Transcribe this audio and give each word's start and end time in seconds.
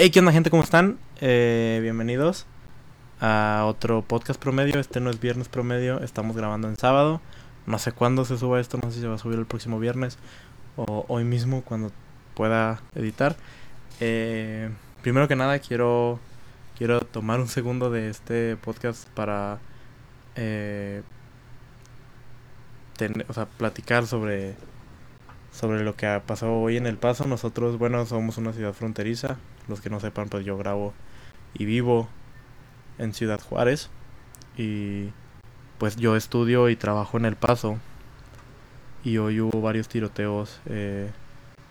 Hey, 0.00 0.10
¿qué 0.10 0.20
onda 0.20 0.30
gente? 0.30 0.48
¿Cómo 0.48 0.62
están? 0.62 0.96
Eh, 1.20 1.80
bienvenidos 1.82 2.46
a 3.20 3.64
otro 3.66 4.02
podcast 4.02 4.40
promedio. 4.40 4.78
Este 4.78 5.00
no 5.00 5.10
es 5.10 5.18
viernes 5.18 5.48
promedio, 5.48 6.00
estamos 6.02 6.36
grabando 6.36 6.68
en 6.68 6.76
sábado. 6.76 7.20
No 7.66 7.80
sé 7.80 7.90
cuándo 7.90 8.24
se 8.24 8.38
suba 8.38 8.60
esto, 8.60 8.78
no 8.80 8.90
sé 8.90 8.94
si 8.94 9.00
se 9.00 9.08
va 9.08 9.16
a 9.16 9.18
subir 9.18 9.40
el 9.40 9.46
próximo 9.46 9.80
viernes 9.80 10.16
o 10.76 11.04
hoy 11.08 11.24
mismo 11.24 11.62
cuando 11.62 11.90
pueda 12.34 12.80
editar. 12.94 13.34
Eh, 13.98 14.70
primero 15.02 15.26
que 15.26 15.34
nada 15.34 15.58
quiero, 15.58 16.20
quiero 16.76 17.00
tomar 17.00 17.40
un 17.40 17.48
segundo 17.48 17.90
de 17.90 18.08
este 18.08 18.56
podcast 18.56 19.08
para 19.08 19.58
eh, 20.36 21.02
o 23.26 23.32
sea, 23.32 23.46
platicar 23.46 24.06
sobre, 24.06 24.54
sobre 25.50 25.82
lo 25.82 25.96
que 25.96 26.06
ha 26.06 26.22
pasado 26.24 26.52
hoy 26.52 26.76
en 26.76 26.86
El 26.86 26.98
Paso. 26.98 27.24
Nosotros, 27.26 27.78
bueno, 27.78 28.06
somos 28.06 28.38
una 28.38 28.52
ciudad 28.52 28.74
fronteriza. 28.74 29.38
Los 29.68 29.80
que 29.80 29.90
no 29.90 30.00
sepan, 30.00 30.28
pues 30.28 30.44
yo 30.44 30.56
grabo 30.58 30.94
y 31.54 31.64
vivo 31.66 32.08
en 32.98 33.14
Ciudad 33.14 33.40
Juárez. 33.40 33.90
Y 34.56 35.12
pues 35.78 35.96
yo 35.96 36.16
estudio 36.16 36.68
y 36.70 36.76
trabajo 36.76 37.18
en 37.18 37.24
El 37.26 37.36
Paso. 37.36 37.78
Y 39.04 39.18
hoy 39.18 39.40
hubo 39.40 39.60
varios 39.60 39.88
tiroteos 39.88 40.60
eh, 40.66 41.10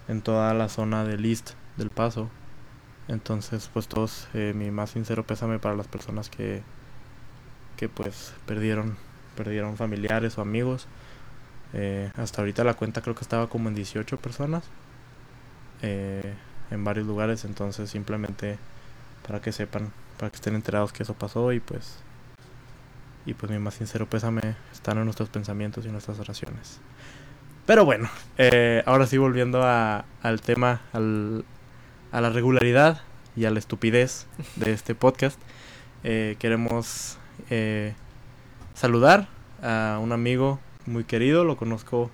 en 0.07 0.21
toda 0.21 0.53
la 0.53 0.69
zona 0.69 1.03
del 1.05 1.25
East 1.25 1.51
del 1.77 1.89
Paso. 1.91 2.31
Entonces, 3.07 3.69
pues 3.73 3.87
todos, 3.87 4.27
eh, 4.33 4.53
mi 4.55 4.71
más 4.71 4.91
sincero 4.91 5.25
pésame 5.25 5.59
para 5.59 5.75
las 5.75 5.87
personas 5.87 6.29
que, 6.29 6.63
que 7.75 7.89
pues 7.89 8.33
perdieron, 8.45 8.97
perdieron 9.35 9.77
familiares 9.77 10.37
o 10.37 10.41
amigos. 10.41 10.87
Eh, 11.73 12.11
hasta 12.15 12.41
ahorita 12.41 12.63
la 12.63 12.75
cuenta 12.75 13.01
creo 13.01 13.15
que 13.15 13.23
estaba 13.23 13.49
como 13.49 13.69
en 13.69 13.75
18 13.75 14.19
personas. 14.19 14.71
eh, 15.81 16.37
en 16.71 16.83
varios 16.83 17.07
lugares. 17.07 17.45
Entonces 17.45 17.89
simplemente 17.89 18.57
para 19.27 19.41
que 19.41 19.51
sepan, 19.51 19.91
para 20.17 20.29
que 20.29 20.35
estén 20.35 20.55
enterados 20.55 20.91
que 20.93 21.03
eso 21.03 21.13
pasó 21.13 21.51
y 21.53 21.59
pues... 21.59 21.99
Y 23.25 23.33
pues 23.33 23.51
mi 23.51 23.59
más 23.59 23.73
sincero 23.73 24.05
pésame 24.09 24.55
están 24.71 24.97
en 24.97 25.03
nuestros 25.03 25.27
pensamientos 25.27 25.85
y 25.85 25.89
nuestras 25.89 26.17
oraciones. 26.19 26.79
Pero 27.65 27.83
bueno, 27.83 28.09
eh, 28.37 28.81
ahora 28.85 29.05
sí 29.05 29.17
volviendo 29.17 29.63
a, 29.65 30.05
al 30.23 30.39
tema, 30.39 30.79
al, 30.93 31.43
a 32.13 32.21
la 32.21 32.29
regularidad 32.29 33.01
y 33.35 33.43
a 33.43 33.51
la 33.51 33.59
estupidez 33.59 34.27
de 34.55 34.71
este 34.71 34.95
podcast. 34.95 35.37
eh, 36.05 36.37
queremos 36.39 37.17
eh, 37.49 37.93
saludar 38.73 39.27
a 39.61 39.99
un 40.01 40.13
amigo 40.13 40.61
muy 40.85 41.03
querido, 41.03 41.43
lo 41.43 41.57
conozco 41.57 42.09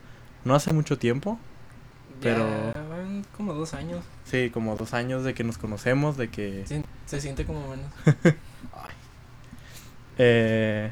no 0.45 0.55
hace 0.55 0.73
mucho 0.73 0.97
tiempo, 0.97 1.37
Pero- 2.21 2.47
Ya 2.73 2.81
como 3.37 3.53
dos 3.53 3.73
años. 3.73 4.03
sí, 4.25 4.49
como 4.49 4.75
dos 4.75 4.93
años 4.93 5.23
de 5.23 5.33
que 5.33 5.43
nos 5.43 5.57
conocemos, 5.57 6.17
de 6.17 6.29
que... 6.29 6.63
Sí, 6.67 6.81
se 7.05 7.21
siente 7.21 7.45
como 7.45 7.67
menos. 7.69 7.91
Eh, 10.17 10.91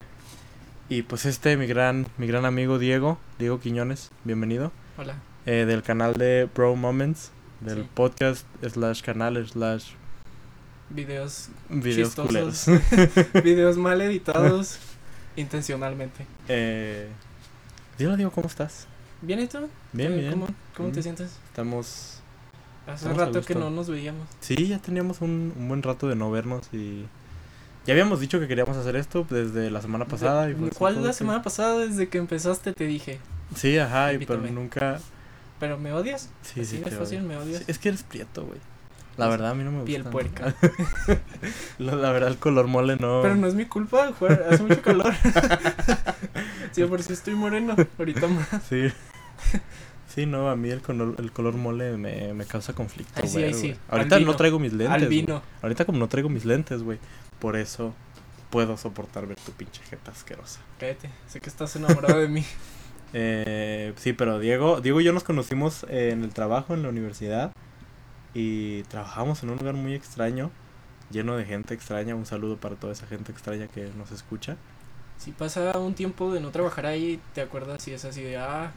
y 0.90 1.04
pues 1.04 1.26
este, 1.26 1.56
mi 1.58 1.68
gran, 1.68 2.08
mi 2.18 2.28
gran 2.28 2.46
amigo 2.46 2.80
Diego, 2.80 3.20
Diego 3.38 3.60
Quiñones, 3.60 4.10
bienvenido, 4.24 4.72
Hola. 4.98 5.16
eh, 5.46 5.66
del 5.68 5.84
canal 5.84 6.14
de 6.16 6.50
Bro 6.54 6.76
Moments, 6.76 7.32
del 7.60 7.84
Sí. 7.84 7.90
podcast 7.94 8.46
slash 8.68 9.02
canal 9.04 9.48
slash 9.48 9.92
Videos, 10.90 11.50
videos 11.70 12.16
Chistosos. 12.16 12.66
videos 13.44 13.78
mal 13.78 14.02
editados 14.02 14.80
intencionalmente. 15.36 16.26
eh, 16.48 17.08
Diego, 17.98 18.16
Diego, 18.18 18.32
¿cómo 18.32 18.48
estás? 18.48 18.88
¿Bien 19.22 19.40
y 19.40 19.48
tú? 19.48 19.70
Bien, 19.94 20.14
¿Qué- 20.14 20.18
bien. 20.20 20.32
¿Cómo, 20.32 20.48
cómo 20.82 20.90
Mm. 20.92 20.96
te 20.96 21.04
sientes? 21.04 21.32
Estamos... 21.48 22.18
Hace 22.88 22.96
Estamos 23.06 23.20
a 23.22 23.26
rato 23.28 23.42
que 23.44 23.56
no 23.56 23.70
nos 23.70 23.90
veíamos. 23.90 24.28
Sí, 24.40 24.68
ya 24.68 24.80
teníamos 24.80 25.22
un, 25.22 25.54
un 25.58 25.68
buen 25.68 25.84
rato 25.84 26.08
de 26.08 26.16
no 26.16 26.32
vernos 26.32 26.68
y... 26.74 27.06
Ya 27.86 27.94
habíamos 27.94 28.20
dicho 28.20 28.40
que 28.40 28.48
queríamos 28.48 28.78
hacer 28.78 28.96
esto 28.96 29.26
desde 29.30 29.72
la 29.72 29.82
semana 29.82 30.06
pasada. 30.06 30.46
Y 30.50 30.54
De- 30.54 30.60
pues, 30.60 30.78
¿Cuál 30.78 30.94
fue 30.96 31.04
la 31.04 31.10
que- 31.10 31.14
semana 31.16 31.42
pasada 31.44 31.80
desde 31.80 32.10
que 32.10 32.18
empezaste 32.20 32.74
te 32.74 32.86
dije? 32.86 33.20
Sí, 33.56 33.78
ajá, 33.78 34.14
y 34.14 34.26
pero 34.26 34.40
nunca... 34.42 35.00
¿Pero 35.60 35.78
me 35.78 35.92
odias? 35.94 36.30
Sí, 36.42 36.62
Así 36.62 36.78
sí, 36.78 36.84
te 36.84 36.92
fácil 36.92 37.20
odio. 37.20 37.28
me 37.28 37.38
odias. 37.38 37.60
Sí, 37.60 37.66
es 37.68 37.78
que 37.80 37.90
eres 37.90 38.04
prieto, 38.04 38.44
güey. 38.46 38.60
La 39.18 39.26
Pues, 39.28 39.30
verdad, 39.38 39.52
a 39.52 39.54
mí 39.56 39.64
no 39.64 39.72
me 39.72 39.78
gusta. 39.82 39.86
Piel 39.88 40.04
puerca. 40.06 40.56
la, 41.80 41.96
la 41.96 42.12
verdad, 42.12 42.30
el 42.30 42.38
color 42.38 42.68
mole 42.68 42.96
no. 42.98 43.22
Pero 43.22 43.36
no 43.36 43.46
es 43.48 43.54
mi 43.56 43.66
culpa, 43.66 44.12
jugar, 44.18 44.46
hace 44.50 44.64
mucho 44.64 44.82
calor. 44.82 45.14
sí, 46.72 46.84
por 46.86 47.04
si 47.04 47.14
estoy 47.14 47.36
moreno, 47.36 47.76
ahorita 48.00 48.28
más. 48.28 48.48
Sí. 48.70 48.92
Sí, 50.14 50.26
no, 50.26 50.50
a 50.50 50.58
mí 50.58 50.70
el 50.70 50.82
color, 50.82 51.16
el 51.20 51.32
color 51.32 51.56
mole 51.56 51.96
me, 51.96 52.34
me 52.34 52.46
causa 52.46 52.74
conflicto. 52.74 53.14
Ay, 53.22 53.30
sí, 53.30 53.44
ay, 53.44 53.54
sí. 53.54 53.76
Ahorita 53.90 54.16
Albino. 54.16 54.32
no 54.32 54.38
traigo 54.38 54.60
mis 54.60 54.74
lentes. 54.74 54.94
Al 54.94 55.06
güey. 55.06 55.22
vino. 55.22 55.42
Ahorita, 55.62 55.86
como 55.86 56.00
no 56.00 56.10
traigo 56.10 56.28
mis 56.28 56.44
lentes, 56.44 56.84
güey. 56.84 57.00
Por 57.40 57.56
eso 57.56 57.94
puedo 58.50 58.76
soportar 58.76 59.26
ver 59.26 59.38
tu 59.40 59.54
pinche 59.54 59.82
jeta 59.90 60.12
asquerosa. 60.12 60.60
Cállate, 60.80 61.10
sé 61.28 61.40
que 61.40 61.50
estás 61.50 61.76
enamorado 61.76 62.20
de 62.20 62.28
mí. 62.28 62.46
Eh, 63.14 63.92
sí, 63.98 64.14
pero 64.14 64.40
Diego, 64.40 64.80
Diego 64.80 65.02
y 65.02 65.04
yo 65.04 65.12
nos 65.12 65.26
conocimos 65.26 65.86
en 65.90 66.24
el 66.24 66.30
trabajo, 66.30 66.74
en 66.74 66.82
la 66.82 66.88
universidad. 66.88 67.52
Y 68.34 68.84
trabajamos 68.84 69.44
en 69.44 69.50
un 69.50 69.58
lugar 69.58 69.74
muy 69.74 69.94
extraño, 69.94 70.50
lleno 71.10 71.36
de 71.36 71.44
gente 71.44 71.74
extraña. 71.74 72.16
Un 72.16 72.26
saludo 72.26 72.56
para 72.56 72.76
toda 72.76 72.94
esa 72.94 73.08
gente 73.08 73.34
extraña 73.34 73.68
que 73.68 73.90
nos 73.98 74.14
escucha. 74.14 74.56
Si 75.18 75.32
pasa 75.32 75.78
un 75.78 75.94
tiempo 75.94 76.32
de 76.34 76.40
no 76.40 76.52
trabajar 76.52 76.86
ahí, 76.86 77.20
te 77.34 77.42
acuerdas 77.42 77.86
y 77.90 77.92
es 77.92 78.06
así 78.06 78.24
de, 78.24 78.38
ah, 78.38 78.72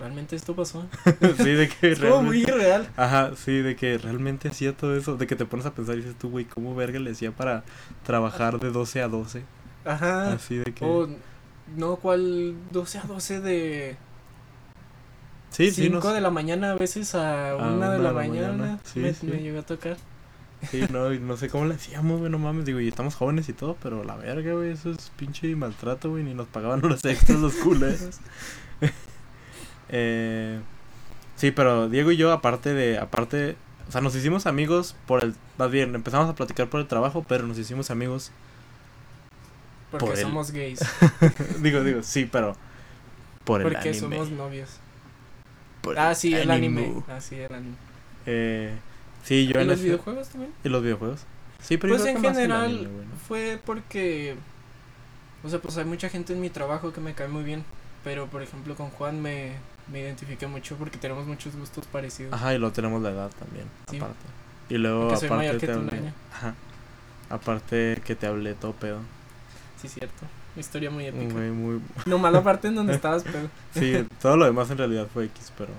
realmente 0.00 0.34
esto 0.34 0.56
pasó. 0.56 0.86
sí, 1.36 1.52
de 1.52 1.68
que 1.68 1.92
Es 1.92 2.00
como 2.00 2.22
muy 2.22 2.42
irreal. 2.42 2.88
Ajá, 2.96 3.32
sí, 3.36 3.58
de 3.58 3.76
que 3.76 3.98
realmente 3.98 4.48
hacía 4.48 4.76
todo 4.76 4.96
eso. 4.96 5.16
De 5.16 5.26
que 5.26 5.36
te 5.36 5.44
pones 5.44 5.66
a 5.66 5.74
pensar 5.74 5.94
y 5.96 5.98
dices 5.98 6.16
tú, 6.18 6.30
güey, 6.30 6.46
¿cómo 6.46 6.74
verga 6.74 6.98
le 6.98 7.12
hacía 7.12 7.30
para 7.30 7.62
trabajar 8.04 8.58
de 8.58 8.70
12 8.70 9.02
a 9.02 9.08
12? 9.08 9.44
Ajá. 9.84 10.32
Así 10.32 10.56
de 10.56 10.72
que. 10.72 10.84
O, 10.84 11.08
no, 11.76 11.96
¿cuál? 11.96 12.56
12 12.72 12.98
a 12.98 13.02
12 13.02 13.40
de 13.40 13.96
sí, 15.50 15.70
sí, 15.70 15.82
5 15.84 16.00
no, 16.02 16.12
de 16.12 16.20
la 16.20 16.30
mañana 16.30 16.72
a 16.72 16.74
veces 16.74 17.14
a 17.14 17.56
1 17.56 17.90
de 17.90 17.98
la 17.98 18.12
mañana. 18.12 18.80
Sí, 18.84 19.00
me, 19.00 19.14
sí. 19.14 19.26
me 19.26 19.42
llegó 19.42 19.60
a 19.60 19.62
tocar. 19.62 19.96
sí, 20.70 20.84
no, 20.90 21.12
y 21.12 21.18
no 21.18 21.36
sé 21.36 21.48
cómo 21.48 21.66
le 21.66 21.74
hacíamos, 21.74 22.18
güey, 22.18 22.30
no 22.30 22.38
mames. 22.38 22.64
Digo, 22.64 22.80
y 22.80 22.88
estamos 22.88 23.14
jóvenes 23.14 23.48
y 23.48 23.52
todo, 23.52 23.76
pero 23.82 24.02
la 24.04 24.16
verga, 24.16 24.54
güey, 24.54 24.70
eso 24.70 24.90
es 24.90 25.12
pinche 25.16 25.54
maltrato, 25.54 26.10
güey. 26.10 26.24
Ni 26.24 26.34
nos 26.34 26.48
pagaban 26.48 26.84
horas 26.84 27.04
extras 27.04 27.38
los 27.38 27.54
culeros. 27.54 28.20
eh, 29.90 30.60
sí, 31.36 31.50
pero 31.50 31.88
Diego 31.88 32.10
y 32.12 32.16
yo, 32.16 32.32
aparte 32.32 32.72
de. 32.74 32.98
aparte 32.98 33.56
O 33.88 33.92
sea, 33.92 34.00
nos 34.00 34.14
hicimos 34.14 34.46
amigos 34.46 34.96
por 35.06 35.24
el. 35.24 35.34
Más 35.58 35.70
bien, 35.70 35.94
empezamos 35.94 36.28
a 36.30 36.34
platicar 36.34 36.68
por 36.68 36.80
el 36.80 36.86
trabajo, 36.88 37.24
pero 37.28 37.46
nos 37.46 37.58
hicimos 37.58 37.90
amigos. 37.90 38.32
Porque 39.90 40.06
Por 40.06 40.16
el- 40.16 40.22
somos 40.22 40.50
gays. 40.52 40.80
digo, 41.62 41.82
digo, 41.82 42.02
sí, 42.02 42.28
pero. 42.30 42.56
Por 43.44 43.60
el 43.62 43.68
Porque 43.68 43.88
anime. 43.90 43.98
somos 44.16 44.30
novios. 44.30 44.70
por 45.80 45.98
Ah, 45.98 46.14
sí, 46.14 46.34
el 46.34 46.50
anime. 46.50 46.84
anime. 46.84 47.02
Ah, 47.08 47.20
sí, 47.20 47.36
el 47.36 47.52
anime. 47.52 47.76
Eh, 48.26 48.72
sí, 49.24 49.46
yo 49.46 49.58
¿Y 49.58 49.62
en 49.62 49.68
los 49.68 49.80
videojuegos 49.82 50.28
también? 50.28 50.52
¿Y 50.62 50.68
los 50.68 50.82
videojuegos? 50.82 51.20
Sí, 51.60 51.76
pero 51.76 51.94
Pues 51.94 52.06
en 52.06 52.16
el 52.16 52.22
general 52.22 52.88
fue 53.26 53.60
porque, 53.64 54.36
o 55.42 55.48
sea, 55.48 55.58
pues 55.58 55.76
hay 55.78 55.84
mucha 55.84 56.08
gente 56.08 56.32
en 56.32 56.40
mi 56.40 56.50
trabajo 56.50 56.92
que 56.92 57.00
me 57.00 57.14
cae 57.14 57.28
muy 57.28 57.42
bien, 57.44 57.64
pero 58.04 58.26
por 58.28 58.42
ejemplo 58.42 58.74
con 58.76 58.90
Juan 58.90 59.20
me, 59.20 59.54
me 59.92 60.00
identifiqué 60.00 60.46
mucho 60.46 60.76
porque 60.76 60.98
tenemos 60.98 61.26
muchos 61.26 61.54
gustos 61.56 61.86
parecidos. 61.86 62.32
Ajá, 62.32 62.54
y 62.54 62.58
luego 62.58 62.72
tenemos 62.72 63.02
la 63.02 63.10
edad 63.10 63.30
también, 63.38 63.66
Sí. 63.90 63.96
aparte. 63.96 64.24
Y 64.68 64.78
luego, 64.78 65.12
aparte, 65.12 65.58
te 65.66 65.72
hablé. 65.72 66.12
Ajá. 66.32 66.54
Aparte 67.28 68.00
que 68.04 68.14
te 68.14 68.26
hablé 68.26 68.54
todo 68.54 68.72
pedo. 68.72 68.98
Sí, 69.80 69.88
cierto. 69.88 70.26
Una 70.54 70.60
historia 70.60 70.90
muy 70.90 71.06
épica. 71.06 71.32
güey 71.32 71.50
muy. 71.50 71.80
Nomás 72.06 72.32
la 72.32 72.42
parte 72.42 72.68
en 72.68 72.74
donde 72.74 72.94
estabas, 72.94 73.22
pero 73.24 73.48
Sí, 73.74 74.06
todo 74.20 74.36
lo 74.36 74.44
demás 74.44 74.70
en 74.70 74.78
realidad 74.78 75.06
fue 75.12 75.24
X, 75.26 75.52
pero. 75.56 75.72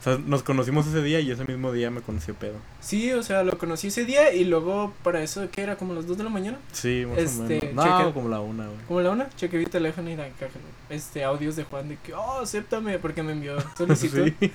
O 0.00 0.02
sea, 0.02 0.16
nos 0.24 0.44
conocimos 0.44 0.86
ese 0.86 1.02
día 1.02 1.18
y 1.18 1.30
ese 1.32 1.44
mismo 1.44 1.72
día 1.72 1.90
me 1.90 2.00
conoció 2.02 2.32
pedo. 2.34 2.54
sí, 2.80 3.12
o 3.12 3.22
sea, 3.24 3.42
lo 3.42 3.58
conocí 3.58 3.88
ese 3.88 4.04
día 4.04 4.32
y 4.32 4.44
luego 4.44 4.94
para 5.02 5.22
eso, 5.22 5.48
¿qué 5.50 5.62
era? 5.62 5.76
¿Como 5.76 5.92
las 5.92 6.06
2 6.06 6.18
de 6.18 6.24
la 6.24 6.30
mañana? 6.30 6.58
Sí, 6.72 7.04
más 7.08 7.18
Este, 7.18 7.40
o 7.40 7.44
menos. 7.62 7.74
No, 7.74 7.82
checa- 7.82 8.12
como 8.14 8.28
la 8.28 8.40
una, 8.40 8.66
güey. 8.66 8.78
Como 8.86 9.00
la 9.00 9.10
una, 9.10 9.28
chequé 9.30 9.58
mi 9.58 9.66
teléfono 9.66 10.08
y 10.08 10.14
la 10.16 10.28
caja- 10.30 10.52
este 10.88 11.24
audios 11.24 11.56
de 11.56 11.64
Juan 11.64 11.88
de 11.88 11.96
que, 11.96 12.14
oh, 12.14 12.40
acéptame, 12.42 12.98
porque 13.00 13.22
me 13.24 13.32
envió 13.32 13.56
solicitud, 13.76 14.30
Sí, 14.40 14.52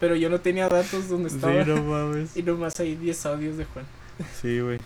pero 0.00 0.16
yo 0.16 0.30
no 0.30 0.40
tenía 0.40 0.68
datos 0.70 1.08
donde 1.08 1.28
sí, 1.28 1.36
estaba. 1.36 1.64
no 1.64 1.82
mames. 1.84 2.34
Y 2.36 2.42
nomás 2.42 2.80
hay 2.80 2.94
10 2.96 3.26
audios 3.26 3.58
de 3.58 3.64
Juan. 3.66 3.84
Sí, 4.40 4.58
güey. 4.60 4.78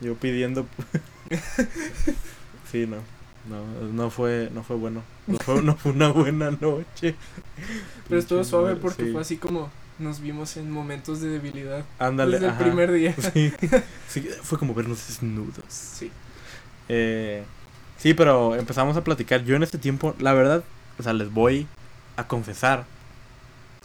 Yo 0.00 0.14
pidiendo. 0.14 0.66
sí, 2.70 2.86
no. 2.86 2.98
No, 3.48 3.64
no 3.92 4.10
fue, 4.10 4.50
no 4.52 4.62
fue 4.62 4.76
bueno. 4.76 5.02
No 5.26 5.38
fue, 5.38 5.62
no 5.62 5.76
fue 5.76 5.92
una 5.92 6.08
buena 6.08 6.50
noche. 6.50 7.14
Pero 8.08 8.20
estuvo 8.20 8.44
suave 8.44 8.76
porque 8.76 9.04
sí. 9.04 9.12
fue 9.12 9.20
así 9.20 9.36
como 9.36 9.70
nos 9.98 10.20
vimos 10.20 10.56
en 10.56 10.70
momentos 10.70 11.20
de 11.20 11.28
debilidad. 11.28 11.84
Ándale, 11.98 12.38
desde 12.38 12.48
el 12.48 12.54
primer 12.54 12.92
día. 12.92 13.14
Sí, 13.32 13.52
sí, 14.08 14.28
fue 14.42 14.58
como 14.58 14.74
vernos 14.74 15.06
desnudos. 15.06 15.64
Sí. 15.68 16.10
Eh, 16.88 17.44
sí, 17.98 18.14
pero 18.14 18.56
empezamos 18.56 18.96
a 18.96 19.04
platicar. 19.04 19.44
Yo 19.44 19.56
en 19.56 19.62
este 19.62 19.78
tiempo, 19.78 20.14
la 20.18 20.32
verdad, 20.32 20.64
o 20.98 21.02
sea, 21.02 21.12
les 21.12 21.32
voy 21.32 21.66
a 22.16 22.26
confesar 22.26 22.84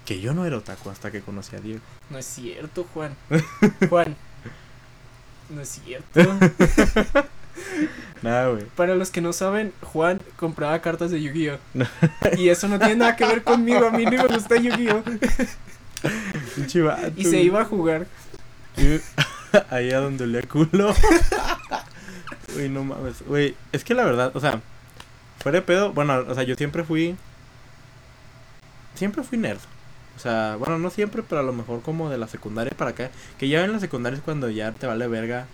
que 0.06 0.20
yo 0.20 0.34
no 0.34 0.46
era 0.46 0.58
otaku 0.58 0.90
hasta 0.90 1.12
que 1.12 1.22
conocí 1.22 1.56
a 1.56 1.60
Diego. 1.60 1.82
No 2.10 2.18
es 2.18 2.26
cierto, 2.26 2.86
Juan. 2.94 3.16
Juan, 3.90 4.16
No 5.50 5.62
es 5.62 5.70
cierto. 5.70 6.20
Nada, 8.22 8.50
güey. 8.50 8.66
Para 8.76 8.96
los 8.96 9.12
que 9.12 9.22
no 9.22 9.32
saben, 9.34 9.72
Juan 9.82 10.20
compraba 10.36 10.80
cartas 10.82 11.10
de 11.12 11.22
Yu-Gi-Oh! 11.22 11.58
Y 12.38 12.50
eso 12.50 12.68
no 12.68 12.78
tiene 12.78 12.98
nada 12.98 13.16
que 13.16 13.26
ver 13.26 13.44
conmigo, 13.44 13.86
a 13.88 13.92
mí 13.92 14.04
no 14.06 14.12
me 14.12 14.28
gusta 14.28 14.58
Yu-Gi-Oh! 14.58 15.04
Y 17.16 17.26
se 17.26 17.42
iba 17.42 17.62
a 17.62 17.66
jugar. 17.66 18.08
Y- 18.78 19.00
Ahí 19.70 19.92
a 19.92 20.00
donde 20.00 20.26
olía 20.26 20.42
culo. 20.44 20.94
Uy, 22.56 22.70
no 22.70 22.84
mames. 22.84 23.22
Güey, 23.26 23.56
es 23.72 23.84
que 23.84 23.94
la 23.94 24.04
verdad, 24.04 24.32
o 24.36 24.40
sea, 24.40 24.62
fuera 25.40 25.60
de 25.60 25.62
pedo, 25.64 25.92
bueno, 25.94 26.24
o 26.28 26.36
sea, 26.36 26.44
yo 26.44 26.56
siempre 26.56 26.84
fui. 26.84 27.16
Siempre 28.96 29.24
fui 29.24 29.38
nerd. 29.38 29.60
O 30.16 30.20
sea, 30.20 30.58
bueno, 30.60 30.78
no 30.78 30.90
siempre, 30.90 31.24
pero 31.28 31.40
a 31.40 31.44
lo 31.44 31.54
mejor 31.54 31.82
como 31.82 32.10
de 32.10 32.18
la 32.18 32.28
secundaria 32.28 32.74
para 32.78 32.92
acá. 32.92 33.10
Que 33.38 33.48
ya 33.48 33.64
en 33.64 33.72
la 33.72 33.80
secundaria 33.80 34.18
es 34.18 34.24
cuando 34.24 34.50
ya 34.50 34.72
te 34.74 34.86
vale 34.88 35.08
verga. 35.08 35.48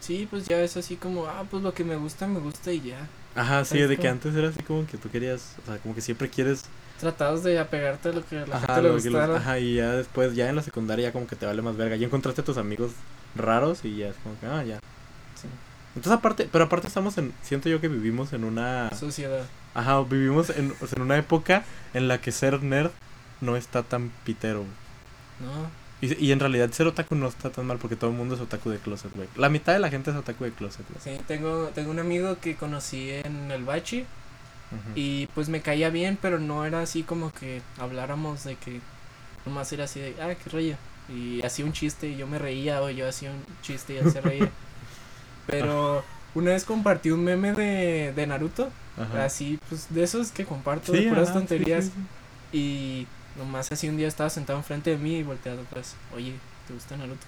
Sí, 0.00 0.26
pues 0.30 0.46
ya 0.46 0.60
es 0.62 0.76
así 0.76 0.96
como, 0.96 1.26
ah, 1.26 1.44
pues 1.50 1.62
lo 1.62 1.74
que 1.74 1.84
me 1.84 1.96
gusta, 1.96 2.26
me 2.26 2.40
gusta 2.40 2.72
y 2.72 2.80
ya. 2.80 3.06
Ajá, 3.34 3.64
sí, 3.64 3.74
¿Sabes 3.74 3.88
de 3.90 3.96
que 3.98 4.08
antes 4.08 4.34
era 4.34 4.48
así 4.48 4.62
como 4.62 4.86
que 4.86 4.96
tú 4.96 5.10
querías, 5.10 5.54
o 5.62 5.66
sea, 5.66 5.78
como 5.78 5.94
que 5.94 6.00
siempre 6.00 6.28
quieres. 6.28 6.64
Tratados 6.98 7.44
de 7.44 7.58
apegarte 7.58 8.08
a 8.08 8.12
lo 8.12 8.26
que 8.26 8.36
la 8.46 8.56
Ajá, 8.56 8.74
gente 8.74 8.82
le 8.82 9.10
los- 9.10 9.30
ajá, 9.36 9.58
y 9.60 9.76
ya 9.76 9.92
después, 9.92 10.34
ya 10.34 10.48
en 10.48 10.56
la 10.56 10.62
secundaria 10.62 11.08
ya 11.08 11.12
como 11.12 11.26
que 11.26 11.36
te 11.36 11.46
vale 11.46 11.62
más 11.62 11.76
verga. 11.76 11.96
Ya 11.96 12.06
encontraste 12.06 12.40
a 12.40 12.44
tus 12.44 12.56
amigos 12.58 12.92
raros 13.36 13.84
y 13.84 13.96
ya 13.96 14.08
es 14.08 14.16
como 14.22 14.38
que, 14.40 14.46
ah, 14.46 14.64
ya. 14.64 14.76
Sí. 15.40 15.46
Entonces 15.94 16.12
aparte, 16.18 16.48
pero 16.50 16.64
aparte 16.64 16.86
estamos 16.88 17.16
en, 17.18 17.32
siento 17.42 17.68
yo 17.68 17.80
que 17.80 17.88
vivimos 17.88 18.32
en 18.32 18.44
una, 18.44 18.90
Sociedad. 18.98 19.46
ajá, 19.74 20.00
vivimos 20.02 20.50
en, 20.50 20.72
o 20.80 20.86
sea, 20.86 20.96
en 20.96 21.02
una 21.02 21.16
época 21.18 21.64
en 21.94 22.08
la 22.08 22.20
que 22.20 22.32
ser 22.32 22.62
nerd 22.62 22.90
no 23.40 23.56
está 23.56 23.82
tan 23.84 24.10
pitero. 24.24 24.64
No. 25.40 25.70
Y, 26.00 26.26
y 26.26 26.32
en 26.32 26.38
realidad 26.40 26.70
ser 26.70 26.86
otaku 26.86 27.14
no 27.16 27.26
está 27.28 27.50
tan 27.50 27.66
mal 27.66 27.78
porque 27.78 27.96
todo 27.96 28.10
el 28.10 28.16
mundo 28.16 28.34
es 28.36 28.40
otaku 28.40 28.70
de 28.70 28.78
closet, 28.78 29.12
güey. 29.16 29.28
La 29.36 29.48
mitad 29.48 29.72
de 29.72 29.80
la 29.80 29.90
gente 29.90 30.10
es 30.10 30.16
otaku 30.16 30.44
de 30.44 30.52
closet, 30.52 30.86
güey. 30.88 31.16
Sí, 31.18 31.22
tengo, 31.26 31.70
tengo 31.74 31.90
un 31.90 31.98
amigo 31.98 32.38
que 32.40 32.54
conocí 32.54 33.10
en 33.10 33.50
el 33.50 33.64
bachi 33.64 34.04
y 34.94 35.26
pues 35.28 35.48
me 35.48 35.62
caía 35.62 35.88
bien, 35.90 36.18
pero 36.20 36.38
no 36.38 36.64
era 36.66 36.82
así 36.82 37.02
como 37.02 37.32
que 37.32 37.62
habláramos 37.78 38.44
de 38.44 38.56
que 38.56 38.80
nomás 39.46 39.72
era 39.72 39.84
así 39.84 39.98
de, 39.98 40.14
ah, 40.20 40.34
qué 40.34 40.50
rollo. 40.50 40.76
Y 41.08 41.42
hacía 41.42 41.64
un 41.64 41.72
chiste 41.72 42.06
y 42.08 42.16
yo 42.16 42.26
me 42.26 42.38
reía 42.38 42.82
o 42.82 42.90
yo 42.90 43.08
hacía 43.08 43.30
un 43.30 43.42
chiste 43.62 43.94
y 43.94 43.96
él 43.96 44.12
se 44.12 44.20
reía. 44.20 44.50
Pero 45.46 46.04
una 46.34 46.50
vez 46.50 46.64
compartí 46.64 47.10
un 47.10 47.24
meme 47.24 47.54
de, 47.54 48.12
de 48.14 48.26
Naruto, 48.26 48.70
Ajá. 48.98 49.24
así 49.24 49.58
pues 49.68 49.86
de 49.88 50.02
esos 50.02 50.30
que 50.30 50.44
comparto 50.44 50.92
Sí, 50.92 51.04
de 51.04 51.08
puras 51.08 51.30
ajá, 51.30 51.38
tonterías. 51.38 51.86
sí, 51.86 51.92
sí. 51.94 52.58
Y 52.58 53.06
nomás 53.38 53.70
así 53.72 53.88
un 53.88 53.96
día 53.96 54.08
estaba 54.08 54.28
sentado 54.30 54.58
enfrente 54.58 54.90
de 54.90 54.96
mí 54.98 55.16
y 55.18 55.22
volteado 55.22 55.62
atrás. 55.62 55.94
Oye, 56.14 56.34
¿te 56.66 56.74
gusta 56.74 56.96
Naruto? 56.96 57.26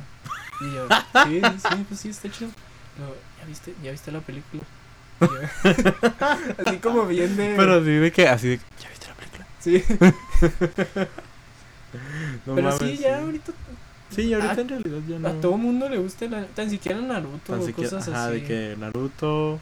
Y 0.60 0.74
yo, 0.74 0.86
sí, 1.24 1.40
sí, 1.68 1.84
pues 1.88 2.00
sí, 2.00 2.08
está 2.10 2.30
chido. 2.30 2.50
Luego, 2.98 3.14
¿ya 3.40 3.46
viste, 3.46 3.74
¿ya 3.82 3.90
viste 3.92 4.12
la 4.12 4.20
película? 4.20 4.62
Yo, 5.20 5.28
así 6.66 6.76
como 6.78 7.06
bien 7.06 7.36
de... 7.36 7.54
Pero 7.56 7.74
así 7.74 7.90
de 7.90 8.12
que, 8.12 8.28
así 8.28 8.48
de 8.48 8.58
que, 8.58 8.64
¿ya 8.82 8.88
viste 8.90 9.06
la 9.08 9.14
película? 9.14 9.46
sí, 9.60 9.84
No 12.46 12.54
pero 12.54 12.70
mames, 12.70 12.78
sí, 12.78 12.96
ya 12.98 13.20
ahorita 13.20 13.52
Sí, 14.14 14.32
ahorita 14.32 14.52
a- 14.52 14.60
en 14.60 14.68
realidad 14.68 14.98
ya 15.08 15.18
no. 15.18 15.28
a 15.28 15.32
todo 15.40 15.56
mundo 15.56 15.88
le 15.88 15.98
gusta 15.98 16.26
la, 16.26 16.44
tan 16.46 16.68
siquiera 16.70 17.00
Naruto 17.00 17.52
Tan 17.52 17.60
o 17.60 17.66
siquiera- 17.66 17.90
cosas 17.90 18.08
ajá, 18.08 18.26
así. 18.26 18.40
de 18.40 18.44
que 18.44 18.76
Naruto, 18.78 19.58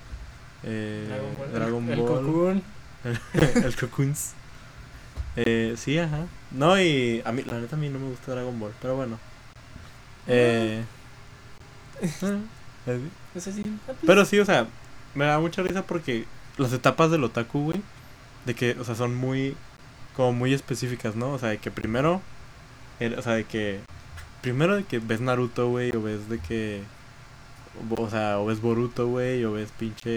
eh, 0.65 1.07
Dragon 1.09 1.37
Ball, 1.39 1.53
Dragon 1.53 1.85
el, 1.91 1.99
el 1.99 2.05
Cocoon. 2.07 2.63
el 3.65 3.77
Cocoons. 3.77 4.33
Eh, 5.41 5.75
sí, 5.77 5.97
ajá. 5.99 6.27
No, 6.51 6.81
y 6.81 7.23
a 7.25 7.31
mí, 7.33 7.43
la 7.45 7.61
neta, 7.61 7.77
a 7.77 7.79
mí 7.79 7.89
no 7.89 7.99
me 8.01 8.09
gusta 8.09 8.33
Dragon 8.33 8.59
Ball, 8.59 8.73
pero 8.83 8.97
bueno. 8.97 9.19
Eh, 10.27 10.83
eh, 12.03 13.01
Es 13.35 13.47
así. 13.49 13.63
pues, 13.87 13.99
pero 14.07 14.25
sí, 14.25 14.39
o 14.41 14.45
sea, 14.45 14.67
me 15.15 15.27
da 15.27 15.39
mucha 15.39 15.63
risa 15.63 15.83
porque 15.83 16.25
las 16.57 16.73
etapas 16.73 17.11
del 17.11 17.25
otaku, 17.25 17.65
güey, 17.67 17.83
de 18.47 18.55
que, 18.55 18.73
o 18.81 18.85
sea, 18.85 18.95
son 18.95 19.15
muy, 19.15 19.57
como 20.17 20.33
muy 20.33 20.53
específicas, 20.55 21.15
¿no? 21.17 21.33
O 21.33 21.39
sea, 21.39 21.51
de 21.51 21.59
que 21.59 21.71
primero, 21.71 22.21
el- 22.99 23.15
o 23.19 23.23
sea, 23.23 23.35
de 23.35 23.45
que, 23.45 23.81
primero 24.43 24.75
de 24.77 24.85
que 24.85 24.99
ves 24.99 25.21
Naruto, 25.21 25.69
güey, 25.69 25.95
o 25.95 26.03
ves 26.03 26.29
de 26.29 26.39
que, 26.41 26.83
o 27.97 28.11
sea, 28.11 28.39
o 28.41 28.47
ves 28.47 28.61
Boruto, 28.61 29.07
güey, 29.07 29.45
o 29.45 29.53
ves 29.53 29.71
pinche, 29.79 30.11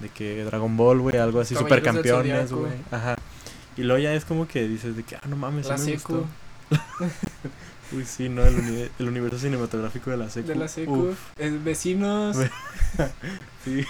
de 0.00 0.08
que 0.14 0.44
Dragon 0.44 0.76
Ball, 0.76 1.00
güey, 1.00 1.16
algo 1.16 1.40
así, 1.40 1.54
supercampeones, 1.54 2.52
güey, 2.52 2.72
ajá. 2.90 3.16
Y 3.76 3.82
luego 3.82 4.00
ya 4.02 4.14
es 4.14 4.24
como 4.24 4.46
que 4.46 4.66
dices 4.68 4.96
de 4.96 5.02
que, 5.02 5.16
ah, 5.16 5.22
no 5.28 5.36
mames, 5.36 5.66
sí 5.66 5.72
la 5.72 5.78
me 5.78 5.84
secu. 5.84 6.12
gustó. 6.14 6.28
Uy, 7.92 8.04
sí, 8.04 8.28
no, 8.28 8.42
el, 8.44 8.54
uni- 8.56 8.88
el 8.98 9.08
universo 9.08 9.38
cinematográfico 9.38 10.10
de 10.10 10.16
la 10.16 10.30
secu. 10.30 10.48
De 10.48 10.54
la 10.56 10.68
secu. 10.68 11.14
Eh, 11.38 11.58
vecinos. 11.62 12.36
Ve- 12.36 12.50
sí. 13.64 13.84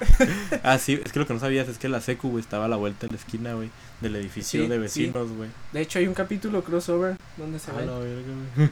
ah, 0.64 0.78
sí, 0.78 1.00
es 1.04 1.12
que 1.12 1.18
lo 1.18 1.26
que 1.26 1.34
no 1.34 1.40
sabías 1.40 1.68
es 1.68 1.78
que 1.78 1.88
la 1.88 2.00
secu, 2.00 2.30
güey, 2.30 2.40
estaba 2.42 2.64
a 2.64 2.68
la 2.68 2.76
vuelta 2.76 3.06
de 3.06 3.12
la 3.12 3.18
esquina, 3.18 3.54
güey, 3.54 3.70
del 4.00 4.16
edificio 4.16 4.62
Sí, 4.62 4.66
de 4.68 4.74
sí. 4.76 4.80
vecinos, 4.80 5.30
güey. 5.32 5.50
De 5.72 5.80
hecho, 5.82 5.98
hay 5.98 6.06
un 6.08 6.14
capítulo 6.14 6.64
crossover 6.64 7.16
donde 7.36 7.58
se 7.58 7.70
A 7.70 7.74
ve. 7.74 7.86
la 7.86 7.98
verga, 7.98 8.32
güey. 8.56 8.70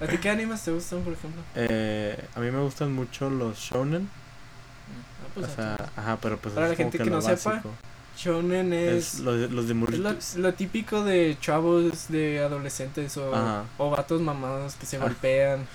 ¿A 0.00 0.06
ti 0.06 0.16
qué 0.18 0.30
animes 0.30 0.62
te 0.62 0.70
gustan, 0.72 1.02
por 1.02 1.12
ejemplo? 1.12 1.42
Eh, 1.54 2.16
a 2.34 2.40
mí 2.40 2.50
me 2.50 2.60
gustan 2.60 2.92
mucho 2.92 3.28
los 3.30 3.58
shonen. 3.58 4.08
Pues, 5.34 5.46
o 5.48 5.54
sea, 5.54 5.76
ajá, 5.96 6.18
pero 6.20 6.36
pues 6.38 6.54
Para 6.54 6.68
la 6.68 6.74
gente 6.74 6.98
que 6.98 7.04
que 7.04 7.10
lo 7.10 7.16
no 7.16 7.22
sepa, 7.22 7.50
básico. 7.50 7.70
Shonen 8.16 8.72
Es 8.72 9.14
es, 9.14 9.24
de- 9.24 9.48
los 9.48 9.68
de 9.68 9.74
es 10.18 10.34
lo, 10.36 10.42
lo 10.42 10.54
típico 10.54 11.04
de 11.04 11.36
chavos, 11.40 12.08
de 12.08 12.40
adolescentes 12.40 13.16
o, 13.16 13.34
Ajá. 13.34 13.64
o 13.78 13.90
vatos 13.90 14.20
mamados 14.20 14.74
que 14.74 14.86
se 14.86 14.98
golpean. 14.98 15.66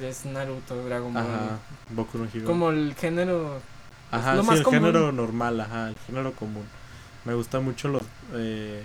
Es 0.00 0.24
Naruto, 0.24 0.76
Dragon 0.84 1.12
Ball. 1.12 1.22
Ajá. 1.24 1.58
Boku 1.90 2.16
no 2.18 2.28
Hero. 2.32 2.46
Como 2.46 2.70
el 2.70 2.94
género. 2.94 3.60
Ajá, 4.12 4.34
lo 4.36 4.42
sí, 4.42 4.48
más 4.48 4.58
el 4.58 4.62
común. 4.64 4.80
género 4.80 5.12
normal, 5.12 5.60
ajá, 5.60 5.88
el 5.88 5.96
género 6.06 6.32
común. 6.32 6.64
Me 7.24 7.34
gusta 7.34 7.60
mucho 7.60 7.88
los... 7.88 8.02
Eh, 8.34 8.82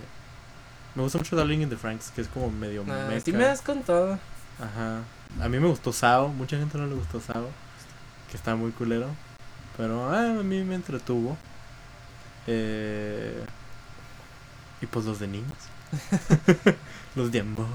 me 0.95 1.03
gusta 1.03 1.17
mucho 1.19 1.35
Darling 1.35 1.59
in 1.61 1.69
the 1.69 1.77
Franks, 1.77 2.11
que 2.13 2.21
es 2.21 2.27
como 2.27 2.49
medio 2.51 2.83
Nah, 2.85 3.07
mecha. 3.07 3.21
sí 3.25 3.31
me 3.31 3.45
has 3.45 3.61
contado. 3.61 4.17
Ajá. 4.59 5.01
A 5.41 5.49
mí 5.49 5.59
me 5.59 5.67
gustó 5.67 5.93
Sao, 5.93 6.27
mucha 6.29 6.57
gente 6.57 6.77
no 6.77 6.87
le 6.87 6.95
gustó 6.95 7.19
Sao, 7.21 7.47
que 8.31 8.37
está 8.37 8.55
muy 8.55 8.71
culero. 8.71 9.07
Pero 9.77 10.09
ah, 10.09 10.39
a 10.39 10.43
mí 10.43 10.63
me 10.63 10.75
entretuvo. 10.75 11.37
Eh, 12.47 13.43
y 14.81 14.85
pues 14.85 15.05
los 15.05 15.19
de 15.19 15.27
niños. 15.27 15.57
los 17.15 17.31
de 17.31 17.39
amor. 17.41 17.67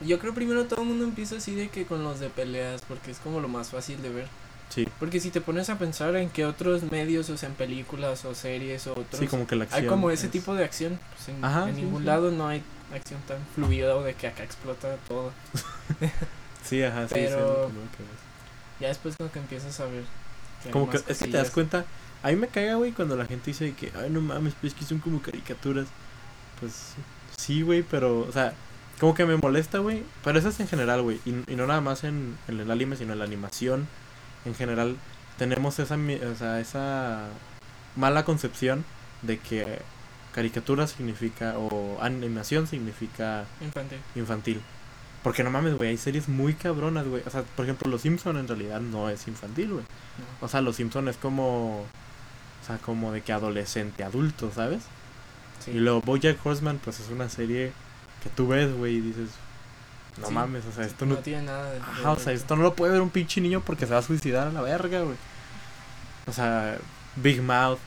Yo 0.00 0.18
creo 0.18 0.32
primero 0.34 0.64
todo 0.64 0.82
el 0.82 0.88
mundo 0.88 1.04
empieza 1.04 1.36
así 1.36 1.54
de 1.54 1.68
que 1.68 1.84
con 1.84 2.02
los 2.02 2.20
de 2.20 2.30
peleas, 2.30 2.80
porque 2.88 3.10
es 3.10 3.18
como 3.18 3.40
lo 3.40 3.48
más 3.48 3.68
fácil 3.70 4.00
de 4.02 4.08
ver. 4.10 4.26
Sí, 4.70 4.86
Porque 5.00 5.18
si 5.18 5.30
te 5.30 5.40
pones 5.40 5.68
a 5.68 5.78
pensar 5.78 6.14
en 6.14 6.30
que 6.30 6.46
otros 6.46 6.84
medios, 6.92 7.28
o 7.28 7.36
sea, 7.36 7.48
en 7.48 7.56
películas 7.56 8.24
o 8.24 8.34
series 8.36 8.86
o 8.86 8.92
otros, 8.92 9.18
sí, 9.18 9.26
como 9.26 9.44
que 9.46 9.56
la 9.56 9.64
acción. 9.64 9.82
hay 9.82 9.88
como 9.88 10.10
ese 10.12 10.26
es- 10.26 10.32
tipo 10.32 10.54
de 10.54 10.64
acción. 10.64 10.98
Pues 11.16 11.28
en, 11.28 11.44
Ajá, 11.44 11.68
en 11.68 11.74
sí, 11.74 11.82
ningún 11.82 12.02
sí. 12.02 12.06
lado 12.06 12.30
no 12.30 12.46
hay 12.46 12.62
acción 12.94 13.20
tan 13.26 13.38
fluida 13.54 13.96
o 13.96 14.02
de 14.04 14.14
que 14.14 14.28
acá 14.28 14.42
explota 14.44 14.96
todo. 15.08 15.32
Sí, 16.62 16.82
ajá, 16.84 17.08
sí, 17.08 17.14
Pero-. 17.14 17.70
Ya 18.80 18.88
después 18.88 19.16
como 19.16 19.32
que 19.32 19.38
empiezas 19.40 19.80
a 19.80 19.86
ver. 19.86 20.04
Como 20.70 20.90
que 20.90 20.98
es 20.98 21.18
que 21.18 21.26
te 21.26 21.36
das 21.36 21.50
cuenta. 21.50 21.84
A 22.22 22.28
mí 22.28 22.36
me 22.36 22.48
caga, 22.48 22.74
güey, 22.74 22.92
cuando 22.92 23.16
la 23.16 23.24
gente 23.24 23.46
dice 23.46 23.72
que, 23.72 23.92
ay, 23.96 24.10
no 24.10 24.20
mames, 24.20 24.54
pues 24.60 24.72
es 24.74 24.78
que 24.78 24.84
son 24.84 24.98
como 24.98 25.22
caricaturas. 25.22 25.86
Pues 26.60 26.94
sí, 27.36 27.62
güey, 27.62 27.82
pero, 27.82 28.20
o 28.20 28.32
sea, 28.32 28.52
como 28.98 29.14
que 29.14 29.24
me 29.24 29.36
molesta, 29.36 29.78
güey. 29.78 30.02
Pero 30.22 30.38
eso 30.38 30.50
es 30.50 30.60
en 30.60 30.68
general, 30.68 31.00
güey. 31.02 31.20
Y, 31.24 31.30
y 31.50 31.56
no 31.56 31.66
nada 31.66 31.80
más 31.80 32.04
en, 32.04 32.36
en 32.48 32.60
el 32.60 32.70
anime, 32.70 32.96
sino 32.96 33.14
en 33.14 33.18
la 33.20 33.24
animación. 33.24 33.88
En 34.44 34.54
general, 34.54 34.96
tenemos 35.38 35.78
esa, 35.78 35.96
o 35.96 36.34
sea, 36.36 36.60
esa 36.60 37.28
mala 37.96 38.24
concepción 38.24 38.84
de 39.22 39.38
que 39.38 39.80
caricatura 40.34 40.86
significa, 40.86 41.58
o 41.58 41.98
animación 42.02 42.66
significa 42.66 43.46
Infantil. 43.60 43.98
infantil. 44.14 44.60
Porque 45.22 45.44
no 45.44 45.50
mames, 45.50 45.76
güey, 45.76 45.90
hay 45.90 45.96
series 45.98 46.28
muy 46.28 46.54
cabronas, 46.54 47.06
güey. 47.06 47.22
O 47.26 47.30
sea, 47.30 47.42
por 47.42 47.66
ejemplo, 47.66 47.90
Los 47.90 48.02
Simpson 48.02 48.38
en 48.38 48.48
realidad 48.48 48.80
no 48.80 49.10
es 49.10 49.28
infantil, 49.28 49.70
güey. 49.72 49.84
No. 49.84 50.46
O 50.46 50.48
sea, 50.48 50.60
Los 50.62 50.76
Simpson 50.76 51.08
es 51.08 51.16
como. 51.16 51.80
O 51.82 52.66
sea, 52.66 52.78
como 52.78 53.12
de 53.12 53.20
que 53.22 53.32
adolescente, 53.32 54.02
adulto, 54.04 54.50
¿sabes? 54.54 54.82
Sí. 55.64 55.72
Y 55.72 55.74
luego 55.74 56.00
Bojack 56.02 56.44
Horseman, 56.44 56.78
pues 56.82 57.00
es 57.00 57.08
una 57.10 57.28
serie 57.28 57.72
que 58.22 58.30
tú 58.30 58.48
ves, 58.48 58.72
güey, 58.74 58.96
y 58.96 59.00
dices. 59.00 59.28
No 60.20 60.26
Sí. 60.28 60.32
mames, 60.34 60.64
o 60.66 60.72
sea, 60.72 60.84
esto 60.84 61.06
no, 61.06 61.14
no. 61.16 61.20
tiene 61.20 61.42
nada 61.42 61.70
de. 61.72 61.78
Ajá, 61.80 62.12
o 62.12 62.18
sea, 62.18 62.32
esto 62.32 62.56
no 62.56 62.62
lo 62.62 62.74
puede 62.74 62.92
ver 62.92 63.00
un 63.02 63.10
pinche 63.10 63.40
niño 63.40 63.60
porque 63.60 63.86
se 63.86 63.92
va 63.92 63.98
a 64.00 64.02
suicidar 64.02 64.48
a 64.48 64.52
la 64.52 64.60
verga, 64.62 65.02
güey. 65.02 65.16
O 66.26 66.32
sea, 66.32 66.78
Big 67.16 67.42
Mouth. 67.42 67.78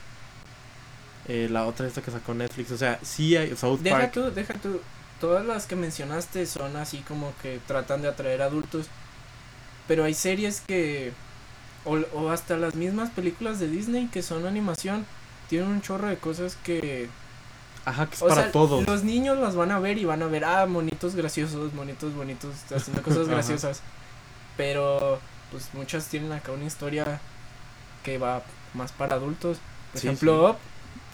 eh, 1.26 1.48
la 1.50 1.64
otra 1.66 1.86
esta 1.86 2.02
que 2.02 2.10
sacó 2.10 2.34
Netflix. 2.34 2.70
O 2.70 2.76
sea, 2.78 2.98
sí 3.02 3.36
hay. 3.36 3.56
South 3.56 3.80
Deja 3.80 3.98
Park. 3.98 4.12
tú, 4.12 4.30
deja 4.30 4.54
tú. 4.54 4.80
Todas 5.24 5.46
las 5.46 5.66
que 5.66 5.74
mencionaste 5.74 6.44
son 6.44 6.76
así 6.76 6.98
como 7.08 7.32
que 7.40 7.58
tratan 7.66 8.02
de 8.02 8.08
atraer 8.08 8.42
adultos. 8.42 8.88
Pero 9.88 10.04
hay 10.04 10.12
series 10.12 10.60
que. 10.60 11.12
O, 11.86 11.96
o 12.14 12.30
hasta 12.30 12.56
las 12.58 12.74
mismas 12.74 13.08
películas 13.10 13.58
de 13.58 13.68
Disney 13.68 14.08
que 14.08 14.22
son 14.22 14.46
animación. 14.46 15.06
Tienen 15.48 15.68
un 15.68 15.80
chorro 15.80 16.08
de 16.08 16.18
cosas 16.18 16.56
que. 16.62 17.08
Ajá, 17.86 18.06
que 18.06 18.16
es 18.16 18.22
O 18.22 18.28
para 18.28 18.42
sea, 18.42 18.52
todos. 18.52 18.86
los 18.86 19.02
niños 19.04 19.38
las 19.38 19.54
van 19.56 19.70
a 19.70 19.78
ver 19.78 19.96
y 19.96 20.04
van 20.04 20.22
a 20.22 20.26
ver, 20.26 20.44
ah, 20.44 20.66
monitos 20.66 21.14
graciosos, 21.14 21.72
monitos 21.72 22.14
bonitos, 22.14 22.50
haciendo 22.70 23.02
cosas 23.08 23.26
graciosas. 23.28 23.80
Pero, 24.56 25.20
pues 25.50 25.70
muchas 25.74 26.06
tienen 26.08 26.32
acá 26.32 26.52
una 26.52 26.64
historia 26.66 27.20
que 28.02 28.18
va 28.18 28.42
más 28.74 28.92
para 28.92 29.16
adultos. 29.16 29.58
Por 29.92 30.00
Sí, 30.02 30.06
ejemplo, 30.08 30.50
Up, 30.50 30.56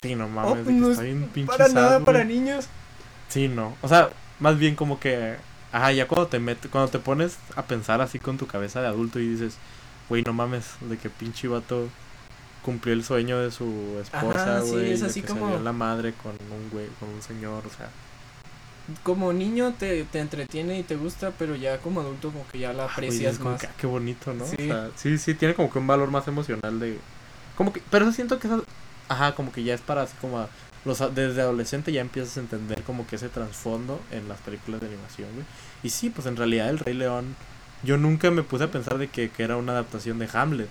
Sí, 0.01 0.15
no 0.15 0.27
mames, 0.27 0.65
de 0.65 0.73
que 0.73 0.79
no 0.79 0.91
está 0.91 1.03
es 1.05 1.05
bien 1.05 1.29
pinche 1.29 1.47
para 1.47 1.69
sad, 1.69 1.73
nada 1.75 1.99
para 2.05 2.23
niños. 2.23 2.67
Sí, 3.31 3.47
no. 3.47 3.75
O 3.81 3.87
sea, 3.87 4.09
más 4.39 4.57
bien 4.59 4.75
como 4.75 4.99
que. 4.99 5.37
Ajá, 5.71 5.91
ya 5.93 6.05
cuando 6.07 6.27
te 6.27 6.37
metes, 6.39 6.69
cuando 6.69 6.91
te 6.91 6.99
pones 6.99 7.37
a 7.55 7.63
pensar 7.63 8.01
así 8.01 8.19
con 8.19 8.37
tu 8.37 8.45
cabeza 8.45 8.81
de 8.81 8.87
adulto 8.87 9.19
y 9.19 9.27
dices, 9.29 9.55
güey, 10.09 10.21
no 10.23 10.33
mames, 10.33 10.65
de 10.81 10.97
que 10.97 11.09
pinche 11.09 11.47
vato 11.47 11.87
cumplió 12.61 12.93
el 12.93 13.03
sueño 13.05 13.39
de 13.39 13.51
su 13.51 13.97
esposa, 14.01 14.57
Ajá, 14.57 14.61
sí, 14.63 14.71
güey. 14.71 14.91
es 14.91 14.99
de 14.99 15.07
así 15.07 15.21
que 15.21 15.29
como- 15.29 15.45
se 15.47 15.53
dio 15.53 15.63
la 15.63 15.71
madre 15.71 16.13
con 16.21 16.31
un 16.33 16.69
güey, 16.71 16.87
con 16.99 17.09
un 17.09 17.21
señor, 17.21 17.63
o 17.65 17.69
sea. 17.69 17.89
Como 19.03 19.31
niño 19.31 19.73
te, 19.79 20.03
te 20.05 20.19
entretiene 20.19 20.77
y 20.79 20.83
te 20.83 20.97
gusta, 20.97 21.31
pero 21.39 21.55
ya 21.55 21.77
como 21.77 22.01
adulto 22.01 22.31
como 22.31 22.45
que 22.47 22.59
ya 22.59 22.73
la 22.73 22.83
ah, 22.83 22.91
güey, 22.97 23.07
aprecias 23.07 23.39
más. 23.39 23.61
que, 23.61 23.67
ah, 23.67 23.73
qué 23.77 23.87
bonito, 23.87 24.33
¿no? 24.33 24.45
Sí. 24.45 24.55
O 24.63 24.65
sea, 24.65 24.89
sí, 24.95 25.17
sí, 25.17 25.33
tiene 25.35 25.53
como 25.53 25.71
que 25.71 25.79
un 25.79 25.87
valor 25.87 26.11
más 26.11 26.27
emocional 26.27 26.79
de. 26.79 26.99
Como 27.55 27.71
que. 27.71 27.81
Pero 27.89 28.05
eso 28.05 28.13
siento 28.13 28.39
que 28.39 28.47
eso. 28.47 28.65
Ajá, 29.07 29.33
como 29.35 29.51
que 29.53 29.63
ya 29.63 29.73
es 29.73 29.81
para 29.81 30.01
así 30.01 30.15
como. 30.19 30.39
a- 30.39 30.49
los, 30.85 30.99
desde 31.13 31.41
adolescente 31.41 31.91
ya 31.91 32.01
empiezas 32.01 32.37
a 32.37 32.39
entender 32.39 32.83
como 32.83 33.05
que 33.05 33.17
ese 33.17 33.29
trasfondo 33.29 33.99
en 34.11 34.27
las 34.27 34.39
películas 34.39 34.81
de 34.81 34.87
animación, 34.87 35.29
güey. 35.33 35.45
Y 35.83 35.89
sí, 35.89 36.09
pues 36.09 36.27
en 36.27 36.35
realidad 36.35 36.69
el 36.69 36.79
Rey 36.79 36.93
León. 36.93 37.35
Yo 37.83 37.97
nunca 37.97 38.29
me 38.29 38.43
puse 38.43 38.65
a 38.65 38.71
pensar 38.71 38.99
de 38.99 39.07
que, 39.07 39.29
que 39.29 39.43
era 39.43 39.57
una 39.57 39.71
adaptación 39.71 40.19
de 40.19 40.29
Hamlet. 40.31 40.69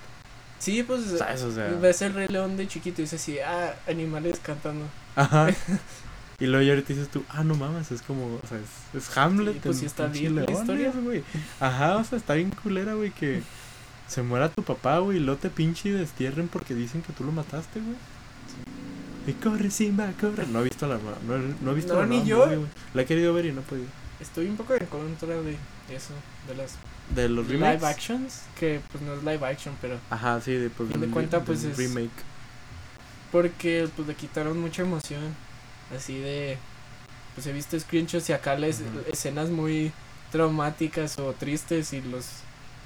Sí, 0.61 0.83
pues 0.83 1.03
¿Sabes? 1.19 1.43
O 1.43 1.53
sea. 1.53 1.69
ves 1.81 2.03
el 2.03 2.15
Rey 2.15 2.29
León 2.29 2.57
de 2.57 2.69
chiquito 2.69 3.01
y 3.01 3.05
dices 3.05 3.21
así, 3.21 3.39
ah, 3.41 3.75
animales 3.89 4.41
cantando. 4.41 4.87
Ajá. 5.17 5.49
Y 6.41 6.47
luego 6.47 6.65
ya 6.65 6.73
ahorita 6.73 6.95
dices 6.95 7.11
tú, 7.11 7.23
ah, 7.29 7.45
no 7.45 7.55
mames, 7.55 7.93
es 7.93 8.01
como, 8.01 8.25
o 8.25 8.47
sea, 8.49 8.57
es, 8.57 8.97
es 8.97 9.15
Hamlet. 9.15 9.53
Sí, 9.53 9.61
pues 9.63 9.79
sí 9.79 9.85
está 9.85 10.07
bien 10.07 10.35
la 10.35 10.51
historia. 10.51 10.91
güey. 10.91 11.23
Ajá, 11.61 11.99
o 11.99 12.05
sea, 12.05 12.17
está 12.17 12.33
bien 12.33 12.51
culera, 12.51 12.95
güey, 12.95 13.11
que 13.11 13.43
se 14.09 14.23
muera 14.23 14.49
tu 14.49 14.63
papá, 14.63 15.01
güey, 15.01 15.19
y 15.19 15.21
luego 15.21 15.39
te 15.39 15.51
pinche 15.51 15.91
y 15.91 15.93
destierren 15.93 16.49
porque 16.49 16.75
dicen 16.75 17.03
que 17.03 17.13
tú 17.13 17.25
lo 17.25 17.33
mataste, 17.33 17.81
güey. 17.81 17.97
Y 19.31 19.33
corre, 19.35 19.71
Simba, 19.71 20.11
corre. 20.21 20.47
No 20.47 20.61
he 20.61 20.65
visto 20.65 20.87
la 20.89 20.97
no, 20.97 21.39
no 21.61 21.71
he 21.71 21.75
visto 21.75 21.95
No, 21.95 22.01
la 22.01 22.07
ni 22.07 22.25
yo. 22.25 22.47
movie. 22.47 22.67
La 22.95 23.03
he 23.03 23.07
querido 23.07 23.33
ver 23.35 23.47
y 23.47 23.53
no 23.53 23.61
he 23.61 23.65
podido. 23.65 23.87
Estoy 24.21 24.47
un 24.49 24.57
poco 24.57 24.75
en 24.75 24.87
contra 24.87 25.29
de 25.41 25.57
eso, 25.95 26.13
de 26.49 26.55
las 26.55 26.73
De 27.15 27.29
los 27.29 27.47
remakes. 27.49 27.77
live 27.81 27.87
actions, 27.91 28.43
que 28.59 28.81
pues 28.91 29.03
no 29.03 29.15
es 29.15 29.21
live 29.23 29.47
action, 29.47 29.75
pero 29.81 29.99
Ajá, 30.11 30.41
sí, 30.41 30.53
de, 30.53 30.69
pues, 30.71 30.89
de 30.99 31.07
cuenta, 31.09 31.41
pues, 31.45 31.65
es- 31.65 31.77
remake. 31.77 32.11
porque 33.33 33.89
pues 33.97 34.09
le 34.09 34.15
quitaron 34.15 34.61
mucha 34.61 34.83
emoción, 34.83 35.35
así 35.97 36.19
de, 36.19 36.59
pues 37.35 37.47
he 37.47 37.53
visto 37.53 37.79
screenshots 37.79 38.29
y 38.29 38.33
acá 38.33 38.57
les 38.57 38.83
escenas 39.13 39.51
muy 39.51 39.93
traumáticas 40.33 41.19
o 41.19 41.33
tristes 41.33 41.93
y 41.93 42.03
los, 42.03 42.27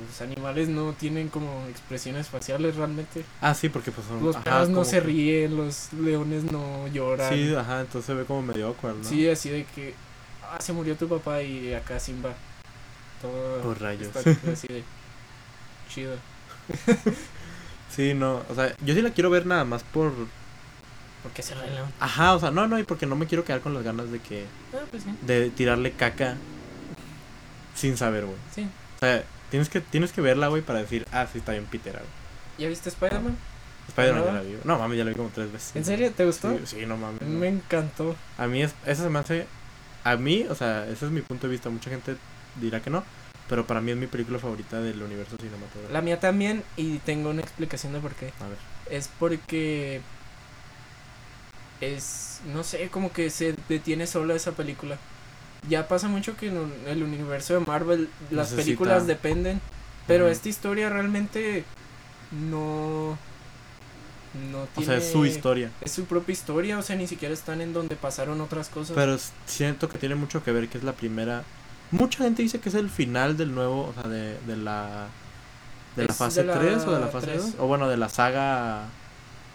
los 0.00 0.20
animales 0.20 0.68
no 0.68 0.92
tienen 0.92 1.28
como 1.28 1.66
expresiones 1.68 2.28
faciales 2.28 2.76
realmente. 2.76 3.24
Ah, 3.40 3.54
sí, 3.54 3.68
porque 3.68 3.92
pues 3.92 4.06
son. 4.06 4.24
Los 4.24 4.36
ajá, 4.36 4.44
perros 4.44 4.68
no 4.68 4.74
como 4.76 4.84
se 4.84 5.00
ríen, 5.00 5.56
los 5.56 5.92
leones 5.92 6.50
no 6.50 6.88
lloran. 6.88 7.32
Sí, 7.32 7.54
ajá, 7.54 7.80
entonces 7.80 8.06
se 8.06 8.14
ve 8.14 8.24
como 8.24 8.42
medio 8.42 8.68
awkward, 8.68 8.96
¿no? 8.96 9.04
Sí, 9.04 9.28
así 9.28 9.50
de 9.50 9.64
que 9.64 9.94
ah, 10.42 10.58
se 10.60 10.72
murió 10.72 10.96
tu 10.96 11.08
papá 11.08 11.42
y 11.42 11.72
acá 11.74 12.00
Simba. 12.00 12.34
Todo 13.22 13.62
Por 13.62 13.80
rayos. 13.80 14.14
así 14.52 14.66
de 14.68 14.84
chido. 15.88 16.16
Sí, 17.94 18.12
no, 18.12 18.42
o 18.50 18.54
sea, 18.56 18.74
yo 18.84 18.92
sí 18.92 19.02
la 19.02 19.10
quiero 19.10 19.30
ver 19.30 19.46
nada 19.46 19.64
más 19.64 19.84
por 19.84 20.12
Porque 21.22 21.42
se 21.42 21.54
Rey 21.54 21.70
León. 21.70 21.92
Ajá, 22.00 22.34
o 22.34 22.40
sea, 22.40 22.50
no, 22.50 22.66
no, 22.66 22.76
y 22.76 22.82
porque 22.82 23.06
no 23.06 23.14
me 23.14 23.26
quiero 23.26 23.44
quedar 23.44 23.60
con 23.60 23.72
las 23.72 23.84
ganas 23.84 24.10
de 24.10 24.18
que. 24.18 24.46
Ah, 24.72 24.78
pues 24.90 25.04
sí. 25.04 25.10
de 25.22 25.50
tirarle 25.50 25.92
caca 25.92 26.36
sin 27.76 27.96
saber, 27.96 28.24
güey. 28.24 28.36
Sí. 28.52 28.68
O 28.96 28.98
sea, 28.98 29.24
tienes 29.54 29.68
que, 29.68 29.80
tienes 29.80 30.10
que 30.10 30.20
verla, 30.20 30.48
güey, 30.48 30.62
para 30.62 30.80
decir, 30.80 31.06
ah, 31.12 31.28
sí, 31.32 31.38
está 31.38 31.52
bien 31.52 31.64
pitera, 31.66 32.00
güey. 32.00 32.10
¿Ya 32.58 32.68
viste 32.68 32.88
Spider-Man? 32.88 33.36
Spider-Man 33.86 34.24
ya 34.24 34.32
la 34.32 34.40
vi. 34.40 34.58
No, 34.64 34.80
mames, 34.80 34.98
ya 34.98 35.04
la 35.04 35.10
vi 35.10 35.16
como 35.16 35.28
tres 35.32 35.52
veces. 35.52 35.76
¿En 35.76 35.84
serio? 35.84 36.10
¿Te 36.10 36.24
gustó? 36.26 36.58
Sí, 36.58 36.66
sí, 36.66 36.86
no 36.86 36.96
mames. 36.96 37.22
No. 37.22 37.38
Me 37.38 37.46
encantó. 37.46 38.16
A 38.36 38.48
mí, 38.48 38.64
es, 38.64 38.74
eso 38.84 39.04
se 39.04 39.10
me 39.10 39.20
hace. 39.20 39.46
A 40.02 40.16
mí, 40.16 40.44
o 40.50 40.56
sea, 40.56 40.88
ese 40.88 41.06
es 41.06 41.12
mi 41.12 41.20
punto 41.20 41.46
de 41.46 41.52
vista. 41.52 41.70
Mucha 41.70 41.88
gente 41.88 42.16
dirá 42.60 42.82
que 42.82 42.90
no. 42.90 43.04
Pero 43.48 43.64
para 43.64 43.80
mí 43.80 43.92
es 43.92 43.96
mi 43.96 44.08
película 44.08 44.40
favorita 44.40 44.80
del 44.80 45.00
universo 45.00 45.36
cinematográfico. 45.36 45.92
La 45.92 46.00
mía 46.00 46.18
también, 46.18 46.64
y 46.76 46.98
tengo 46.98 47.30
una 47.30 47.42
explicación 47.42 47.92
de 47.92 48.00
por 48.00 48.12
qué. 48.16 48.32
A 48.40 48.48
ver. 48.48 48.58
Es 48.90 49.08
porque 49.20 50.00
es, 51.80 52.40
no 52.52 52.64
sé, 52.64 52.88
como 52.88 53.12
que 53.12 53.30
se 53.30 53.54
detiene 53.68 54.08
sola 54.08 54.34
esa 54.34 54.50
película. 54.50 54.98
Ya 55.68 55.88
pasa 55.88 56.08
mucho 56.08 56.36
que 56.36 56.48
en 56.48 56.58
un- 56.58 56.72
el 56.86 57.02
universo 57.02 57.54
de 57.54 57.60
Marvel 57.60 58.08
las 58.30 58.50
Necesita- 58.52 58.56
películas 58.64 59.06
dependen, 59.06 59.60
pero 60.06 60.28
esta 60.28 60.48
historia 60.48 60.90
realmente 60.90 61.64
no 62.32 63.16
no 64.50 64.62
O 64.62 64.66
tiene 64.74 64.86
sea, 64.86 64.96
es 64.96 65.12
su 65.12 65.24
historia. 65.24 65.70
es 65.80 65.92
su 65.92 66.06
propia 66.06 66.32
historia, 66.32 66.76
o 66.76 66.82
sea, 66.82 66.96
ni 66.96 67.06
siquiera 67.06 67.32
están 67.32 67.60
en 67.60 67.72
donde 67.72 67.94
pasaron 67.94 68.40
otras 68.40 68.68
cosas. 68.68 68.96
Pero 68.96 69.16
siento 69.46 69.88
que 69.88 69.96
tiene 69.96 70.16
mucho 70.16 70.42
que 70.42 70.50
ver 70.50 70.68
que 70.68 70.76
es 70.78 70.82
la 70.84 70.92
primera. 70.92 71.44
Mucha 71.92 72.24
gente 72.24 72.42
dice 72.42 72.58
que 72.58 72.68
es 72.68 72.74
el 72.74 72.90
final 72.90 73.36
del 73.36 73.54
nuevo, 73.54 73.86
o 73.86 73.92
sea, 73.94 74.10
de, 74.10 74.36
de 74.40 74.56
la. 74.56 75.06
De 75.94 76.04
la 76.06 76.12
fase 76.12 76.40
de 76.40 76.48
la 76.48 76.58
3 76.58 76.82
o 76.84 76.90
de 76.92 76.98
la 77.00 77.06
fase 77.06 77.26
tres. 77.28 77.42
2. 77.52 77.54
O 77.60 77.68
bueno, 77.68 77.88
de 77.88 77.96
la 77.96 78.08
saga 78.08 78.86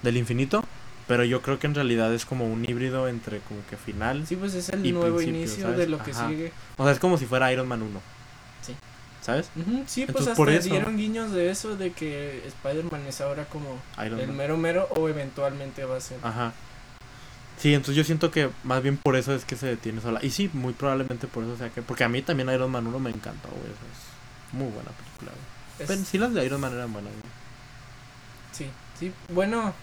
del 0.02 0.16
infinito. 0.16 0.64
Pero 1.10 1.26
yo 1.26 1.42
creo 1.42 1.60
que 1.60 1.68
en 1.68 1.76
realidad 1.76 2.14
es 2.14 2.24
como 2.26 2.46
un 2.48 2.64
híbrido 2.64 3.10
entre 3.10 3.40
como 3.40 3.60
que 3.70 3.76
final. 3.76 4.26
sí, 4.26 4.38
pues 4.38 4.54
es 4.54 4.70
el 4.70 4.86
y 4.86 4.94
nuevo 4.94 5.22
inicio 5.22 5.64
¿sabes? 5.64 5.78
de 5.80 5.88
lo 5.88 6.02
que 6.02 6.12
Ajá. 6.12 6.30
sigue. 6.30 6.54
O 6.78 6.84
sea, 6.84 6.94
es 6.94 7.00
como 7.00 7.18
si 7.18 7.26
fuera 7.26 7.52
Iron 7.52 7.68
Man 7.68 7.82
1. 7.82 8.00
Sí. 8.62 8.76
¿Sabes? 9.22 9.48
Sí, 9.56 9.62
pues 9.64 9.98
Entonces, 9.98 10.28
hasta 10.28 10.36
por 10.36 10.50
eso- 10.50 10.70
dieron 10.70 10.96
guiños 10.98 11.32
de 11.32 11.50
eso, 11.50 11.76
de 11.76 11.92
que 11.92 12.48
Spider-Man 12.48 13.02
es 13.08 13.20
ahora 13.20 13.44
como 13.46 13.82
Iron 14.06 14.20
el 14.22 14.28
Man. 14.28 14.38
mero 14.38 14.58
mero 14.58 14.88
o 14.96 15.10
eventualmente 15.10 15.84
va 15.84 15.98
a 15.98 16.02
ser. 16.02 16.20
Ajá. 16.24 16.54
Sí, 17.58 17.74
entonces 17.74 17.96
yo 17.98 18.04
siento 18.06 18.32
que 18.32 18.50
más 18.64 18.82
bien 18.82 18.96
por 18.96 19.18
eso 19.18 19.34
es 19.36 19.44
que 19.44 19.58
se 19.58 19.66
detiene 19.66 20.00
sola. 20.02 20.20
Y 20.24 20.30
sí, 20.30 20.50
muy 20.54 20.72
probablemente 20.74 21.28
por 21.28 21.44
eso 21.44 21.58
sea 21.58 21.70
que. 21.70 21.82
Porque 21.82 22.06
a 22.06 22.10
mí 22.10 22.22
también 22.22 22.50
Iron 22.50 22.72
Man 22.72 22.88
1 22.88 23.00
me 23.00 23.10
encantó, 23.10 23.50
güey. 23.50 23.64
es 23.64 24.54
muy 24.54 24.70
buena 24.72 24.92
película, 24.92 25.32
güey. 25.32 25.80
Es- 25.80 25.88
Pero 25.88 26.04
sí, 26.06 26.18
las 26.20 26.34
de 26.34 26.46
Iron 26.46 26.62
Man 26.62 26.74
eran 26.74 26.94
buenas, 26.94 27.12
güey. 27.12 27.34
Sí, 28.52 28.70
sí. 29.00 29.12
Bueno, 29.34 29.74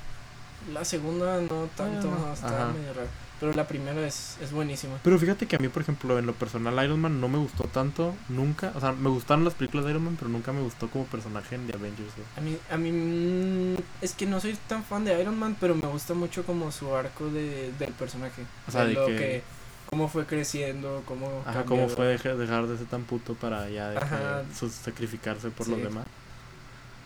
la 0.73 0.85
segunda 0.85 1.41
no 1.41 1.69
tanto, 1.77 2.11
no, 2.11 2.33
está 2.33 2.49
ajá. 2.49 2.73
medio 2.73 2.93
raro. 2.95 3.09
Pero 3.39 3.53
la 3.53 3.69
primera 3.69 4.07
es, 4.07 4.39
es 4.41 4.51
buenísima. 4.51 4.95
Pero 5.05 5.19
fíjate 5.19 5.47
que 5.47 5.57
a 5.57 5.59
mí, 5.59 5.69
por 5.69 5.83
ejemplo, 5.83 6.19
en 6.19 6.25
lo 6.25 6.33
personal, 6.33 6.83
Iron 6.83 6.99
Man 7.01 7.21
no 7.21 7.29
me 7.29 7.37
gustó 7.37 7.65
tanto, 7.65 8.15
nunca. 8.31 8.73
O 8.75 8.81
sea, 8.81 8.93
me 8.93 9.11
gustaron 9.11 9.45
las 9.45 9.53
películas 9.53 9.85
de 9.85 9.91
Iron 9.91 10.05
Man, 10.05 10.17
pero 10.19 10.31
nunca 10.31 10.53
me 10.55 10.63
gustó 10.63 10.89
como 10.89 11.05
personaje 11.05 11.55
en 11.55 11.67
The 11.67 11.75
Avengers. 11.75 12.13
A 12.39 12.41
mí, 12.41 12.57
a 12.71 12.77
mí 12.79 12.91
mm, 12.93 13.77
es 14.01 14.15
que 14.15 14.25
no 14.25 14.41
soy 14.41 14.57
tan 14.69 14.83
fan 14.85 15.05
de 15.05 15.21
Iron 15.21 15.39
Man, 15.39 15.55
pero 15.61 15.75
me 15.75 15.87
gusta 15.87 16.15
mucho 16.15 16.45
como 16.47 16.73
su 16.73 16.95
arco 16.97 17.27
de, 17.29 17.73
del 17.79 17.93
personaje. 17.93 18.43
O 18.69 18.71
sea, 18.71 18.87
de 18.87 18.95
lo 18.95 19.05
que- 19.07 19.43
cómo 19.85 20.09
fue 20.09 20.25
creciendo, 20.25 21.03
cómo 21.07 21.43
Ajá, 21.47 21.59
cambió. 21.61 21.77
cómo 21.77 21.89
fue 21.91 22.07
dejar, 22.07 22.39
dejar 22.39 22.67
de 22.67 22.79
ser 22.79 22.87
tan 22.87 23.03
puto 23.05 23.35
para 23.35 23.69
ya 23.69 23.91
de 23.91 23.99
que 24.01 24.69
sacrificarse 24.71 25.51
por 25.51 25.67
Sí. 25.67 25.73
los 25.73 25.83
demás. 25.83 26.07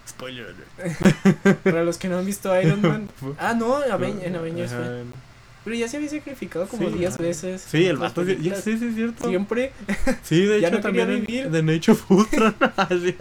Spoiler. 0.09 0.55
Para 1.65 1.85
los 1.85 1.99
que 1.99 2.09
no 2.09 2.19
han 2.19 2.27
visto 2.27 2.59
Iron 2.61 2.83
Man. 2.83 3.09
ah, 3.39 3.55
no, 3.55 3.79
Aven- 3.85 4.21
en 4.23 4.37
Avengers 4.37 4.73
Ajá, 4.73 4.85
fue. 4.85 5.01
en- 5.03 5.13
Pero 5.65 5.77
ya 5.77 5.89
se 5.89 5.97
había 5.99 6.09
sacrificado 6.09 6.67
como 6.69 6.89
Sí, 6.89 6.99
10 6.99 7.15
ajá. 7.15 7.23
veces. 7.23 7.67
Sí, 7.69 7.85
el 7.87 7.97
vato, 7.97 8.25
sí, 8.25 8.39
ya, 8.41 8.57
sí, 8.57 8.79
sí, 8.79 8.87
es 8.89 8.95
cierto. 8.95 9.29
Siempre. 9.29 9.73
Sí, 10.23 10.45
de 10.47 10.61
Ya 10.61 10.69
hecho 10.69 10.77
no 10.79 10.83
también 10.83 11.11
en- 11.29 11.53
de 11.53 11.63
Nature 11.63 11.93
of 11.93 12.11
Ultron. 12.11 12.55
Así. 12.77 13.15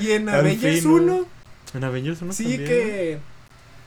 Y 0.00 0.10
en 0.12 0.28
Avengers 0.28 0.80
fin, 0.82 0.90
1. 0.90 1.26
En 1.74 1.84
Avengers 1.84 2.22
1 2.22 2.32
Sí, 2.32 2.44
también. 2.44 2.64
que 2.66 3.18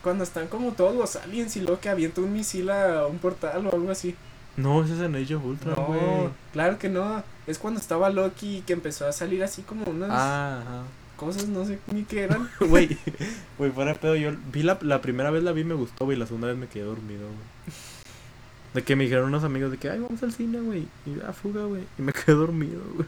cuando 0.04 0.24
están 0.24 0.48
como 0.48 0.72
todos 0.74 0.96
los 0.96 1.16
aliens 1.18 1.56
y 1.58 1.62
luego 1.62 1.80
que 1.80 1.90
avienta 1.90 2.22
un 2.22 2.32
misil 2.34 2.70
a 2.70 3.06
un 3.08 3.18
portal 3.20 3.66
o 3.68 3.74
algo 3.74 3.92
así. 3.92 4.16
No, 4.58 4.84
ese 4.84 4.94
es 4.96 5.00
en 5.00 5.16
Age 5.16 5.36
of 5.36 5.46
Ultron, 5.46 5.76
No, 5.76 6.32
claro 6.54 6.78
que 6.78 6.90
no. 6.90 7.24
Es 7.48 7.58
cuando 7.58 7.80
estaba 7.80 8.10
Loki 8.10 8.58
y 8.58 8.62
que 8.62 8.74
empezó 8.74 9.08
a 9.08 9.12
salir 9.12 9.44
así 9.44 9.62
como 9.64 9.86
unas 9.86 10.10
Ah, 10.12 10.84
cosas, 11.22 11.48
no 11.48 11.64
sé 11.66 11.80
ni 11.94 12.04
qué 12.04 12.24
eran. 12.24 12.50
Güey, 12.60 12.98
güey, 13.58 13.72
fuera 13.72 13.94
de 13.94 14.00
pedo, 14.00 14.16
yo 14.16 14.32
vi 14.52 14.64
la, 14.64 14.78
la 14.82 15.02
primera 15.02 15.30
vez 15.32 15.44
la 15.44 15.52
vi 15.54 15.62
y 15.62 15.66
me 15.66 15.76
gustó, 15.76 16.06
güey, 16.06 16.18
la 16.18 16.26
segunda 16.26 16.48
vez 16.48 16.58
me 16.58 16.68
quedé 16.68 16.84
dormido, 16.84 17.22
güey. 17.28 17.76
De 18.74 18.84
que 18.84 18.96
me 18.96 19.04
dijeron 19.04 19.26
unos 19.28 19.44
amigos 19.44 19.70
de 19.72 19.78
que, 19.78 19.90
ay, 19.90 20.00
vamos 20.00 20.24
al 20.24 20.34
cine, 20.34 20.60
güey. 20.62 20.88
Y 21.06 21.20
a 21.28 21.34
fuga, 21.34 21.66
güey. 21.66 21.84
Y 22.00 22.02
me 22.02 22.12
quedé 22.14 22.34
dormido, 22.36 22.82
güey. 22.96 23.08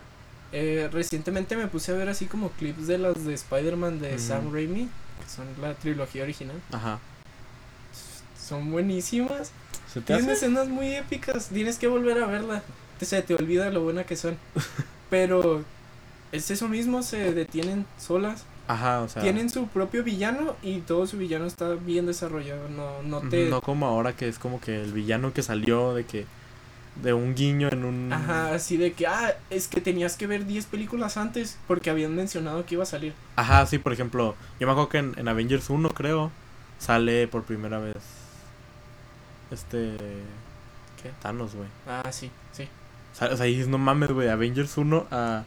Eh, 0.52 0.90
recientemente 0.92 1.56
me 1.56 1.68
puse 1.68 1.92
a 1.92 1.96
ver 1.96 2.10
así 2.10 2.26
como 2.26 2.50
clips 2.52 2.86
de 2.88 2.98
las 3.00 3.26
de 3.26 3.34
Spider-Man 3.34 4.00
de. 4.00 4.20
Sam 4.20 4.54
Raimi, 4.54 4.84
que 4.84 5.30
son 5.36 5.46
la 5.62 5.74
trilogía 5.74 6.24
original. 6.24 6.62
Ajá. 6.72 7.00
Son 8.40 8.72
buenísimas. 8.72 9.52
¿Se 9.92 10.02
te 10.02 10.08
Tienen 10.08 10.26
hace? 10.26 10.34
escenas 10.34 10.68
muy 10.68 10.94
épicas. 10.96 11.48
Tienes 11.50 11.78
que 11.78 11.88
volver 11.88 12.22
a 12.22 12.28
verla. 12.28 12.62
Te- 13.00 13.06
Se 13.06 13.22
te 13.22 13.34
olvida 13.36 13.70
lo 13.72 13.82
buena 13.84 14.04
que 14.06 14.16
son. 14.16 14.38
Pero 15.10 15.64
es 16.34 16.50
eso 16.50 16.68
mismo, 16.68 17.04
se 17.04 17.34
detienen 17.34 17.86
solas. 17.98 18.46
Ajá, 18.68 19.02
o 19.02 19.10
sea. 19.10 19.22
tienen 19.22 19.50
su 19.50 19.68
propio 19.68 20.04
villano 20.04 20.56
y 20.64 20.80
todo 20.80 21.06
su 21.06 21.18
villano 21.18 21.46
está 21.46 21.76
bien 21.76 22.06
desarrollado. 22.06 22.70
No, 22.70 23.04
no 23.04 23.22
te. 23.30 23.50
No 23.50 23.62
como 23.62 23.86
ahora 23.86 24.14
que 24.14 24.28
es 24.28 24.40
como 24.40 24.60
que 24.60 24.82
el 24.82 24.92
villano 24.94 25.32
que 25.32 25.44
salió 25.44 25.94
de 25.94 26.06
que. 26.06 26.26
De 27.02 27.14
un 27.14 27.36
guiño 27.36 27.70
en 27.72 27.86
un. 27.86 28.14
Ajá, 28.14 28.54
así 28.54 28.78
de 28.78 28.94
que, 28.94 29.08
ah, 29.08 29.36
es 29.50 29.68
que 29.68 29.82
tenías 29.82 30.16
que 30.16 30.28
ver 30.28 30.46
10 30.46 30.68
películas 30.68 31.18
antes 31.18 31.58
porque 31.68 31.90
habían 31.90 32.16
mencionado 32.16 32.66
que 32.66 32.76
iba 32.76 32.84
a 32.84 32.88
salir. 32.88 33.14
Ajá, 33.36 33.66
sí, 33.66 33.80
por 33.80 33.94
ejemplo. 33.94 34.36
Yo 34.60 34.68
me 34.68 34.74
acuerdo 34.74 34.90
que 34.90 35.00
en, 35.00 35.14
en 35.18 35.28
Avengers 35.28 35.70
1, 35.70 35.90
creo. 35.90 36.32
Sale 36.80 37.28
por 37.28 37.44
primera 37.44 37.80
vez. 37.80 37.96
Este. 39.52 39.98
¿Qué? 41.02 41.12
Thanos, 41.22 41.56
güey. 41.56 41.68
Ah, 41.88 42.12
sí, 42.12 42.32
sí. 42.52 42.68
O 43.14 43.16
sea, 43.16 43.28
o 43.30 43.38
sea, 43.38 43.46
dices, 43.46 43.68
no 43.68 43.78
mames, 43.78 44.12
güey. 44.12 44.30
Avengers 44.30 44.78
1 44.78 45.08
a. 45.12 45.44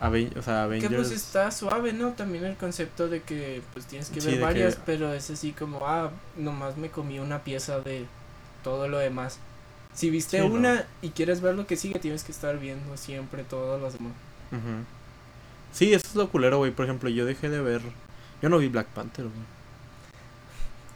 Aven- 0.00 0.36
o 0.38 0.42
sea, 0.42 0.64
Avengers. 0.64 0.90
Que 0.90 0.96
pues 0.96 1.10
está 1.10 1.50
suave, 1.50 1.92
¿no? 1.92 2.10
También 2.12 2.44
el 2.44 2.56
concepto 2.56 3.08
de 3.08 3.22
que 3.22 3.62
pues 3.72 3.86
tienes 3.86 4.10
que 4.10 4.20
Sí, 4.20 4.26
ver 4.28 4.36
que- 4.38 4.44
varias, 4.44 4.78
pero 4.84 5.12
es 5.14 5.30
así 5.30 5.52
como, 5.52 5.86
ah, 5.86 6.10
nomás 6.36 6.76
me 6.76 6.90
comí 6.90 7.18
una 7.18 7.42
pieza 7.44 7.80
de 7.80 8.04
todo 8.62 8.88
lo 8.88 8.98
demás. 8.98 9.38
Si 9.94 10.10
viste 10.10 10.42
Sí, 10.42 10.46
¿no? 10.48 10.54
una 10.54 10.84
y 11.00 11.10
quieres 11.10 11.40
ver 11.40 11.54
lo 11.54 11.66
que 11.66 11.76
sigue, 11.76 11.98
tienes 11.98 12.24
que 12.24 12.32
estar 12.32 12.58
viendo 12.58 12.96
siempre 12.98 13.42
todos 13.44 13.80
los 13.80 13.94
demás. 13.94 14.12
Ujú. 14.52 14.84
Sí, 15.72 15.94
eso 15.94 16.06
es 16.06 16.14
lo 16.14 16.28
culero, 16.28 16.58
güey. 16.58 16.70
Por 16.72 16.84
ejemplo, 16.84 17.08
yo 17.08 17.24
dejé 17.24 17.48
de 17.48 17.60
ver. 17.62 17.80
Yo 18.42 18.48
no 18.50 18.58
vi 18.58 18.68
Black 18.68 18.88
Panther, 18.88 19.24
güey. 19.24 19.56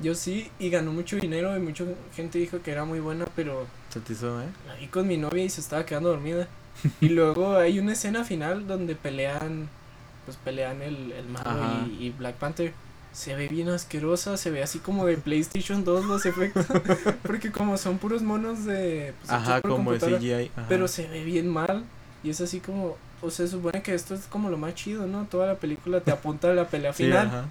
Yo 0.00 0.14
sí, 0.14 0.50
y 0.58 0.70
ganó 0.70 0.92
mucho 0.92 1.16
dinero 1.16 1.54
y 1.56 1.60
mucha 1.60 1.84
gente 2.14 2.38
dijo 2.38 2.62
que 2.62 2.70
era 2.72 2.84
muy 2.86 3.00
buena, 3.00 3.26
pero 3.36 3.66
Se 3.90 4.00
te 4.00 4.14
hizo, 4.14 4.40
eh? 4.42 4.46
vi 4.78 4.86
con 4.86 5.06
mi 5.06 5.18
novia 5.18 5.44
y 5.44 5.50
se 5.50 5.60
estaba 5.60 5.84
quedando 5.84 6.08
dormida. 6.10 6.48
Y 7.00 7.08
luego 7.10 7.56
hay 7.56 7.78
una 7.78 7.92
escena 7.92 8.24
final 8.24 8.66
donde 8.66 8.94
pelean, 8.94 9.68
pues 10.24 10.36
pelean 10.38 10.82
el, 10.82 11.12
el 11.12 11.24
Ajá. 11.36 11.86
y, 11.98 12.06
y 12.06 12.10
Black 12.10 12.36
Panther. 12.36 12.72
Se 13.12 13.34
ve 13.34 13.48
bien 13.48 13.68
asquerosa, 13.68 14.36
se 14.36 14.50
ve 14.50 14.62
así 14.62 14.78
como 14.78 15.04
de 15.04 15.16
PlayStation 15.16 15.84
2 15.84 16.04
los 16.04 16.26
efectos. 16.26 16.66
porque 17.22 17.50
como 17.50 17.76
son 17.76 17.98
puros 17.98 18.22
monos 18.22 18.64
de... 18.64 19.14
pues, 19.20 19.30
Ajá, 19.32 19.60
como 19.62 19.92
de 19.92 19.98
CGI. 19.98 20.50
Ajá. 20.56 20.66
Pero 20.68 20.86
se 20.86 21.08
ve 21.08 21.24
bien 21.24 21.48
mal. 21.48 21.84
Y 22.22 22.30
es 22.30 22.40
así 22.40 22.60
como... 22.60 22.96
O 23.22 23.30
sea, 23.30 23.46
se 23.46 23.52
supone 23.52 23.82
que 23.82 23.94
esto 23.94 24.14
es 24.14 24.26
como 24.26 24.48
lo 24.48 24.56
más 24.56 24.74
chido, 24.76 25.06
¿no? 25.06 25.24
Toda 25.24 25.46
la 25.48 25.56
película 25.56 26.00
te 26.00 26.12
apunta 26.12 26.50
a 26.50 26.54
la 26.54 26.68
pelea 26.68 26.92
Sí, 26.92 27.04
final. 27.04 27.26
ajá. 27.26 27.44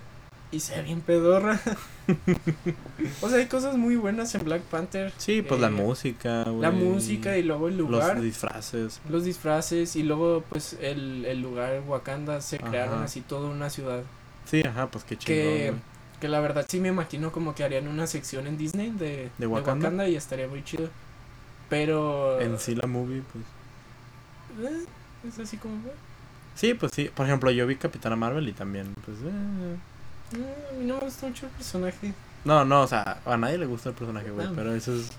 Y 0.51 0.59
se 0.61 0.75
ve 0.77 0.81
bien 0.83 1.01
pedorra. 1.01 1.59
o 3.21 3.29
sea, 3.29 3.37
hay 3.37 3.45
cosas 3.47 3.77
muy 3.77 3.95
buenas 3.95 4.33
en 4.33 4.43
Black 4.43 4.63
Panther. 4.63 5.13
Sí, 5.17 5.41
pues 5.43 5.61
la 5.61 5.67
Eh, 5.67 5.71
música, 5.71 6.43
güey. 6.45 6.61
La 6.61 6.71
música 6.71 7.37
y 7.37 7.43
luego 7.43 7.67
el 7.67 7.77
lugar. 7.77 8.15
Los 8.15 8.23
disfraces. 8.23 8.99
Los 9.09 9.23
disfraces 9.25 9.95
y 9.95 10.03
luego 10.03 10.43
pues 10.49 10.75
el, 10.81 11.25
el 11.25 11.41
lugar 11.41 11.83
Wakanda 11.87 12.41
se 12.41 12.57
crearon 12.57 13.03
así 13.03 13.21
toda 13.21 13.49
una 13.49 13.69
ciudad. 13.69 14.03
Sí, 14.45 14.63
ajá, 14.65 14.87
pues 14.89 15.03
qué 15.03 15.17
Que, 15.17 15.71
chido. 15.71 15.75
que 16.19 16.27
la 16.27 16.39
verdad 16.39 16.65
sí 16.67 16.79
me 16.79 16.87
imagino 16.89 17.31
como 17.31 17.53
que 17.53 17.63
harían 17.63 17.87
una 17.87 18.07
sección 18.07 18.47
en 18.47 18.57
Disney 18.57 18.89
de, 18.91 19.29
¿De 19.37 19.47
Wakanda? 19.47 20.07
y 20.09 20.15
estaría 20.15 20.47
muy 20.47 20.63
chido. 20.63 20.89
Pero... 21.69 22.39
En 22.41 22.57
sí 22.59 22.75
la 22.75 22.87
movie, 22.87 23.21
pues. 23.31 23.45
eh, 24.59 24.85
es 25.27 25.39
así 25.39 25.57
como... 25.57 25.81
Sí, 26.55 26.73
pues 26.73 26.91
sí. 26.93 27.09
Por 27.13 27.25
ejemplo, 27.25 27.51
yo 27.51 27.65
vi 27.67 27.75
Capitana 27.77 28.15
Marvel 28.15 28.47
y 28.49 28.53
también, 28.53 28.93
pues. 29.05 29.17
eh. 29.23 29.77
A 30.33 30.73
mí 30.77 30.85
no 30.85 30.95
me 30.95 30.99
gusta 31.01 31.27
mucho 31.27 31.45
el 31.45 31.51
personaje. 31.53 32.13
No, 32.45 32.63
no, 32.65 32.81
o 32.81 32.87
sea, 32.87 33.19
a 33.25 33.37
nadie 33.37 33.57
le 33.57 33.65
gusta 33.65 33.89
el 33.89 33.95
personaje, 33.95 34.29
güey. 34.31 34.47
Ah. 34.47 34.51
Pero 34.55 34.73
eso 34.73 34.93
es. 34.95 35.09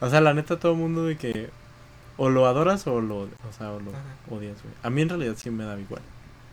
O 0.00 0.08
sea, 0.10 0.20
la 0.20 0.34
neta, 0.34 0.58
todo 0.58 0.72
el 0.72 0.78
mundo 0.78 1.04
de 1.04 1.16
que. 1.16 1.50
O 2.16 2.30
lo 2.30 2.46
adoras 2.46 2.84
o 2.88 3.00
lo, 3.00 3.20
o 3.20 3.28
sea, 3.56 3.70
o 3.70 3.78
lo 3.80 3.90
Ajá. 3.90 4.00
odias, 4.30 4.60
güey. 4.62 4.74
A 4.82 4.90
mí 4.90 5.02
en 5.02 5.08
realidad 5.08 5.34
sí 5.36 5.50
me 5.50 5.64
da 5.64 5.78
igual. 5.78 6.02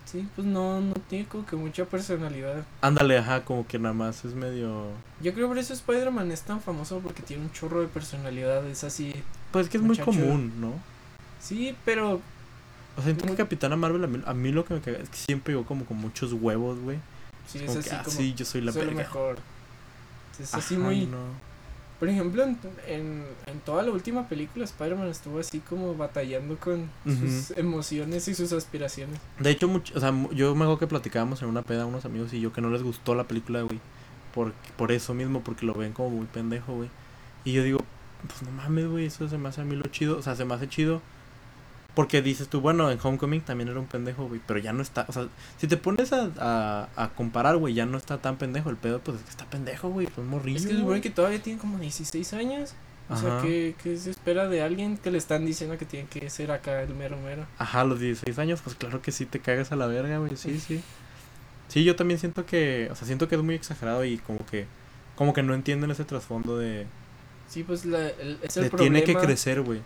Sí, 0.06 0.28
pues 0.36 0.46
no, 0.46 0.80
no 0.80 0.94
tiene 1.10 1.26
como 1.26 1.44
que 1.48 1.56
mucha 1.56 1.86
personalidad. 1.86 2.64
Ándale, 2.82 3.18
ajá, 3.18 3.44
como 3.44 3.66
que 3.66 3.80
nada 3.80 3.96
más 3.96 4.24
es 4.26 4.36
medio. 4.36 4.90
Yo 5.22 5.34
creo 5.34 5.48
por 5.48 5.58
eso 5.58 5.74
Spider-Man 5.74 6.32
es 6.32 6.44
tan 6.44 6.62
famoso 6.62 7.00
porque 7.00 7.24
tiene 7.24 7.42
un 7.44 7.52
chorro 7.52 7.82
de 7.82 7.88
personalidad. 7.88 8.64
Es 8.68 8.84
así. 8.84 9.16
Pues 9.52 9.68
que 9.68 9.78
es 9.78 9.84
muy 9.84 9.98
común, 9.98 10.54
¿no? 10.62 10.74
Sí, 11.40 11.76
pero 11.84 12.22
O 12.98 13.02
sea, 13.02 13.14
Muy- 13.26 13.36
Capitana 13.36 13.76
Marvel 13.76 14.04
a 14.04 14.08
mí, 14.08 14.22
a 14.26 14.34
mí 14.36 14.52
lo 14.52 14.64
que 14.66 14.76
me 14.76 14.82
caga 14.82 15.00
es 15.00 15.10
que 15.10 15.18
siempre 15.18 15.54
llegó 15.56 15.66
como 15.66 15.84
con 15.86 15.98
muchos 15.98 16.32
huevos, 16.34 16.80
güey. 16.80 17.00
Sí 17.48 17.60
es 17.60 17.66
Como 17.66 17.80
así 17.80 17.90
que, 17.90 17.96
ah, 17.96 18.04
como. 18.04 18.18
sí, 18.18 18.34
yo 18.34 18.46
soy 18.46 18.62
la 18.62 18.72
soy 18.72 18.86
lo 18.86 18.92
mejor. 18.92 19.38
Es 20.40 20.54
así 20.54 20.78
muy. 20.78 21.06
no. 21.06 21.46
Por 22.00 22.10
ejemplo, 22.10 22.44
en, 22.44 22.58
en, 22.88 23.24
en 23.46 23.60
toda 23.62 23.82
la 23.82 23.90
última 23.92 24.28
película, 24.28 24.66
Spider-Man 24.66 25.08
estuvo 25.08 25.40
así 25.40 25.60
como 25.62 25.96
batallando 25.96 26.58
con 26.58 26.90
sus 27.06 27.52
emociones 27.58 28.28
y 28.28 28.36
sus 28.36 28.52
aspiraciones. 28.52 29.18
De 29.40 29.50
hecho, 29.52 29.70
much- 29.70 29.96
o 29.96 30.00
sea, 30.02 30.10
yo 30.34 30.54
me 30.56 30.66
acuerdo 30.66 30.78
que 30.80 30.88
platicábamos 30.88 31.42
en 31.42 31.48
una 31.48 31.62
peda 31.62 31.86
unos 31.86 32.04
amigos 32.04 32.34
y 32.34 32.42
yo 32.42 32.52
que 32.52 32.60
no 32.60 32.70
les 32.70 32.84
gustó 32.84 33.16
la 33.16 33.24
película, 33.24 33.62
güey. 33.62 33.80
Por, 34.34 34.52
por 34.76 34.92
eso 34.92 35.14
mismo, 35.14 35.40
porque 35.42 35.66
lo 35.66 35.74
ven 35.74 35.94
como 35.94 36.10
muy 36.10 36.26
pendejo, 36.26 36.74
güey. 36.76 36.90
Y 37.46 37.54
yo 37.54 37.64
digo, 37.64 37.80
pues 38.28 38.42
no 38.44 38.52
mames, 38.52 38.88
güey, 38.88 39.06
eso 39.06 39.30
se 39.30 39.38
me 39.38 39.48
hace 39.48 39.62
a 39.62 39.64
mí 39.64 39.78
lo 39.78 39.84
chido. 39.90 40.18
O 40.18 40.22
sea, 40.22 40.36
se 40.36 40.44
me 40.44 40.54
hace 40.54 40.68
chido. 40.68 41.02
Porque 41.96 42.22
dices 42.22 42.50
tú, 42.50 42.60
bueno, 42.62 42.92
en 42.92 43.00
Homecoming 43.02 43.42
también 43.42 43.70
era 43.70 43.80
un 43.80 43.86
pendejo, 43.88 44.28
güey. 44.28 44.42
Pero 44.46 44.60
ya 44.60 44.74
no 44.74 44.82
está, 44.82 45.06
o 45.08 45.14
sea, 45.14 45.28
si 45.58 45.68
te 45.68 45.78
pones 45.78 46.12
a, 46.14 46.30
a, 46.38 46.90
a 46.96 47.10
comparar, 47.10 47.58
güey, 47.58 47.74
ya 47.74 47.86
no 47.86 47.98
está 47.98 48.18
tan 48.18 48.38
pendejo. 48.38 48.70
El 48.70 48.76
pedo, 48.76 49.00
pues 49.00 49.18
es 49.18 49.24
que 49.24 49.30
está 49.30 49.46
pendejo, 49.46 49.90
güey. 49.90 50.08
Pues 50.08 50.28
morrillo. 50.28 50.58
Es 50.58 50.66
que 50.66 50.74
se 50.74 50.80
supone 50.80 51.02
que 51.02 51.10
todavía 51.10 51.42
tiene 51.42 51.60
como 51.60 51.80
16 51.80 52.34
años. 52.34 52.76
O 53.10 53.16
sea. 53.18 53.40
¿qué, 53.42 53.76
qué 53.82 53.98
se 53.98 54.12
espera 54.12 54.48
de 54.50 54.62
alguien 54.62 54.98
que 54.98 55.12
le 55.12 55.18
están 55.18 55.46
diciendo 55.46 55.78
que 55.78 55.86
tiene 55.86 56.08
que 56.10 56.30
ser 56.30 56.52
acá 56.52 56.82
el 56.82 56.94
mero 56.96 57.18
mero? 57.18 57.46
Ajá, 57.58 57.84
los 57.84 58.00
16 58.00 58.38
años, 58.40 58.62
pues 58.62 58.76
claro 58.76 59.02
que 59.02 59.12
sí 59.12 59.26
te 59.26 59.40
cagas 59.40 59.72
a 59.72 59.76
la 59.76 59.88
verga, 59.88 60.18
güey. 60.18 60.36
Sí, 60.36 60.60
sí. 60.60 60.82
Sí, 61.68 61.84
yo 61.84 61.96
también 61.96 62.20
siento 62.20 62.46
que, 62.46 62.90
o 62.92 62.96
sea, 62.96 63.08
siento 63.08 63.28
que 63.28 63.36
es 63.36 63.42
muy 63.42 63.56
exagerado 63.56 64.04
y 64.06 64.18
como 64.18 64.46
que, 64.46 64.66
como 65.16 65.34
que 65.34 65.44
no 65.44 65.54
entienden 65.54 65.92
ese 65.92 66.04
trasfondo 66.06 66.58
de, 66.58 66.88
Sí, 67.48 67.64
pues 67.64 67.86
la, 67.86 68.10
el, 68.10 68.40
es 68.42 68.58
el 68.58 68.70
problema. 68.70 69.00
tiene 69.00 69.04
que 69.04 69.16
crecer, 69.26 69.62
güey. 69.62 69.82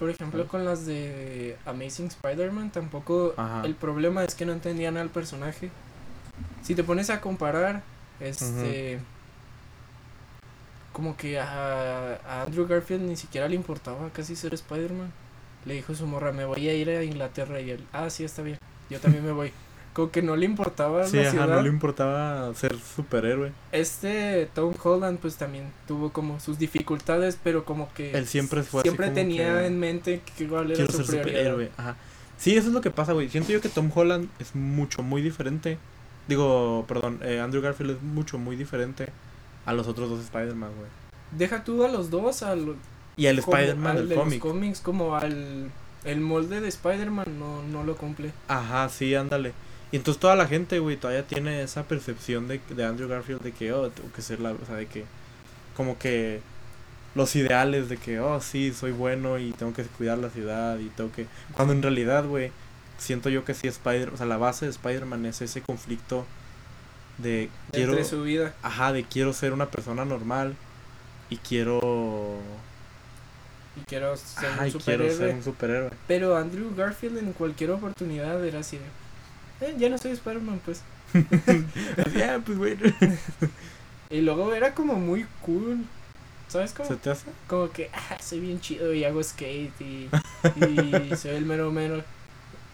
Por 0.00 0.08
ejemplo, 0.08 0.48
con 0.48 0.64
las 0.64 0.86
de 0.86 1.58
Amazing 1.66 2.06
Spider-Man, 2.06 2.70
tampoco 2.70 3.34
Ajá. 3.36 3.60
el 3.66 3.74
problema 3.74 4.24
es 4.24 4.34
que 4.34 4.46
no 4.46 4.52
entendían 4.52 4.96
al 4.96 5.10
personaje. 5.10 5.70
Si 6.62 6.74
te 6.74 6.82
pones 6.82 7.10
a 7.10 7.20
comparar, 7.20 7.82
este. 8.18 8.98
Como 10.94 11.18
que 11.18 11.38
a, 11.38 12.14
a 12.26 12.42
Andrew 12.44 12.66
Garfield 12.66 13.02
ni 13.02 13.14
siquiera 13.14 13.46
le 13.46 13.56
importaba 13.56 14.08
casi 14.08 14.36
ser 14.36 14.54
Spider-Man. 14.54 15.12
Le 15.66 15.74
dijo 15.74 15.92
a 15.92 15.96
su 15.96 16.06
morra, 16.06 16.32
me 16.32 16.46
voy 16.46 16.66
a 16.66 16.74
ir 16.74 16.88
a 16.88 17.04
Inglaterra. 17.04 17.60
Y 17.60 17.72
él, 17.72 17.86
ah, 17.92 18.08
sí, 18.08 18.24
está 18.24 18.40
bien. 18.40 18.56
Yo 18.88 19.00
también 19.00 19.22
me 19.22 19.32
voy. 19.32 19.52
Como 19.92 20.10
que 20.12 20.22
no 20.22 20.36
le 20.36 20.46
importaba 20.46 21.06
Sí, 21.06 21.16
la 21.16 21.22
ajá, 21.22 21.30
ciudad. 21.32 21.48
no 21.48 21.62
le 21.62 21.68
importaba 21.68 22.54
ser 22.54 22.76
superhéroe. 22.78 23.52
Este 23.72 24.48
Tom 24.54 24.72
Holland, 24.82 25.18
pues 25.18 25.36
también 25.36 25.64
tuvo 25.88 26.10
como 26.12 26.38
sus 26.38 26.58
dificultades, 26.58 27.36
pero 27.42 27.64
como 27.64 27.92
que. 27.92 28.12
Él 28.12 28.26
siempre 28.26 28.62
fue 28.62 28.80
así 28.80 28.88
Siempre 28.88 29.06
como 29.06 29.14
tenía 29.16 29.58
que, 29.60 29.66
en 29.66 29.78
mente 29.80 30.22
que 30.36 30.44
igual 30.44 30.66
era 30.70 30.76
Quiero 30.76 30.92
su 30.92 31.04
superhéroe, 31.04 31.70
ajá. 31.76 31.96
Sí, 32.36 32.56
eso 32.56 32.68
es 32.68 32.72
lo 32.74 32.80
que 32.80 32.90
pasa, 32.90 33.12
güey. 33.12 33.28
Siento 33.28 33.50
yo 33.52 33.60
que 33.60 33.68
Tom 33.68 33.90
Holland 33.94 34.28
es 34.38 34.54
mucho, 34.54 35.02
muy 35.02 35.20
diferente. 35.22 35.76
Digo, 36.28 36.84
perdón, 36.86 37.18
eh, 37.22 37.40
Andrew 37.40 37.60
Garfield 37.60 37.96
es 37.96 38.02
mucho, 38.02 38.38
muy 38.38 38.54
diferente 38.56 39.08
a 39.66 39.72
los 39.72 39.88
otros 39.88 40.08
dos 40.08 40.20
Spider-Man, 40.20 40.70
güey. 40.78 40.88
Deja 41.32 41.64
tú 41.64 41.84
a 41.84 41.88
los 41.88 42.10
dos, 42.10 42.42
al, 42.42 42.76
Y 43.16 43.26
como 43.26 43.38
Spider-Man 43.56 43.86
al 43.90 43.96
del 43.98 44.08
de 44.10 44.14
los 44.14 44.24
cómic. 44.24 44.40
cómics, 44.40 44.80
como 44.80 45.16
al 45.16 45.70
el 46.04 46.20
molde 46.20 46.60
de 46.60 46.68
Spider-Man 46.68 47.26
no, 47.38 47.62
no 47.64 47.84
lo 47.84 47.96
cumple. 47.96 48.30
Ajá, 48.48 48.88
sí, 48.88 49.14
ándale. 49.14 49.52
Y 49.92 49.96
entonces 49.96 50.20
toda 50.20 50.36
la 50.36 50.46
gente, 50.46 50.78
güey, 50.78 50.96
todavía 50.96 51.26
tiene 51.26 51.62
esa 51.62 51.84
percepción 51.84 52.46
de, 52.46 52.60
de 52.68 52.84
Andrew 52.84 53.08
Garfield 53.08 53.42
de 53.42 53.52
que, 53.52 53.72
oh, 53.72 53.90
tengo 53.90 54.12
que 54.12 54.22
ser 54.22 54.40
la, 54.40 54.52
o 54.52 54.66
sea, 54.66 54.76
de 54.76 54.86
que, 54.86 55.04
como 55.76 55.98
que 55.98 56.40
los 57.14 57.34
ideales 57.34 57.88
de 57.88 57.96
que, 57.96 58.20
oh, 58.20 58.40
sí, 58.40 58.72
soy 58.72 58.92
bueno 58.92 59.38
y 59.38 59.52
tengo 59.52 59.72
que 59.72 59.82
cuidar 59.84 60.18
la 60.18 60.30
ciudad 60.30 60.78
y 60.78 60.88
tengo 60.90 61.10
que... 61.10 61.26
Cuando 61.52 61.72
en 61.72 61.82
realidad, 61.82 62.24
güey, 62.24 62.52
siento 62.98 63.30
yo 63.30 63.44
que 63.44 63.54
sí 63.54 63.66
Spider, 63.66 64.10
o 64.10 64.16
sea, 64.16 64.26
la 64.26 64.36
base 64.36 64.66
de 64.66 64.70
Spider-Man 64.70 65.26
es 65.26 65.42
ese 65.42 65.60
conflicto 65.60 66.24
de 67.18 67.50
quiero, 67.72 67.92
Entre 67.92 68.04
su 68.04 68.22
vida. 68.22 68.54
ajá, 68.62 68.92
de 68.92 69.04
quiero 69.04 69.32
ser 69.32 69.52
una 69.52 69.70
persona 69.70 70.04
normal 70.04 70.54
y 71.30 71.36
quiero, 71.36 72.38
Y 73.76 73.80
quiero 73.88 74.16
ser 74.16 74.50
ajá, 74.50 74.62
un 74.62 74.68
y 74.68 74.72
quiero 74.72 75.10
ser 75.10 75.34
un 75.34 75.42
superhéroe. 75.42 75.90
Pero 76.06 76.36
Andrew 76.36 76.74
Garfield 76.76 77.18
en 77.18 77.32
cualquier 77.32 77.72
oportunidad 77.72 78.44
era 78.44 78.60
así 78.60 78.78
de, 78.78 78.84
eh, 79.60 79.74
ya 79.78 79.88
no 79.88 79.98
soy 79.98 80.12
Spider-Man, 80.12 80.60
pues. 80.64 80.82
Ya, 82.16 82.38
pues, 82.44 82.58
güey, 82.58 82.76
Y 84.10 84.20
luego 84.22 84.52
era 84.54 84.74
como 84.74 84.94
muy 84.94 85.26
cool. 85.42 85.84
¿Sabes 86.48 86.72
cómo? 86.72 86.88
¿se 86.88 86.96
te 86.96 87.10
hace? 87.10 87.26
Como 87.46 87.70
que, 87.70 87.90
ah, 87.92 88.16
soy 88.20 88.40
bien 88.40 88.60
chido 88.60 88.92
y 88.92 89.04
hago 89.04 89.22
skate 89.22 89.80
y, 89.80 90.08
y 90.64 91.16
soy 91.16 91.30
el 91.36 91.46
mero 91.46 91.70
mero. 91.70 92.02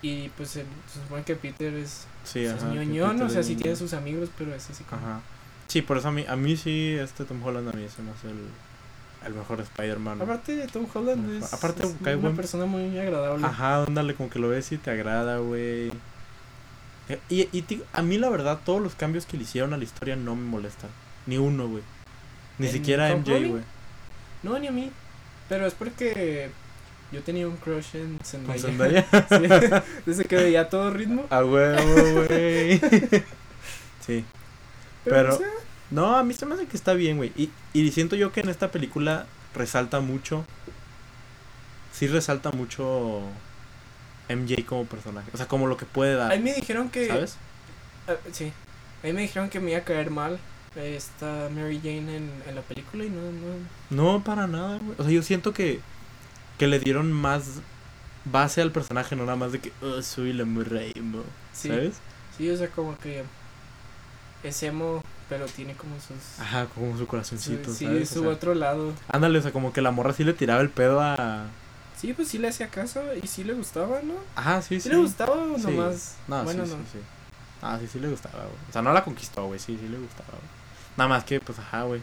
Y 0.03 0.29
pues 0.31 0.51
se 0.51 0.65
supone 0.93 1.25
que 1.25 1.37
Peter 1.37 1.75
es, 1.75 2.07
Sí, 2.25 2.41
es 2.45 2.53
ajá. 2.55 2.69
que 2.71 2.75
ñoñón, 2.79 3.21
o 3.23 3.29
sea, 3.29 3.43
sí 3.43 3.57
tiene 3.57 3.77
sus 3.77 3.93
amigos, 3.93 4.31
pero 4.37 4.55
es 4.55 4.69
así 4.71 4.85
como... 4.85 5.01
Ajá. 5.03 5.21
Sí, 5.69 5.83
por 5.83 5.97
eso 5.99 6.09
a 6.09 6.13
mí, 6.13 6.25
a 6.29 6.37
mí 6.37 6.57
sí, 6.57 6.95
este 6.99 7.25
Tom 7.25 7.43
Holland 7.45 7.69
a 7.69 7.73
mí 7.73 7.87
se 7.95 8.03
me 8.03 8.13
hace 8.13 8.29
el, 8.31 8.39
el 9.27 9.35
mejor 9.35 9.61
Spider-Man. 9.61 10.23
Aparte, 10.23 10.67
Tom 10.73 10.87
Holland 10.93 11.43
es, 11.43 11.53
Aparte, 11.53 11.83
es 11.85 11.95
cae 12.05 12.15
una 12.15 12.29
buen- 12.29 12.37
persona 12.37 12.67
muy 12.67 12.97
agradable. 12.99 13.45
Ajá, 13.45 13.83
ándale, 13.85 14.15
como 14.15 14.31
que 14.31 14.39
lo 14.39 14.49
ves 14.49 14.71
y 14.73 14.79
te 14.79 14.91
agrada, 14.91 15.39
güey. 15.39 15.91
Y, 17.29 17.65
a 17.93 18.03
mí 18.03 18.19
la 18.19 18.29
verdad, 18.29 18.61
todos 18.65 18.83
los 18.83 18.95
cambios 18.95 19.27
que 19.27 19.37
le 19.37 19.45
hicieron 19.45 19.73
a 19.73 19.77
la 19.77 19.85
historia 19.85 20.17
no 20.17 20.35
me 20.35 20.45
molestan. 20.45 20.91
Ni 21.27 21.39
uno, 21.39 21.69
güey. 21.69 21.83
Ni 22.59 22.67
¿En 22.67 22.73
siquiera 22.73 23.15
MJ, 23.15 23.49
güey. 23.49 23.63
No, 24.43 24.59
ni 24.59 24.67
a 24.67 24.73
mí. 24.73 24.91
Pero 25.49 25.67
es 25.67 25.75
porque 25.75 26.51
yo 27.13 27.23
tenía 27.23 27.47
un 27.47 27.57
crush 27.57 27.95
en 27.95 28.19
Zendaya. 28.25 28.61
Zendaya. 28.61 29.07
Sí, 29.87 29.91
desde 30.05 30.25
que 30.25 30.37
veía 30.37 30.69
todo 30.69 30.91
ritmo. 30.91 31.27
A 31.31 31.45
huevo, 31.45 32.25
güey. 32.27 32.81
sí. 34.07 34.25
Pero- 35.05 35.39
No, 35.91 36.17
a 36.17 36.25
mí 36.25 36.35
se 36.35 36.47
me 36.47 36.55
hace 36.55 36.67
que 36.67 36.77
está 36.77 36.95
bien, 36.95 37.17
güey. 37.19 37.33
Y, 37.37 37.51
y 37.73 37.91
siento 37.93 38.17
yo 38.17 38.33
que 38.33 38.41
en 38.41 38.49
esta 38.49 38.73
película 38.73 39.27
resalta 39.55 40.01
mucho. 40.01 40.45
Sí 41.93 42.09
resalta 42.09 42.51
mucho 42.51 43.23
MJ 44.29 44.65
como 44.67 44.85
personaje. 44.85 45.31
O 45.33 45.37
sea, 45.37 45.47
como 45.47 45.67
lo 45.67 45.77
que 45.77 45.87
puede 45.87 46.15
a 46.15 46.17
dar. 46.29 46.37
mí 46.39 46.45
me 46.45 46.55
dijeron 46.55 46.89
que. 46.91 47.09
¿Sabes? 47.09 47.37
ah, 48.09 48.15
sí. 48.33 48.53
A 49.03 49.07
mí 49.07 49.13
me 49.13 49.23
dijeron 49.23 49.49
que 49.51 49.61
me 49.61 49.71
iba 49.73 49.81
a 49.81 49.85
caer 49.85 50.11
mal 50.11 50.39
esta 50.77 51.49
Mary 51.55 51.79
Jane 51.83 52.17
en, 52.17 52.31
en 52.47 52.55
la 52.55 52.61
película 52.63 53.05
y 53.05 53.09
no, 53.11 53.21
no. 53.23 53.57
No, 53.91 54.25
para 54.25 54.47
nada, 54.47 54.79
güey. 54.79 54.95
O 54.99 55.03
sea, 55.05 55.13
yo 55.13 55.23
siento 55.23 55.53
que, 55.55 55.81
que 56.59 56.67
le 56.67 56.79
dieron 56.79 57.13
más 57.13 57.61
base 58.25 58.61
al 58.61 58.73
personaje, 58.73 59.17
no 59.17 59.25
nada 59.25 59.37
más 59.37 59.53
de 59.53 59.61
que, 59.61 59.73
oh, 59.83 60.03
soy 60.03 60.33
la 60.33 60.45
Rainbow. 60.45 61.25
Sí, 61.53 61.69
¿Sabes? 61.69 61.95
sí, 62.37 62.51
o 62.51 62.57
sea, 62.57 62.69
como 62.69 62.99
que 62.99 63.25
es 64.43 64.63
emo, 64.63 65.03
pero 65.29 65.47
tiene 65.47 65.75
como 65.75 65.95
sus. 65.97 66.41
Ajá, 66.41 66.67
como 66.75 66.93
su 66.93 66.99
su- 66.99 67.07
corazoncito, 67.07 67.73
sí, 67.73 67.85
¿sabes? 67.87 68.11
O 68.11 68.15
su 68.15 68.21
sea, 68.23 68.31
otro 68.31 68.55
lado. 68.55 68.93
ándale, 69.09 69.39
o 69.39 69.43
sea, 69.43 69.53
como 69.53 69.73
que 69.73 69.81
la 69.81 69.91
morra 69.93 70.13
sí 70.13 70.25
le 70.25 70.33
tiraba 70.35 70.61
el 70.61 70.71
pedo 70.71 71.01
a. 71.01 71.47
Sí, 71.97 72.13
pues 72.13 72.29
sí 72.29 72.39
le 72.39 72.49
hacía 72.49 72.69
caso 72.69 73.03
y 73.23 73.27
sí 73.27 73.43
le 73.45 73.55
gustaba, 73.55 74.01
¿no? 74.03 74.15
Ajá, 74.35 74.61
sí, 74.63 74.75
¿Sí, 74.77 74.83
sí. 74.83 74.89
le 74.91 74.97
gustaba 74.97 75.33
o 75.35 75.57
Sí. 75.59 75.63
nomás? 75.67 76.17
No, 76.29 76.45
bueno, 76.45 76.67
sí, 76.67 76.73
no. 76.73 76.77
sí, 76.79 76.83
sí. 76.93 76.99
Ah, 77.63 77.79
sí, 77.81 77.89
sí 77.91 77.99
le 78.01 78.09
gustaba, 78.09 78.41
güey. 78.45 78.57
O 78.69 78.73
sea, 78.73 78.83
no 78.83 78.93
la 78.93 79.03
conquistó, 79.03 79.47
güey. 79.47 79.59
Sí, 79.59 79.79
sí 79.81 79.89
le 79.89 79.99
gustaba, 79.99 80.29
güey. 80.31 80.43
Nada 80.97 81.09
más 81.09 81.25
que, 81.25 81.41
pues, 81.41 81.59
ajá, 81.59 81.83
güey. 81.85 82.03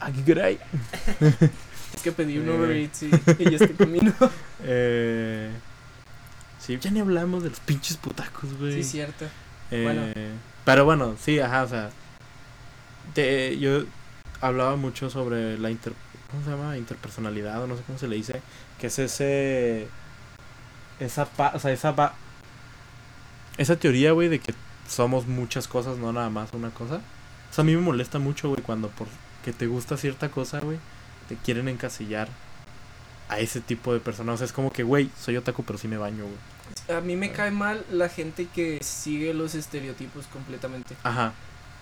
Aquí 0.00 0.22
caray. 0.22 0.58
Es 1.94 2.00
que 2.00 2.10
pedí 2.10 2.38
un 2.38 2.48
Eh. 2.48 2.52
Uber 2.52 2.70
Eats 2.72 3.02
y, 3.02 3.10
y 3.38 3.44
ya 3.50 3.56
estoy 3.64 3.74
comiendo. 3.76 4.12
Eh. 4.64 5.50
Sí, 6.58 6.78
ya 6.80 6.90
ni 6.90 7.00
hablamos 7.00 7.42
de 7.42 7.50
los 7.50 7.60
pinches 7.60 7.96
putacos, 7.96 8.54
güey. 8.58 8.72
Sí, 8.74 8.84
cierto. 8.84 9.26
Eh, 9.70 9.82
bueno. 9.84 10.02
Pero 10.64 10.84
bueno, 10.84 11.16
sí, 11.20 11.38
ajá, 11.40 11.64
o 11.64 11.68
sea. 11.68 11.90
te- 13.14 13.58
yo 13.58 13.84
hablaba 14.40 14.76
mucho 14.76 15.10
sobre 15.10 15.58
la 15.58 15.70
inter. 15.70 15.92
¿Cómo 16.32 16.44
se 16.44 16.50
llama? 16.50 16.76
Interpersonalidad, 16.76 17.62
o 17.62 17.66
no 17.68 17.76
sé 17.76 17.82
cómo 17.86 17.98
se 17.98 18.08
le 18.08 18.16
dice. 18.16 18.42
Que 18.80 18.88
es 18.88 18.98
ese. 18.98 19.86
Esa. 20.98 21.26
Pa, 21.26 21.52
o 21.54 21.60
sea, 21.60 21.70
esa. 21.70 21.94
pa- 21.94 22.14
esa 23.58 23.76
teoría, 23.76 24.12
güey, 24.12 24.28
de 24.28 24.40
que 24.40 24.54
somos 24.88 25.26
muchas 25.26 25.68
cosas, 25.68 25.98
no 25.98 26.12
nada 26.12 26.30
más 26.30 26.52
una 26.54 26.70
cosa. 26.70 26.96
O 27.50 27.54
sea, 27.54 27.62
a 27.62 27.64
mí 27.64 27.74
me 27.76 27.82
molesta 27.82 28.18
mucho, 28.18 28.48
güey, 28.48 28.62
cuando 28.62 28.88
por 28.88 29.06
que 29.44 29.52
te 29.52 29.66
gusta 29.66 29.96
cierta 29.96 30.30
cosa, 30.30 30.60
güey, 30.60 30.78
te 31.28 31.36
quieren 31.36 31.68
encasillar 31.68 32.28
a 33.28 33.38
ese 33.40 33.60
tipo 33.60 33.92
de 33.92 34.00
personas. 34.00 34.34
O 34.34 34.38
sea, 34.38 34.46
es 34.46 34.52
como 34.52 34.72
que, 34.72 34.82
güey, 34.84 35.10
soy 35.20 35.36
otaku, 35.36 35.64
pero 35.64 35.78
sí 35.78 35.86
me 35.88 35.98
baño, 35.98 36.24
güey. 36.24 36.96
A 36.96 37.02
mí 37.02 37.16
me 37.16 37.30
cae 37.32 37.50
mal 37.50 37.84
la 37.90 38.08
gente 38.08 38.46
que 38.54 38.78
sigue 38.82 39.34
los 39.34 39.54
estereotipos 39.54 40.26
completamente. 40.28 40.96
Ajá. 41.02 41.34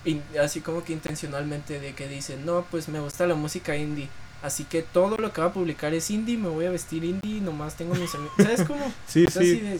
Y 0.03 0.19
así 0.41 0.59
como 0.61 0.83
que 0.83 0.91
intencionalmente 0.93 1.79
de 1.79 1.93
que 1.93 2.07
dicen, 2.09 2.45
no, 2.45 2.63
pues 2.69 2.89
me 2.89 2.99
gusta 2.99 3.25
la 3.27 3.35
música 3.35 3.75
indie. 3.77 4.09
Así 4.41 4.63
que 4.63 4.81
todo 4.81 5.17
lo 5.17 5.31
que 5.33 5.41
va 5.41 5.47
a 5.47 5.53
publicar 5.53 5.93
es 5.93 6.09
indie, 6.09 6.37
me 6.37 6.49
voy 6.49 6.65
a 6.65 6.71
vestir 6.71 7.03
indie, 7.03 7.41
nomás 7.41 7.75
tengo 7.75 7.93
mis 7.95 8.13
amigos. 8.15 8.33
¿Sabes 8.37 8.63
cómo? 8.63 8.91
Sí, 9.07 9.25
O 9.25 9.29
sea, 9.29 9.41
así 9.41 9.55
sí. 9.55 9.59
de- 9.61 9.79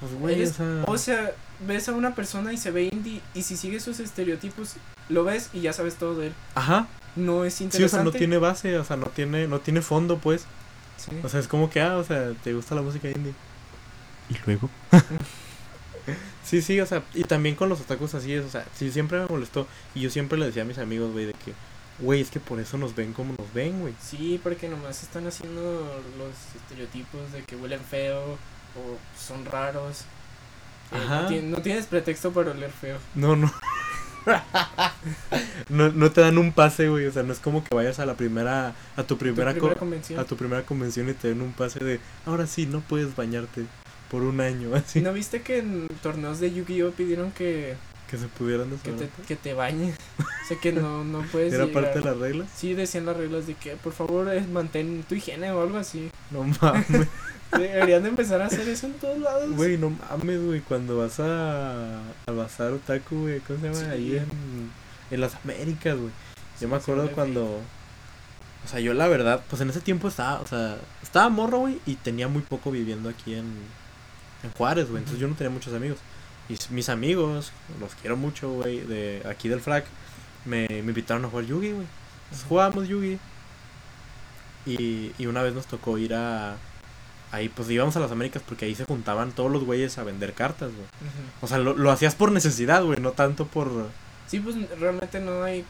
Pues, 0.00 0.12
güey, 0.14 0.34
o 0.34 0.36
eres- 0.38 0.52
sea. 0.54 0.84
o 0.86 0.98
sea, 0.98 1.32
ves 1.66 1.88
a 1.88 1.92
una 1.92 2.14
persona 2.14 2.52
y 2.52 2.58
se 2.58 2.70
ve 2.70 2.84
indie 2.92 3.22
y 3.34 3.42
si 3.42 3.56
sigue 3.56 3.80
sus 3.80 3.98
estereotipos, 4.00 4.74
lo 5.08 5.24
ves 5.24 5.48
y 5.54 5.60
ya 5.62 5.72
sabes 5.72 5.94
todo 5.94 6.14
de 6.16 6.26
él. 6.28 6.34
Ajá. 6.54 6.86
No 7.16 7.46
es 7.46 7.54
Sí, 7.54 7.64
o 7.64 7.66
interesante. 7.66 7.90
sea, 7.96 8.04
no 8.04 8.12
tiene 8.12 8.36
base, 8.36 8.76
o 8.78 8.84
sea, 8.84 8.96
no 8.96 9.06
tiene, 9.06 9.48
no 9.48 9.60
tiene 9.60 9.80
fondo, 9.80 10.18
pues. 10.18 10.44
Sí. 10.98 11.12
O 11.24 11.28
sea, 11.30 11.40
es 11.40 11.48
como 11.48 11.70
que, 11.70 11.80
ah, 11.80 11.96
o 11.96 12.04
sea, 12.04 12.32
te 12.44 12.52
gusta 12.52 12.74
la 12.74 12.82
música 12.82 13.08
indie. 13.08 13.32
¿Y 14.28 14.34
luego? 14.44 14.68
sí, 16.44 16.62
sí, 16.62 16.80
o 16.80 16.86
sea, 16.86 17.02
y 17.14 17.24
también 17.24 17.54
con 17.54 17.68
los 17.68 17.80
otakus 17.80 18.14
así 18.14 18.32
es, 18.32 18.44
o 18.44 18.50
sea, 18.50 18.64
sí, 18.74 18.90
siempre 18.90 19.18
me 19.20 19.26
molestó. 19.26 19.66
Y 19.94 20.00
yo 20.02 20.10
siempre 20.10 20.38
le 20.38 20.46
decía 20.46 20.62
a 20.62 20.66
mis 20.66 20.78
amigos, 20.78 21.12
güey, 21.12 21.26
de 21.26 21.32
que, 21.32 21.52
güey, 22.00 22.20
es 22.20 22.30
que 22.30 22.40
por 22.40 22.60
eso 22.60 22.76
nos 22.78 22.94
ven 22.94 23.12
como 23.12 23.34
nos 23.38 23.52
ven, 23.54 23.80
güey. 23.80 23.94
Sí, 24.02 24.40
porque 24.42 24.68
nomás 24.68 25.02
están 25.02 25.26
haciendo 25.26 25.60
los 26.18 26.60
estereotipos 26.62 27.32
de 27.32 27.42
que 27.42 27.56
huelen 27.56 27.80
feo 27.80 28.22
o 28.76 28.98
son 29.18 29.44
raros. 29.44 30.02
Eh, 30.92 30.96
Ajá. 31.04 31.22
No, 31.22 31.28
tien- 31.30 31.42
no 31.50 31.58
tienes 31.62 31.86
pretexto 31.86 32.30
para 32.32 32.50
oler 32.52 32.70
feo. 32.70 32.98
No, 33.14 33.34
no. 33.36 33.52
no, 35.68 35.90
no 35.90 36.10
te 36.10 36.20
dan 36.20 36.38
un 36.38 36.52
pase, 36.52 36.88
güey, 36.88 37.06
o 37.06 37.12
sea, 37.12 37.22
no 37.22 37.32
es 37.32 37.38
como 37.38 37.62
que 37.64 37.74
vayas 37.74 37.98
a 37.98 38.06
la 38.06 38.14
primera, 38.14 38.74
a 38.96 39.02
tu 39.02 39.14
Tu 39.14 39.18
primera, 39.18 39.52
primera 39.52 39.74
co- 39.74 39.78
convención. 39.80 40.18
a 40.20 40.24
tu 40.24 40.36
primera 40.36 40.62
convención 40.64 41.08
y 41.08 41.12
te 41.14 41.28
den 41.28 41.40
un 41.42 41.52
pase 41.52 41.82
de, 41.84 42.00
ahora 42.24 42.46
sí, 42.46 42.66
no 42.66 42.80
puedes 42.80 43.14
bañarte 43.16 43.64
por 44.10 44.22
un 44.22 44.40
año, 44.40 44.70
así. 44.74 45.00
¿No 45.00 45.12
viste 45.12 45.42
que 45.42 45.58
en 45.58 45.88
torneos 46.02 46.40
de 46.40 46.52
Yu-Gi-Oh 46.52 46.90
pidieron 46.92 47.30
que, 47.32 47.76
Que 48.10 48.18
se 48.18 48.28
pudieran 48.28 48.70
que, 48.84 48.92
te, 48.92 49.08
que 49.26 49.34
te 49.36 49.52
bañes? 49.52 49.96
o 50.18 50.48
sea 50.48 50.58
que 50.60 50.72
no, 50.72 51.04
no 51.04 51.22
puedes 51.32 51.52
Era 51.52 51.64
llegar. 51.66 51.82
parte 51.82 51.98
de 51.98 52.04
las 52.04 52.16
reglas. 52.16 52.48
Sí, 52.56 52.74
decían 52.74 53.06
las 53.06 53.16
reglas 53.16 53.46
de 53.46 53.54
que 53.54 53.74
por 53.76 53.92
favor 53.92 54.32
eh, 54.32 54.44
mantén 54.52 55.04
tu 55.08 55.16
higiene 55.16 55.50
o 55.50 55.62
algo 55.62 55.78
así. 55.78 56.10
No 56.30 56.44
mames. 56.44 56.86
Deberían 57.52 58.02
de 58.02 58.08
empezar 58.08 58.40
a 58.42 58.46
hacer 58.46 58.68
eso 58.68 58.86
en 58.86 58.94
todos 58.94 59.18
lados. 59.18 59.50
Güey, 59.56 59.78
no 59.78 59.90
mames, 59.90 60.42
güey. 60.44 60.60
Cuando 60.60 60.98
vas 60.98 61.18
a. 61.20 62.00
al 62.26 62.34
bazar 62.36 62.72
otaku, 62.72 63.22
güey. 63.22 63.40
¿Cómo 63.40 63.60
se 63.60 63.66
llama? 63.66 63.78
Sí. 63.78 63.86
Ahí 63.90 64.16
en. 64.16 64.70
en 65.10 65.20
las 65.20 65.34
Américas, 65.36 65.96
güey. 65.96 66.10
Sí, 66.56 66.62
Yo 66.62 66.68
me 66.68 66.76
acuerdo 66.76 67.10
cuando. 67.12 67.60
O 68.64 68.68
sea, 68.68 68.80
yo 68.80 68.94
la 68.94 69.06
verdad, 69.06 69.44
pues 69.48 69.62
en 69.62 69.70
ese 69.70 69.80
tiempo 69.80 70.08
estaba, 70.08 70.40
o 70.40 70.46
sea, 70.46 70.76
estaba 71.00 71.28
morro, 71.28 71.58
güey, 71.58 71.78
y 71.86 71.94
tenía 71.94 72.26
muy 72.26 72.42
poco 72.42 72.72
viviendo 72.72 73.08
aquí 73.08 73.34
en, 73.34 73.46
en 74.42 74.50
Juárez, 74.56 74.88
güey. 74.88 74.98
Entonces 74.98 75.20
yo 75.20 75.28
no 75.28 75.34
tenía 75.36 75.50
muchos 75.50 75.72
amigos. 75.72 75.98
Y 76.48 76.56
mis 76.70 76.88
amigos, 76.88 77.52
los 77.80 77.94
quiero 77.96 78.16
mucho, 78.16 78.50
güey, 78.50 78.80
de 78.80 79.22
aquí 79.28 79.48
del 79.48 79.60
FLAC, 79.60 79.84
me, 80.44 80.66
me 80.68 80.78
invitaron 80.78 81.24
a 81.24 81.28
jugar 81.28 81.44
Yugi, 81.46 81.72
güey. 81.72 81.86
Entonces 82.24 82.46
jugábamos 82.48 82.88
Yugi. 82.88 83.18
Y, 84.64 85.12
y 85.18 85.26
una 85.26 85.42
vez 85.42 85.54
nos 85.54 85.66
tocó 85.66 85.96
ir 85.98 86.14
a. 86.14 86.56
Ahí, 87.32 87.48
pues 87.48 87.68
íbamos 87.70 87.96
a 87.96 88.00
las 88.00 88.12
Américas 88.12 88.42
porque 88.46 88.64
ahí 88.66 88.74
se 88.74 88.84
juntaban 88.84 89.32
todos 89.32 89.50
los 89.50 89.64
güeyes 89.64 89.98
a 89.98 90.04
vender 90.04 90.32
cartas, 90.32 90.70
güey. 90.72 90.86
O 91.40 91.46
sea, 91.48 91.58
lo, 91.58 91.74
lo 91.74 91.90
hacías 91.90 92.14
por 92.14 92.30
necesidad, 92.32 92.82
güey, 92.84 93.00
no 93.00 93.12
tanto 93.12 93.46
por. 93.46 93.88
Sí, 94.28 94.40
pues 94.40 94.56
realmente 94.78 95.20
no 95.20 95.42
hay. 95.42 95.64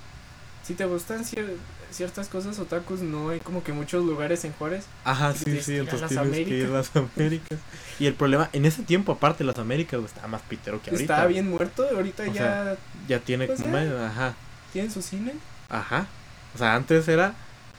Si 0.63 0.75
te 0.75 0.85
gustan 0.85 1.25
cier- 1.25 1.57
ciertas 1.91 2.29
cosas 2.29 2.59
otakus, 2.59 3.01
no 3.01 3.31
hay 3.31 3.41
como 3.41 3.63
que 3.65 3.73
muchos 3.73 4.05
lugares 4.05 4.45
en 4.45 4.53
Juárez. 4.53 4.85
Ajá, 5.05 5.33
Y 5.35 5.39
sí, 5.39 5.45
tienes 5.45 5.65
sí, 5.65 5.77
entonces 5.77 6.09
tienes 6.09 6.31
que 6.47 6.59
ir 6.59 6.67
a 6.67 6.71
las 6.71 6.91
Américas. 6.95 7.59
Y 7.99 8.07
el 8.07 8.15
problema, 8.15 8.51
en 8.53 8.67
ese 8.67 8.83
tiempo, 8.83 9.13
aparte, 9.13 9.45
las 9.45 9.59
Américas, 9.59 10.01
estaba 10.05 10.29
más 10.29 10.43
pitero 10.43 10.83
que 10.83 10.91
ahorita. 10.91 11.15
Estaba 11.15 11.27
bien 11.29 11.49
muerto, 11.49 11.87
ahorita 11.95 12.25
O 12.25 12.27
ya 12.27 12.33
sea, 12.33 12.77
Ya 13.09 13.21
tiene 13.21 13.47
pues, 13.47 13.63
como. 13.63 13.77
Ajá, 13.77 14.35
tienen 14.73 14.91
su 14.91 15.03
cine. 15.03 15.33
ajá. 15.69 16.07
O 16.55 16.59
sea, 16.59 16.75
antes 16.75 17.07
era. 17.09 17.35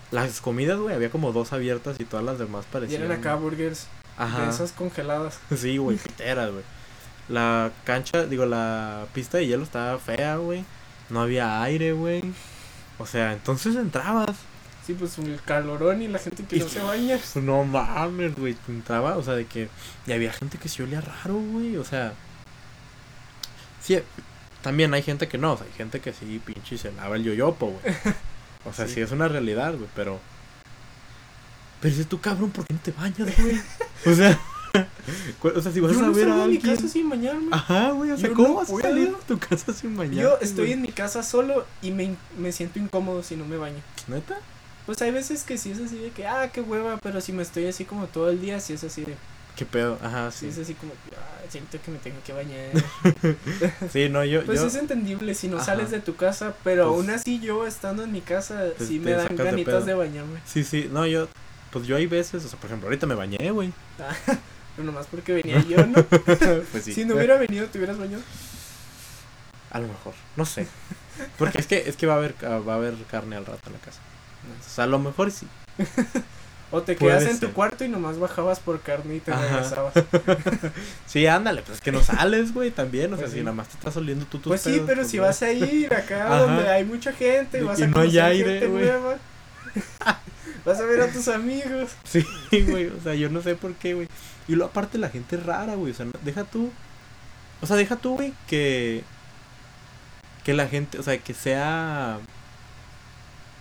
Las 0.09 0.39
comidas, 0.39 0.79
güey, 0.79 0.95
había 0.95 1.09
como 1.09 1.33
dos 1.33 1.51
abiertas 1.51 1.97
y 1.99 2.05
todas 2.05 2.25
las 2.25 2.39
demás 2.39 2.65
parecían. 2.71 3.01
Tienen 3.01 3.19
acá 3.19 3.35
burgers 3.35 3.87
Ajá. 4.17 4.43
de 4.43 4.49
esas 4.49 4.71
congeladas. 4.71 5.37
Sí, 5.57 5.77
güey, 5.77 5.97
piteras, 5.97 6.51
güey. 6.51 6.63
La 7.27 7.71
cancha, 7.83 8.25
digo, 8.25 8.45
la 8.45 9.05
pista 9.13 9.37
de 9.37 9.47
hielo 9.47 9.63
estaba 9.63 9.97
fea, 9.99 10.37
güey. 10.37 10.63
No 11.09 11.19
había 11.21 11.61
aire, 11.61 11.91
güey. 11.91 12.23
O 12.99 13.05
sea, 13.05 13.33
entonces 13.33 13.75
entrabas. 13.75 14.35
Sí, 14.85 14.93
pues 14.93 15.17
el 15.17 15.39
calorón 15.43 16.01
y 16.01 16.07
la 16.07 16.17
gente 16.19 16.43
que 16.45 16.55
Y- 16.57 16.59
no 16.59 16.69
se 16.69 16.81
baña. 16.81 17.17
Pues 17.17 17.43
no 17.43 17.63
mames, 17.65 18.35
güey. 18.35 18.55
Entraba, 18.67 19.17
o 19.17 19.23
sea, 19.23 19.33
de 19.33 19.45
que. 19.45 19.69
Y 20.05 20.11
había 20.13 20.31
gente 20.33 20.57
que 20.57 20.69
se 20.69 20.83
olía 20.83 21.01
raro, 21.01 21.35
güey. 21.35 21.75
O 21.77 21.83
sea. 21.83 22.13
Sí, 23.81 23.99
también 24.61 24.93
hay 24.93 25.03
gente 25.03 25.27
que 25.27 25.37
no. 25.37 25.53
O 25.53 25.57
sea, 25.57 25.65
hay 25.67 25.73
gente 25.73 25.99
que 25.99 26.13
sí, 26.13 26.41
pinche, 26.45 26.77
se 26.77 26.91
lava 26.93 27.15
el 27.17 27.23
yoyopo, 27.23 27.67
güey. 27.67 27.95
O 28.65 28.73
sea, 28.73 28.87
sí, 28.87 28.95
Sí. 28.95 29.01
es 29.01 29.11
una 29.11 29.27
realidad, 29.27 29.73
güey, 29.75 29.89
pero. 29.95 30.19
Pero 31.81 31.91
dices 31.93 32.07
tú, 32.09 32.19
cabrón, 32.19 32.49
¿por 32.51 32.65
qué 32.65 32.73
no 32.73 32.79
te 32.79 32.91
bañas, 32.91 33.37
güey? 33.39 33.61
o 34.05 34.13
sea. 34.15 34.39
o 35.55 35.61
sea, 35.61 35.71
si 35.71 35.79
vas 35.79 35.91
Yo 35.91 35.99
a 35.99 36.01
no 36.03 36.13
ver 36.13 36.27
a 36.29 36.31
de 36.31 36.35
mi 36.47 36.55
alguien. 36.55 36.75
casa 36.75 36.87
sin 36.87 37.09
bañarme. 37.09 37.47
Ajá, 37.51 37.91
güey, 37.91 38.11
o 38.11 38.17
sea, 38.17 38.29
Yo 38.29 38.35
¿cómo 38.35 38.47
no 38.49 38.53
vas 38.55 38.67
a 38.69 38.71
puedo. 38.71 38.87
salir 38.87 39.09
de 39.09 39.15
tu 39.27 39.37
casa 39.39 39.73
sin 39.73 39.95
bañarte? 39.97 40.21
Yo 40.21 40.37
estoy 40.41 40.65
güey? 40.65 40.73
en 40.73 40.81
mi 40.81 40.89
casa 40.89 41.23
solo 41.23 41.65
y 41.81 41.91
me, 41.91 42.15
me 42.37 42.51
siento 42.51 42.79
incómodo 42.79 43.23
si 43.23 43.35
no 43.35 43.45
me 43.45 43.57
baño. 43.57 43.79
¿Neta? 44.07 44.37
Pues 44.85 45.01
hay 45.01 45.11
veces 45.11 45.43
que 45.43 45.57
sí 45.57 45.71
es 45.71 45.79
así 45.81 45.97
de 45.97 46.11
que, 46.11 46.25
ah, 46.27 46.49
qué 46.53 46.61
hueva, 46.61 46.97
pero 47.03 47.19
si 47.21 47.33
me 47.33 47.43
estoy 47.43 47.67
así 47.67 47.83
como 47.85 48.07
todo 48.07 48.29
el 48.29 48.39
día, 48.41 48.59
sí 48.59 48.73
es 48.73 48.83
así 48.83 49.03
de, 49.03 49.15
¿Qué 49.57 49.65
pedo? 49.65 49.97
Ajá, 50.03 50.29
sí 50.31 50.39
sí. 50.41 50.47
es 50.49 50.57
así 50.59 50.73
como, 50.75 50.93
ah, 51.17 51.41
siento 51.49 51.77
que 51.83 51.89
me 51.91 51.97
tengo 51.97 52.17
que 52.25 52.31
bañar. 52.31 52.69
Sí, 53.91 54.07
no, 54.07 54.23
yo. 54.23 54.43
Pues 54.45 54.61
yo 54.61 54.67
es 54.67 54.75
entendible 54.75 55.33
si 55.33 55.47
no 55.47 55.57
Ajá. 55.57 55.65
sales 55.65 55.89
de 55.91 55.99
tu 55.99 56.15
casa, 56.15 56.53
pero 56.63 56.87
Pues- 56.93 56.95
aún 56.99 57.09
así 57.09 57.39
yo 57.39 57.65
estando 57.65 58.03
en 58.03 58.11
mi 58.11 58.21
casa 58.21 58.65
Te- 58.77 58.85
sí 58.85 58.99
me 58.99 59.11
dan 59.11 59.35
de 59.35 59.43
ganitas 59.43 59.73
pedo. 59.75 59.85
de 59.85 59.93
bañarme. 59.95 60.39
Sí, 60.45 60.63
sí, 60.63 60.87
no, 60.91 61.05
yo. 61.07 61.27
Pues 61.71 61.85
yo 61.85 61.95
hay 61.97 62.05
veces, 62.07 62.45
o 62.45 62.47
sea, 62.47 62.57
por 62.59 62.67
ejemplo, 62.69 62.87
ahorita 62.87 63.07
me 63.07 63.15
bañé, 63.15 63.51
güey. 63.51 63.73
Pero 64.77 64.85
nomás 64.85 65.07
porque 65.07 65.33
venía 65.33 65.61
yo, 65.67 65.85
¿no? 65.85 66.01
pues 66.71 66.83
sí. 66.85 66.93
Si 66.93 67.03
no 67.03 67.15
hubiera 67.15 67.35
venido, 67.37 67.65
¿te 67.67 67.77
hubieras 67.79 67.97
bañado? 67.97 68.23
A 69.71 69.79
lo 69.79 69.87
mejor, 69.89 70.13
no 70.37 70.45
sé. 70.45 70.67
Porque 71.37 71.57
es 71.57 71.67
que 71.67 71.89
es 71.89 71.97
que 71.97 72.05
va 72.07 72.13
a 72.13 72.17
haber 72.17 72.35
ah, 72.43 72.59
va 72.59 72.73
a 72.73 72.75
haber 72.77 72.93
carne 73.11 73.35
al 73.35 73.45
rato 73.45 73.67
en 73.67 73.73
la 73.73 73.79
casa. 73.79 73.99
O 74.65 74.69
sea, 74.69 74.85
a 74.85 74.87
lo 74.87 74.99
mejor 74.99 75.31
sí. 75.31 75.47
O 76.69 76.81
te 76.81 76.97
quedas 76.97 77.23
en 77.23 77.37
ser. 77.37 77.47
tu 77.47 77.53
cuarto 77.53 77.85
y 77.85 77.87
nomás 77.87 78.19
bajabas 78.19 78.59
por 78.59 78.81
carne 78.81 79.15
y 79.15 79.19
te 79.21 79.31
Ajá. 79.31 79.41
regresabas. 79.47 79.93
Sí, 81.07 81.25
ándale, 81.25 81.61
pues 81.61 81.77
es 81.77 81.81
que 81.81 81.93
no 81.93 82.03
sales, 82.03 82.53
güey, 82.53 82.71
también. 82.71 83.13
O 83.13 83.15
sea, 83.15 83.23
Pues 83.23 83.31
si 83.31 83.37
sí. 83.39 83.43
nada 83.43 83.55
más 83.55 83.69
te 83.69 83.77
estás 83.77 83.95
oliendo 83.95 84.25
tú 84.25 84.39
tus 84.39 84.49
Pues 84.49 84.61
sí, 84.61 84.83
pero 84.85 84.97
pues 84.97 85.09
si 85.09 85.17
vas 85.17 85.41
a 85.43 85.51
ir 85.53 85.93
acá 85.93 86.25
Ajá. 86.25 86.39
donde 86.39 86.69
hay 86.69 86.83
mucha 86.83 87.13
gente, 87.13 87.59
De 87.59 87.63
vas 87.63 87.81
a 87.81 87.87
no 87.87 88.01
hay 88.01 88.19
aire, 88.19 88.59
gente 88.59 88.67
nueva. 88.67 89.15
Vas 90.67 90.79
a 90.79 90.85
ver 90.85 91.01
a 91.01 91.11
tus 91.11 91.27
amigos. 91.29 91.91
Sí, 92.03 92.25
güey, 92.51 92.87
o 92.87 93.01
sea, 93.01 93.15
yo 93.15 93.29
no 93.29 93.41
sé 93.41 93.55
por 93.55 93.73
qué, 93.75 93.93
güey. 93.93 94.07
Y 94.47 94.55
lo 94.55 94.65
aparte 94.65 94.97
la 94.97 95.09
gente 95.09 95.37
es 95.37 95.45
rara, 95.45 95.75
güey, 95.75 95.91
o 95.91 95.95
sea, 95.95 96.05
deja 96.23 96.43
tú. 96.43 96.71
O 97.61 97.65
sea, 97.65 97.75
deja 97.75 97.95
tú, 97.95 98.15
güey, 98.15 98.33
que 98.47 99.03
que 100.43 100.53
la 100.53 100.67
gente, 100.67 100.97
o 100.97 101.03
sea, 101.03 101.17
que 101.17 101.33
sea 101.33 102.19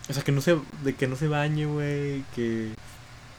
o 0.09 0.13
sea, 0.13 0.23
que 0.23 0.31
no 0.31 0.39
se 0.39 0.57
de 0.83 0.95
que 0.95 1.07
no 1.07 1.15
se 1.15 1.27
bañe, 1.27 1.65
güey, 1.65 2.23
que 2.35 2.71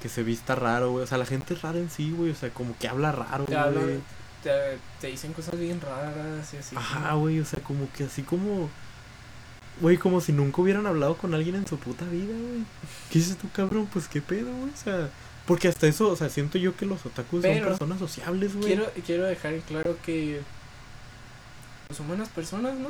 que 0.02 0.08
se 0.08 0.22
vista 0.22 0.54
raro, 0.54 0.92
güey. 0.92 1.04
O 1.04 1.06
sea, 1.06 1.18
la 1.18 1.26
gente 1.26 1.54
es 1.54 1.62
rara 1.62 1.78
en 1.78 1.90
sí, 1.90 2.10
güey, 2.10 2.30
o 2.30 2.34
sea, 2.34 2.50
como 2.50 2.76
que 2.78 2.88
habla 2.88 3.12
raro, 3.12 3.44
güey. 3.46 4.00
te, 4.42 4.78
te 5.00 5.06
dicen 5.08 5.32
cosas 5.32 5.58
bien 5.58 5.80
raras 5.80 6.52
y 6.54 6.56
así. 6.56 6.76
Ajá, 6.76 7.14
güey, 7.14 7.40
o 7.40 7.44
sea, 7.44 7.62
como 7.62 7.90
que 7.92 8.04
así 8.04 8.22
como 8.22 8.70
Güey, 9.80 9.96
como 9.96 10.20
si 10.20 10.32
nunca 10.32 10.60
hubieran 10.60 10.86
hablado 10.86 11.16
con 11.16 11.34
alguien 11.34 11.54
en 11.56 11.66
su 11.66 11.78
puta 11.78 12.04
vida, 12.06 12.32
güey. 12.32 12.64
¿Qué 13.10 13.18
dices 13.18 13.36
tú, 13.36 13.48
cabrón? 13.52 13.88
Pues 13.92 14.08
qué 14.08 14.20
pedo, 14.20 14.50
güey. 14.52 14.72
O 14.72 14.76
sea, 14.76 15.08
porque 15.46 15.68
hasta 15.68 15.86
eso, 15.86 16.08
o 16.10 16.16
sea, 16.16 16.28
siento 16.28 16.58
yo 16.58 16.76
que 16.76 16.84
los 16.86 17.04
otakus 17.06 17.42
Pero- 17.42 17.58
son 17.60 17.68
personas 17.68 17.98
sociables, 17.98 18.54
güey. 18.54 18.66
Quiero, 18.66 18.90
quiero 19.06 19.24
dejar 19.26 19.52
en 19.54 19.60
claro 19.62 19.96
que 20.04 20.40
pues, 21.86 21.96
son 21.96 22.08
buenas 22.08 22.28
personas, 22.28 22.74
¿no? 22.74 22.88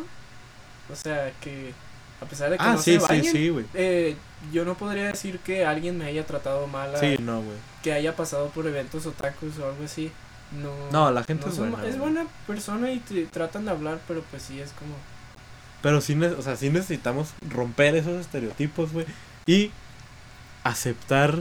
O 0.91 0.97
sea, 0.97 1.31
que 1.43 1.73
a 2.21 2.25
pesar 2.25 2.51
de 2.51 2.57
que 2.57 2.65
Ah, 2.65 2.73
no 2.73 2.79
sí, 2.79 2.95
se 2.95 3.01
sí, 3.01 3.07
bañen, 3.07 3.33
sí, 3.33 3.49
güey. 3.51 3.67
eh, 3.75 4.17
yo 4.53 4.65
no 4.65 4.75
podría 4.77 5.05
decir 5.09 5.39
que 5.41 5.65
alguien 5.67 5.99
me 5.99 6.07
haya 6.07 6.25
tratado 6.27 6.67
mal, 6.67 6.95
a- 6.95 6.99
Sí, 6.99 7.17
no, 7.21 7.43
güey. 7.43 7.57
que 7.83 7.93
haya 7.93 8.17
pasado 8.17 8.49
por 8.49 8.67
eventos 8.67 9.05
otakus 9.07 9.59
o 9.59 9.67
algo 9.69 9.85
así. 9.85 10.11
No, 10.51 10.73
No, 10.91 11.11
la 11.11 11.23
gente 11.25 11.45
no 11.47 11.53
es 11.53 11.59
buena. 11.59 11.87
es 11.87 11.99
buena 11.99 12.27
persona 12.47 12.91
y 12.91 12.99
te 13.01 13.27
tratan 13.27 13.67
de 13.67 13.71
hablar, 13.73 14.01
pero 14.09 14.23
pues 14.31 14.43
sí 14.43 14.59
es 14.59 14.71
como... 14.73 14.95
Pero 15.83 16.01
sí, 16.01 16.15
ne- 16.15 16.27
o 16.29 16.43
sea, 16.43 16.57
sí 16.57 16.71
necesitamos 16.71 17.29
romper 17.49 17.95
esos 17.97 18.21
estereotipos, 18.21 18.93
güey. 18.93 19.07
Y 19.47 19.71
aceptar 20.65 21.39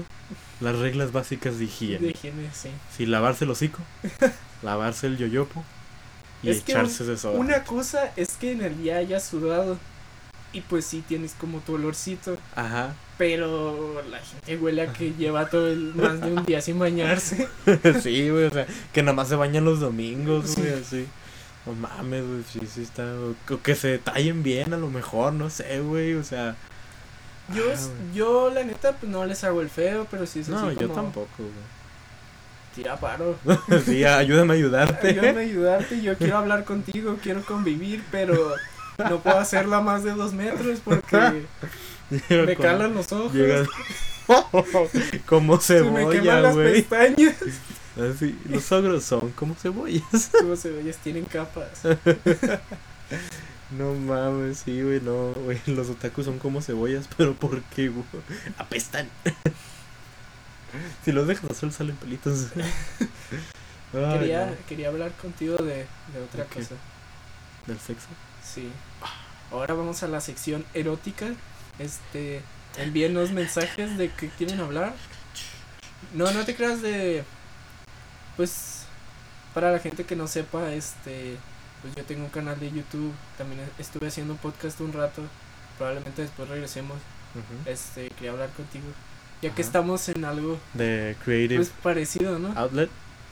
las 0.62 0.78
reglas 0.78 1.12
básicas 1.12 1.60
de 1.60 1.66
higiene. 1.66 2.00
De 2.00 2.10
higiene, 2.12 2.50
sí. 2.54 2.70
Sí, 2.96 3.06
lavarse 3.06 3.46
el 3.46 3.52
hocico, 3.52 3.80
lavarse 4.64 5.08
el 5.08 5.18
yoyopo 5.18 5.64
y 6.44 6.50
Es 6.50 6.58
echarse 6.60 7.04
de 7.04 7.18
soda. 7.18 7.38
Una 7.40 7.64
cosa 7.64 8.12
es 8.16 8.30
que 8.38 8.52
en 8.52 8.62
el 8.62 8.78
día 8.82 8.98
hayas 8.98 9.24
sudado 9.26 9.78
y 10.54 10.62
pues 10.62 10.86
sí 10.86 11.04
tienes 11.08 11.34
como 11.34 11.60
tu 11.60 11.74
olorcito, 11.76 12.38
Ajá. 12.56 12.96
pero 13.18 14.02
la 14.10 14.20
gente 14.20 14.58
huele 14.58 14.84
a 14.84 14.94
que 14.94 15.14
lleva 15.14 15.50
todo 15.50 15.68
el, 15.68 15.94
más 15.94 16.22
de 16.22 16.32
un 16.32 16.46
día 16.46 16.62
sin 16.62 16.80
bañarse. 16.80 17.48
sí, 18.02 18.30
güey, 18.30 18.46
o 18.46 18.52
sea, 18.52 18.66
que 18.94 19.04
nada 19.04 19.14
más 19.16 19.28
se 19.28 19.36
bañan 19.36 19.66
los 19.66 19.80
domingos, 19.80 20.52
Sí. 20.52 20.62
güey, 20.62 20.74
así. 20.74 21.06
No 21.68 21.74
mames, 21.74 22.26
güey, 22.26 22.44
sí, 22.52 22.62
sí 22.74 22.82
está. 22.84 23.04
O 23.52 23.62
que 23.62 23.76
se 23.76 23.98
tallen 24.00 24.42
bien, 24.42 24.74
a 24.74 24.78
lo 24.78 24.90
mejor, 24.90 25.34
no 25.34 25.50
sé, 25.50 25.80
güey, 25.82 26.14
o 26.16 26.24
sea. 26.24 26.56
Yo, 27.54 27.64
Ah, 27.70 27.74
es- 27.74 27.88
güey. 27.88 28.14
yo 28.14 28.50
la 28.54 28.64
neta 28.64 28.94
pues 28.94 29.12
no 29.12 29.26
les 29.26 29.44
hago 29.44 29.62
el 29.62 29.70
feo, 29.70 30.08
pero 30.10 30.26
sí 30.26 30.40
es 30.40 30.50
No, 30.50 30.68
así 30.68 30.78
yo 30.80 30.88
como, 30.88 31.02
tampoco, 31.02 31.28
Tira 32.76 32.96
paro. 32.98 33.38
güey. 33.44 33.58
sí, 33.86 34.04
ayúdame 34.06 34.54
a 34.54 34.58
ayudarte. 34.58 35.08
Ayúdame 35.10 35.40
a 35.42 35.44
ayudarte, 35.44 36.02
yo 36.02 36.18
quiero 36.18 36.38
hablar 36.38 36.64
contigo, 36.64 37.18
quiero 37.22 37.42
convivir, 37.44 38.04
pero 38.12 38.54
no 38.98 39.20
puedo 39.20 39.38
hacerla 39.40 39.82
más 39.82 40.04
de 40.04 40.12
dos 40.12 40.34
metros 40.34 40.80
porque 40.84 41.44
me 42.30 42.56
calan 42.56 42.94
los 42.94 43.12
ojos. 43.12 43.34
Llega. 43.34 43.66
como 45.26 45.60
se 45.60 45.82
me 45.84 45.90
queman 45.92 46.12
cebolla, 46.12 46.40
las 46.42 46.56
güey. 46.56 46.82
pestañas. 46.84 47.36
Así, 47.98 48.38
los 48.46 48.72
ogros 48.72 49.04
son 49.04 49.32
como 49.32 49.56
cebollas. 49.56 50.30
Como 50.40 50.56
cebollas 50.56 50.98
tienen 50.98 51.26
capas. 51.26 51.82
No 53.70 53.94
mames, 53.94 54.60
sí, 54.60 54.82
güey, 54.82 55.02
no, 55.02 55.34
güey. 55.34 55.60
Los 55.66 55.90
otakus 55.90 56.24
son 56.24 56.40
como 56.40 56.62
cebollas, 56.62 57.06
pero 57.18 57.34
¿por 57.34 57.62
qué, 57.64 57.90
güey? 57.90 58.06
Apestan. 58.58 59.10
si 61.04 61.12
los 61.12 61.28
dejas 61.28 61.50
al 61.50 61.56
sol 61.56 61.72
salen 61.74 61.98
pelitos. 61.98 62.48
Ay, 63.94 64.20
quería, 64.20 64.46
no. 64.46 64.56
quería 64.70 64.88
hablar 64.88 65.12
contigo 65.14 65.58
de, 65.58 65.86
de 66.14 66.22
otra 66.24 66.46
cosa. 66.46 66.76
Del 67.66 67.78
sexo. 67.78 68.08
Sí. 68.42 68.70
Ahora 69.52 69.74
vamos 69.74 70.02
a 70.02 70.08
la 70.08 70.22
sección 70.22 70.66
erótica. 70.74 71.34
Este, 71.78 72.42
envíenos 72.78 73.32
mensajes 73.32 73.98
de 73.98 74.10
que 74.12 74.30
quieren 74.30 74.62
hablar. 74.62 74.94
No, 76.14 76.32
no 76.32 76.46
te 76.46 76.56
creas 76.56 76.82
de 76.82 77.26
pues 78.38 78.84
para 79.54 79.72
la 79.72 79.80
gente 79.80 80.06
que 80.06 80.16
no 80.16 80.28
sepa, 80.28 80.72
este, 80.72 81.36
pues 81.82 81.96
yo 81.96 82.04
tengo 82.04 82.24
un 82.24 82.30
canal 82.30 82.60
de 82.60 82.72
YouTube, 82.72 83.12
también 83.38 83.62
estuve 83.80 84.08
haciendo 84.08 84.34
un 84.34 84.40
podcast 84.40 84.80
un 84.82 84.94
rato. 84.94 85.24
Probablemente 85.78 86.22
después 86.22 86.48
regresemos. 86.48 86.98
Este, 87.66 88.10
quería 88.12 88.32
hablar 88.32 88.50
contigo. 88.52 88.86
Ya 89.42 89.54
que 89.54 89.62
estamos 89.62 90.10
en 90.10 90.26
algo 90.26 90.58
De 90.74 91.16
Creative 91.24 91.58
pues 91.58 91.70
parecido, 91.84 92.40
¿no? 92.40 92.52
Outlet. 92.58 92.90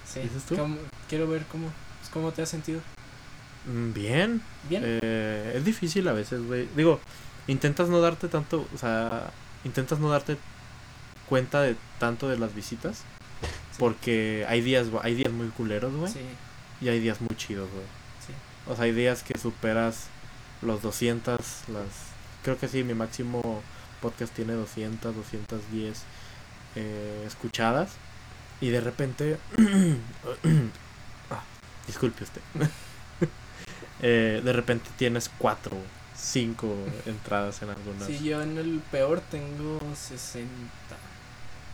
Sí. 0.08 0.20
¿dices 0.20 0.44
tú? 0.44 0.56
¿Cómo- 0.56 0.78
quiero 1.10 1.28
ver 1.28 1.44
cómo 1.52 1.72
pues, 2.00 2.12
cómo 2.12 2.32
te 2.32 2.44
has 2.44 2.50
sentido. 2.50 2.82
Mm, 3.66 3.94
Bien. 3.94 4.42
Bien. 4.70 4.84
Eh, 4.86 5.54
es 5.56 5.66
difícil 5.66 6.08
a 6.08 6.14
veces, 6.14 6.44
güey. 6.46 6.68
Digo, 6.76 7.00
intentas 7.48 7.90
no 7.90 8.00
darte 8.02 8.28
tanto, 8.28 8.68
o 8.76 8.78
sea, 8.78 9.32
intentas 9.64 9.98
no 10.00 10.10
darte 10.10 10.38
cuenta 11.28 11.62
de 11.62 11.76
tanto 12.00 12.30
de 12.30 12.38
las 12.38 12.54
visitas. 12.54 13.02
Porque 13.78 14.46
hay 14.48 14.62
días, 14.62 14.88
hay 15.02 15.16
días 15.16 15.32
muy 15.32 15.48
culeros, 15.50 15.94
güey. 15.94 16.12
Sí, 16.12 16.20
Y 16.82 16.90
hay 16.90 17.00
días 17.00 17.22
muy 17.22 17.36
chidos, 17.36 17.70
güey. 17.72 17.86
sí. 18.26 18.34
O 18.70 18.76
sea, 18.76 18.86
hay 18.86 18.92
días 18.92 19.24
que 19.24 19.38
superas 19.38 20.08
los 20.62 20.82
200, 20.82 21.40
las... 21.70 21.86
Creo 22.44 22.58
que 22.58 22.68
sí, 22.68 22.84
mi 22.84 22.94
máximo 22.94 23.62
podcast 24.02 24.34
tiene 24.34 24.54
200, 24.54 25.16
210 25.16 26.04
eh, 26.76 27.24
escuchadas. 27.28 27.92
Y 28.62 28.70
de 28.70 28.82
repente... 28.82 29.38
ah, 31.30 31.44
disculpe 31.88 32.24
usted. 32.24 32.42
Eh, 34.02 34.42
de 34.44 34.54
repente 34.54 34.90
tienes 34.98 35.32
4, 35.38 35.72
5 36.16 36.76
entradas 37.06 37.62
en 37.62 37.70
algunas. 37.70 38.06
Sí, 38.06 38.24
yo 38.24 38.42
en 38.42 38.58
el 38.58 38.82
peor 38.92 39.22
tengo 39.32 39.80
60. 39.96 40.48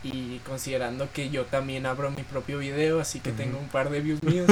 Y 0.04 0.38
considerando 0.40 1.08
que 1.12 1.30
yo 1.30 1.44
también 1.44 1.86
abro 1.86 2.10
mi 2.10 2.24
propio 2.24 2.58
video, 2.58 3.00
así 3.00 3.20
que 3.20 3.30
tengo 3.30 3.58
un 3.58 3.68
par 3.68 3.88
de 3.90 4.00
views 4.00 4.22
míos. 4.24 4.46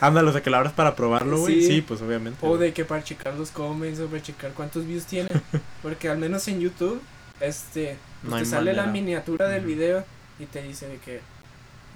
Ándale, 0.00 0.30
o 0.30 0.32
sea, 0.32 0.42
que 0.42 0.48
la 0.48 0.58
abras 0.58 0.72
para 0.72 0.96
probarlo, 0.96 1.38
güey. 1.38 1.60
Sí. 1.60 1.66
Sí. 1.66 1.80
pues 1.82 2.00
obviamente. 2.00 2.38
o 2.46 2.56
de 2.56 2.72
que 2.72 2.84
para 2.84 3.04
checar 3.04 3.34
los 3.34 3.50
comments 3.50 4.00
o 4.00 4.06
para 4.06 4.22
checar 4.22 4.52
cuántos 4.52 4.86
views 4.86 5.04
tiene. 5.04 5.28
Porque 5.82 6.08
al 6.08 6.18
menos 6.18 6.48
en 6.48 6.60
YouTube, 6.60 7.00
este, 7.40 7.98
pues 8.22 8.30
No 8.30 8.38
te 8.38 8.44
sale 8.46 8.72
la 8.72 8.86
miniatura 8.86 9.48
del 9.48 9.64
video 9.64 10.04
y 10.38 10.46
te 10.46 10.62
dice 10.62 10.88
de 10.88 10.96
que 10.96 11.20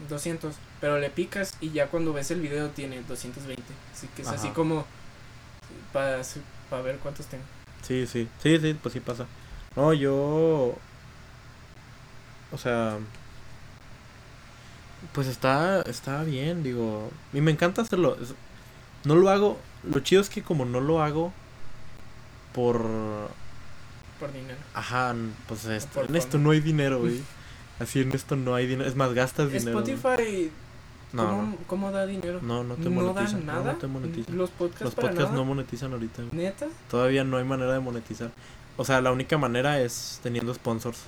200. 0.08 0.54
Pero 0.80 0.98
le 0.98 1.08
picas 1.10 1.54
y 1.60 1.70
ya 1.70 1.86
cuando 1.86 2.12
ves 2.12 2.30
el 2.30 2.40
video 2.40 2.68
tiene 2.68 3.02
220. 3.08 3.62
Así 3.94 4.08
que 4.14 4.22
es 4.22 4.28
así 4.28 4.48
como 4.48 4.84
para, 5.92 6.20
para 6.68 6.82
ver 6.82 6.96
cuántos 6.98 7.26
tengo. 7.26 7.44
Sí, 7.82 8.06
sí, 8.06 8.28
sí, 8.42 8.58
sí, 8.58 8.76
pues 8.80 8.92
sí 8.92 9.00
pasa. 9.00 9.26
No, 9.76 9.92
yo... 9.94 10.76
O 12.52 12.58
sea... 12.58 12.98
Pues 15.12 15.26
está, 15.26 15.82
está 15.82 16.22
bien, 16.24 16.62
digo... 16.62 17.10
Y 17.32 17.40
me 17.40 17.50
encanta 17.50 17.82
hacerlo. 17.82 18.16
No 19.04 19.14
lo 19.14 19.30
hago... 19.30 19.58
Lo 19.82 20.00
chido 20.00 20.20
es 20.20 20.28
que 20.28 20.42
como 20.42 20.64
no 20.64 20.80
lo 20.80 21.02
hago 21.02 21.32
por... 22.54 22.82
Por 24.18 24.32
dinero. 24.32 24.58
Ajá, 24.74 25.14
pues 25.48 25.64
esto, 25.64 26.04
en 26.04 26.14
esto 26.16 26.36
no 26.38 26.50
hay 26.50 26.60
dinero, 26.60 26.98
güey. 27.00 27.22
Así 27.78 28.00
en 28.02 28.12
esto 28.12 28.36
no 28.36 28.54
hay 28.54 28.66
dinero. 28.66 28.86
Es 28.88 28.94
más, 28.96 29.14
gastas 29.14 29.50
dinero. 29.50 29.78
Spotify, 29.82 30.50
No, 31.14 31.26
¿cómo, 31.26 31.42
no, 31.42 31.56
cómo 31.66 31.90
da 31.90 32.04
dinero? 32.04 32.40
no, 32.42 32.62
no 32.62 32.74
te 32.74 32.90
¿No 32.90 33.00
monetizan. 33.02 33.46
no, 33.46 33.52
nada? 33.54 33.72
no 33.72 33.78
te 33.78 33.86
monetizan. 33.86 34.36
Los 34.36 34.50
podcasts, 34.50 34.82
Los 34.84 34.94
para 34.94 35.08
podcasts 35.08 35.30
nada? 35.32 35.42
no 35.42 35.44
monetizan 35.46 35.92
ahorita. 35.94 36.22
güey. 36.24 36.36
¿Neta? 36.44 36.66
Todavía 36.90 37.24
no 37.24 37.38
hay 37.38 37.44
manera 37.44 37.72
de 37.72 37.80
monetizar. 37.80 38.30
O 38.76 38.84
sea, 38.84 39.00
la 39.00 39.10
única 39.12 39.38
manera 39.38 39.80
es 39.80 40.20
teniendo 40.22 40.52
sponsors. 40.52 40.98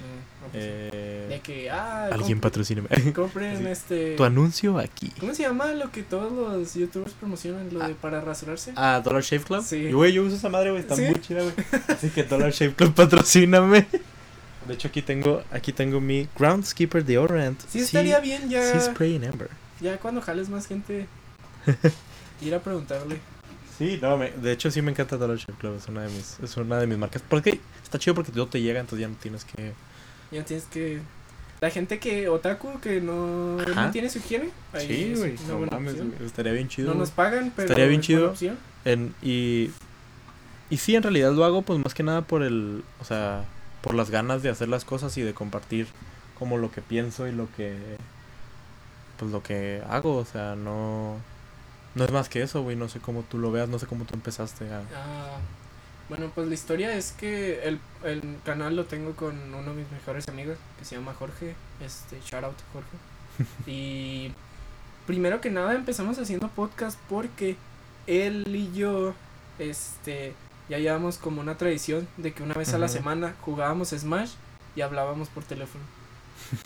Mm, 0.00 0.42
no, 0.44 0.48
pues 0.52 0.62
sí. 0.64 0.68
Eh, 0.70 1.26
de 1.30 1.40
que, 1.40 1.70
ah, 1.70 2.08
Alguien 2.12 2.40
patrocíneme. 2.40 2.88
compren 3.14 3.58
Sí. 3.58 3.66
este... 3.66 4.16
Tu 4.16 4.24
anuncio 4.24 4.78
aquí. 4.78 5.10
¿Cómo 5.20 5.34
se 5.34 5.42
llama 5.42 5.72
lo 5.72 5.90
que 5.90 6.02
todos 6.02 6.32
los 6.32 6.74
youtubers 6.74 7.12
promocionan? 7.14 7.68
Lo 7.72 7.86
de 7.86 7.94
para 7.94 8.20
rasurarse. 8.20 8.72
Ah, 8.76 9.00
Dollar 9.04 9.22
Shave 9.22 9.44
Club. 9.44 9.64
Sí. 9.64 9.76
Y, 9.76 9.92
Güey, 9.92 10.12
yo 10.12 10.22
uso 10.24 10.36
esa 10.36 10.48
madre, 10.48 10.70
güey. 10.70 10.82
Está 10.82 10.96
¿Sí? 10.96 11.02
muy 11.02 11.20
chida, 11.20 11.42
güey. 11.42 11.54
Así 11.88 12.10
que 12.10 12.24
Dollar 12.24 12.52
Shave 12.52 12.74
Club 12.74 12.94
patrocíname. 12.94 13.86
De 14.66 14.74
hecho, 14.74 14.88
aquí 14.88 15.00
tengo, 15.02 15.42
aquí 15.52 15.72
tengo 15.72 16.00
mi 16.00 16.28
Groundskeeper 16.38 17.04
Deodorant. 17.04 17.60
sí, 17.68 17.80
estaría 17.80 18.18
bien 18.20 18.48
ya 18.50 18.62
Sea 18.62 18.80
Spray 18.80 19.14
Amber. 19.24 19.48
Ya 19.80 19.98
cuando 19.98 20.20
jales 20.20 20.48
más 20.48 20.66
gente, 20.66 21.06
ir 22.40 22.54
a 22.54 22.60
preguntarle. 22.60 23.20
Sí, 23.78 23.98
no, 24.00 24.16
me- 24.16 24.30
de 24.30 24.52
hecho 24.52 24.70
sí 24.70 24.80
me 24.82 24.90
encanta 24.90 25.16
Dollar 25.16 25.36
Shave 25.36 25.58
Club, 25.58 25.76
es 25.76 25.86
una 25.88 26.02
de 26.02 26.08
mis, 26.08 26.38
es 26.40 26.56
una 26.56 26.78
de 26.78 26.86
mis 26.86 26.96
marcas. 26.98 27.22
Porque 27.28 27.60
está 27.82 27.98
chido 27.98 28.14
porque 28.14 28.32
todo 28.32 28.46
te 28.46 28.60
llega, 28.62 28.80
entonces 28.80 29.00
ya 29.00 29.08
no 29.08 29.16
tienes 29.20 29.44
que... 29.44 29.72
Ya 30.30 30.44
tienes 30.44 30.64
que. 30.66 31.00
La 31.60 31.70
gente 31.70 31.98
que. 31.98 32.28
Otaku 32.28 32.80
que 32.80 33.00
no, 33.00 33.56
no 33.58 33.90
tiene 33.90 34.10
su 34.10 34.18
higiene. 34.18 34.50
ahí 34.72 34.86
Sí, 34.86 35.14
güey, 35.16 35.36
no 35.48 35.58
mames, 35.70 35.94
estaría 36.24 36.52
bien 36.52 36.68
chido. 36.68 36.92
No 36.92 36.98
nos 37.00 37.10
pagan, 37.10 37.52
pero. 37.54 37.66
Estaría 37.68 37.86
bien 37.86 38.00
es 38.00 38.06
chido. 38.06 38.34
En- 38.84 39.14
y, 39.22 39.70
y 40.68 40.76
sí, 40.78 40.96
en 40.96 41.02
realidad 41.02 41.32
lo 41.32 41.44
hago 41.44 41.62
pues 41.62 41.78
más 41.82 41.94
que 41.94 42.02
nada 42.02 42.22
por 42.22 42.42
el, 42.42 42.82
o 43.00 43.04
sea, 43.04 43.44
por 43.82 43.94
las 43.94 44.10
ganas 44.10 44.42
de 44.42 44.50
hacer 44.50 44.68
las 44.68 44.84
cosas 44.84 45.16
y 45.16 45.22
de 45.22 45.32
compartir 45.32 45.86
como 46.38 46.58
lo 46.58 46.70
que 46.70 46.82
pienso 46.82 47.26
y 47.28 47.32
lo 47.32 47.48
que, 47.56 47.74
pues 49.18 49.30
lo 49.30 49.42
que 49.42 49.80
hago, 49.88 50.16
o 50.16 50.24
sea, 50.24 50.56
no, 50.56 51.16
no 51.96 52.04
es 52.04 52.12
más 52.12 52.28
que 52.28 52.42
eso, 52.42 52.62
güey, 52.62 52.76
no 52.76 52.88
sé 52.88 53.00
cómo 53.00 53.22
tú 53.22 53.38
lo 53.38 53.50
veas, 53.50 53.70
no 53.70 53.78
sé 53.78 53.86
cómo 53.86 54.04
tú 54.04 54.14
empezaste 54.14 54.70
a... 54.70 54.80
Ah, 54.94 55.38
bueno, 56.10 56.30
pues 56.34 56.46
la 56.46 56.54
historia 56.54 56.94
es 56.94 57.12
que 57.12 57.64
el, 57.64 57.80
el 58.04 58.22
canal 58.44 58.76
lo 58.76 58.84
tengo 58.84 59.16
con 59.16 59.34
uno 59.54 59.70
de 59.70 59.82
mis 59.82 59.90
mejores 59.90 60.28
amigos 60.28 60.58
que 60.78 60.84
se 60.84 60.94
llama 60.94 61.14
Jorge. 61.14 61.56
Este, 61.80 62.20
shout 62.20 62.44
out 62.44 62.56
Jorge. 62.72 62.96
y 63.66 64.30
primero 65.06 65.40
que 65.40 65.50
nada 65.50 65.74
empezamos 65.74 66.18
haciendo 66.18 66.48
podcast 66.48 66.98
porque 67.08 67.56
él 68.06 68.44
y 68.54 68.76
yo, 68.76 69.14
este, 69.58 70.34
ya 70.68 70.78
llevamos 70.78 71.16
como 71.16 71.40
una 71.40 71.56
tradición 71.56 72.06
de 72.18 72.34
que 72.34 72.42
una 72.42 72.54
vez 72.54 72.74
a 72.74 72.78
la 72.78 72.88
semana 72.88 73.34
jugábamos 73.40 73.88
Smash 73.88 74.32
y 74.76 74.82
hablábamos 74.82 75.30
por 75.30 75.44
teléfono. 75.44 75.82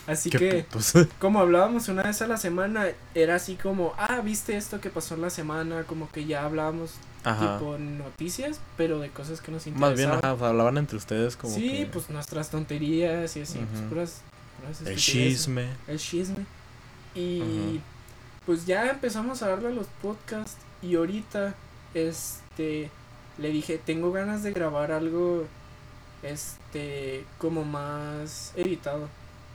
Así 0.07 0.29
que 0.29 0.63
putos. 0.69 0.93
como 1.19 1.39
hablábamos 1.39 1.87
una 1.87 2.03
vez 2.03 2.21
a 2.21 2.27
la 2.27 2.37
semana, 2.37 2.87
era 3.15 3.35
así 3.35 3.55
como, 3.55 3.93
ah, 3.97 4.21
viste 4.21 4.55
esto 4.57 4.79
que 4.79 4.89
pasó 4.89 5.15
en 5.15 5.21
la 5.21 5.29
semana, 5.29 5.83
como 5.83 6.09
que 6.11 6.25
ya 6.25 6.43
hablábamos 6.45 6.91
Ajá. 7.23 7.57
tipo 7.57 7.77
noticias, 7.77 8.59
pero 8.77 8.99
de 8.99 9.09
cosas 9.09 9.41
que 9.41 9.51
nos 9.51 9.65
Más 9.67 9.73
bien, 9.95 10.09
interesaban. 10.09 10.19
ajá, 10.19 10.33
o 10.33 10.37
sea, 10.39 10.47
hablaban 10.49 10.77
entre 10.77 10.97
ustedes 10.97 11.35
como 11.35 11.53
sí, 11.53 11.69
que 11.71 11.85
pues 11.87 12.09
nuestras 12.09 12.49
tonterías 12.49 13.35
y 13.37 13.41
así, 13.41 13.59
pues 13.59 13.79
Ujú. 13.81 13.89
puras, 13.89 14.21
puras 14.59 14.81
el 14.87 14.97
chisme. 14.97 15.67
El 15.87 15.99
chisme. 15.99 16.45
Y 17.15 17.81
pues 18.45 18.65
ya 18.65 18.89
empezamos 18.89 19.41
a 19.43 19.49
darle 19.49 19.67
a 19.67 19.71
los 19.71 19.87
podcasts 20.01 20.57
y 20.81 20.95
ahorita, 20.95 21.53
este, 21.93 22.89
le 23.37 23.49
dije, 23.49 23.79
tengo 23.83 24.11
ganas 24.11 24.43
de 24.43 24.51
grabar 24.51 24.91
algo, 24.91 25.45
este, 26.23 27.25
como 27.37 27.63
más 27.65 28.53
editado. 28.55 29.07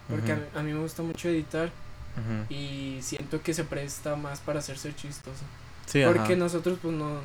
Porque 0.08 0.32
a, 0.32 0.34
Ujú. 0.36 0.44
mí- 0.44 0.48
a 0.60 0.62
mí 0.62 0.72
me 0.72 0.80
gusta 0.80 1.02
mucho 1.02 1.28
editar 1.28 1.66
Ujú. 1.66 2.52
y 2.54 2.98
siento 3.02 3.42
que 3.42 3.54
se 3.54 3.64
presta 3.64 4.16
más 4.16 4.40
para 4.40 4.58
hacerse 4.60 4.94
chistoso. 4.94 5.42
Sí, 5.86 6.02
Porque 6.04 6.20
ajá. 6.20 6.36
nosotros, 6.36 6.78
pues 6.82 6.94
no, 6.94 7.20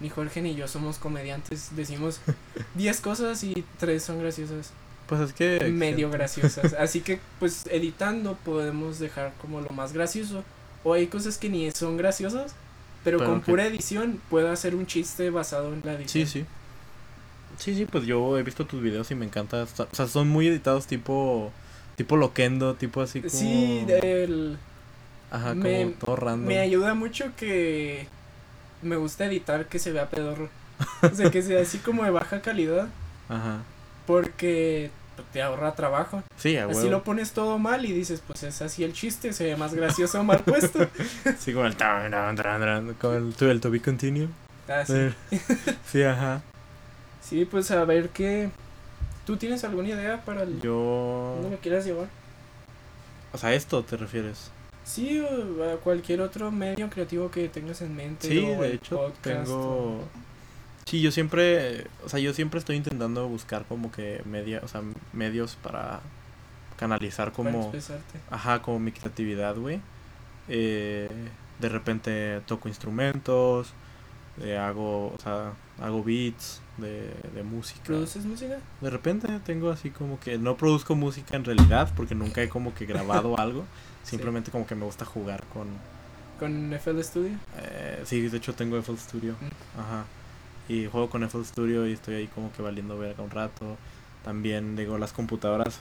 ni 0.00 0.08
Jorge 0.10 0.42
ni 0.42 0.54
yo 0.54 0.66
somos 0.68 0.98
comediantes. 0.98 1.74
Decimos 1.76 2.20
10 2.74 3.00
cosas 3.00 3.42
y 3.44 3.64
3 3.78 4.02
son 4.02 4.20
graciosas. 4.20 4.72
Pues 5.06 5.20
es 5.20 5.32
que... 5.34 5.60
Medio 5.70 6.10
graciosas. 6.10 6.72
Así 6.78 7.00
que, 7.00 7.20
pues 7.38 7.66
editando 7.70 8.38
podemos 8.44 8.98
dejar 8.98 9.32
como 9.40 9.60
lo 9.60 9.68
más 9.70 9.92
gracioso. 9.92 10.42
O 10.82 10.92
hay 10.94 11.06
cosas 11.06 11.38
que 11.38 11.48
ni 11.48 11.70
son 11.72 11.96
graciosas, 11.96 12.54
pero, 13.04 13.18
Pero 13.18 13.30
con 13.30 13.40
que- 13.42 13.50
pura 13.50 13.66
edición 13.66 14.20
puedo 14.30 14.50
hacer 14.50 14.74
un 14.74 14.86
chiste 14.86 15.28
basado 15.30 15.72
en 15.74 15.82
la 15.84 15.92
edición. 15.94 16.26
Sí, 16.26 16.40
sí. 16.40 16.46
Sí, 17.58 17.74
sí, 17.74 17.86
pues 17.86 18.04
yo 18.04 18.36
he 18.38 18.42
visto 18.42 18.66
tus 18.66 18.82
videos 18.82 19.10
y 19.10 19.14
me 19.14 19.24
encanta. 19.24 19.62
O 19.62 19.94
sea, 19.94 20.08
son 20.08 20.28
muy 20.28 20.48
editados 20.48 20.86
tipo 20.86 21.52
tipo 21.96 22.16
loquendo, 22.16 22.74
tipo 22.74 23.00
así 23.02 23.20
como 23.20 23.30
Sí, 23.32 23.84
el- 23.88 24.58
Ajá, 25.30 25.54
me- 25.54 25.82
como 25.84 25.90
todo 25.96 26.16
random. 26.16 26.46
me 26.48 26.58
ayuda 26.58 26.94
mucho 26.94 27.26
que 27.36 28.06
me 28.82 28.96
gusta 28.96 29.26
editar 29.26 29.66
que 29.66 29.78
se 29.78 29.92
vea 29.92 30.08
pedorro. 30.10 30.48
O 31.02 31.14
sea, 31.14 31.30
que 31.30 31.42
sea 31.42 31.62
así 31.62 31.78
como 31.78 32.04
de 32.04 32.10
baja 32.10 32.40
calidad. 32.42 32.88
Ajá. 33.28 33.62
Porque 34.06 34.90
te 35.32 35.40
ahorra 35.42 35.74
trabajo. 35.74 36.22
Sí, 36.36 36.56
a 36.56 36.66
Así 36.66 36.74
huevo. 36.78 36.90
lo 36.90 37.04
pones 37.04 37.32
todo 37.32 37.58
mal 37.58 37.84
y 37.86 37.92
dices, 37.92 38.20
pues 38.26 38.42
es 38.42 38.60
así 38.60 38.82
el 38.84 38.92
chiste, 38.92 39.32
se 39.32 39.44
ve 39.44 39.56
más 39.56 39.72
gracioso 39.74 40.22
mal 40.24 40.40
puesto. 40.40 40.80
Sí, 41.38 41.52
como 41.54 41.66
el 41.66 41.76
tan, 41.76 42.10
tan, 42.10 42.36
tan, 42.36 42.60
tan, 42.60 42.94
como 42.94 43.14
el, 43.14 43.34
to- 43.34 43.50
el 43.50 43.60
to 43.60 43.70
be 43.70 43.80
continue. 43.80 44.28
Ah, 44.68 44.84
sí. 44.84 44.92
Eh, 44.94 45.14
Sí, 45.90 46.02
ajá. 46.02 46.42
Sí, 47.22 47.44
pues 47.44 47.70
a 47.70 47.84
ver 47.84 48.10
qué. 48.10 48.50
¿Tú 49.26 49.36
tienes 49.36 49.64
alguna 49.64 49.88
idea 49.88 50.22
para 50.24 50.42
el... 50.42 50.60
Yo 50.60 51.36
¿Dónde 51.40 51.56
lo 51.56 51.62
quieras 51.62 51.84
llevar? 51.84 52.08
o 53.32 53.38
sea, 53.38 53.52
esto 53.54 53.82
te 53.82 53.96
refieres. 53.96 54.50
Sí, 54.84 55.18
o 55.20 55.64
a 55.64 55.76
cualquier 55.76 56.20
otro 56.20 56.50
medio 56.52 56.88
creativo 56.90 57.30
que 57.30 57.48
tengas 57.48 57.80
en 57.82 57.96
mente. 57.96 58.28
Sí, 58.28 58.38
o 58.38 58.60
de 58.62 58.74
hecho 58.74 58.96
podcast, 58.96 59.46
tengo 59.46 59.56
o- 59.56 60.04
Sí, 60.86 61.00
yo 61.00 61.10
siempre, 61.10 61.86
o 62.04 62.08
sea, 62.10 62.20
yo 62.20 62.34
siempre 62.34 62.58
estoy 62.58 62.76
intentando 62.76 63.26
buscar 63.26 63.64
como 63.64 63.90
que 63.90 64.20
media, 64.26 64.60
o 64.62 64.68
sea, 64.68 64.82
medios 65.14 65.56
para 65.56 66.00
canalizar 66.76 67.32
para 67.32 67.36
como 67.36 67.62
expresarte. 67.62 68.18
Ajá, 68.30 68.60
como 68.60 68.78
mi 68.78 68.92
creatividad, 68.92 69.56
güey. 69.56 69.80
Eh, 70.48 71.08
de 71.58 71.68
repente 71.70 72.40
toco 72.46 72.68
instrumentos, 72.68 73.72
eh, 74.42 74.58
hago, 74.58 75.06
o 75.06 75.16
sea, 75.22 75.52
hago 75.80 76.04
beats 76.04 76.60
de, 76.78 77.12
de 77.34 77.42
música. 77.42 77.80
¿Produces 77.84 78.24
música? 78.24 78.58
De 78.80 78.90
repente 78.90 79.28
tengo 79.44 79.70
así 79.70 79.90
como 79.90 80.18
que 80.20 80.38
no 80.38 80.56
produzco 80.56 80.94
música 80.94 81.36
en 81.36 81.44
realidad 81.44 81.92
porque 81.96 82.14
nunca 82.14 82.42
he 82.42 82.48
como 82.48 82.74
que 82.74 82.86
grabado 82.86 83.38
algo. 83.38 83.64
Simplemente 84.02 84.50
como 84.50 84.66
que 84.66 84.74
me 84.74 84.84
gusta 84.84 85.04
jugar 85.04 85.44
con... 85.52 85.68
¿Con 86.38 86.72
FL 86.72 87.00
Studio? 87.02 87.38
eh, 87.58 88.02
sí, 88.04 88.20
de 88.20 88.36
hecho 88.36 88.54
tengo 88.54 88.76
FL 88.76 88.98
Studio. 88.98 89.32
Mm. 89.40 89.80
Ajá. 89.80 90.04
Y 90.68 90.86
juego 90.86 91.08
con 91.08 91.22
FL 91.22 91.44
Studio 91.44 91.86
y 91.86 91.92
estoy 91.92 92.14
ahí 92.16 92.26
como 92.28 92.52
que 92.52 92.62
valiendo 92.62 92.98
verga 92.98 93.22
un 93.22 93.30
rato. 93.30 93.76
También 94.24 94.76
digo, 94.76 94.98
las 94.98 95.12
computadoras 95.12 95.78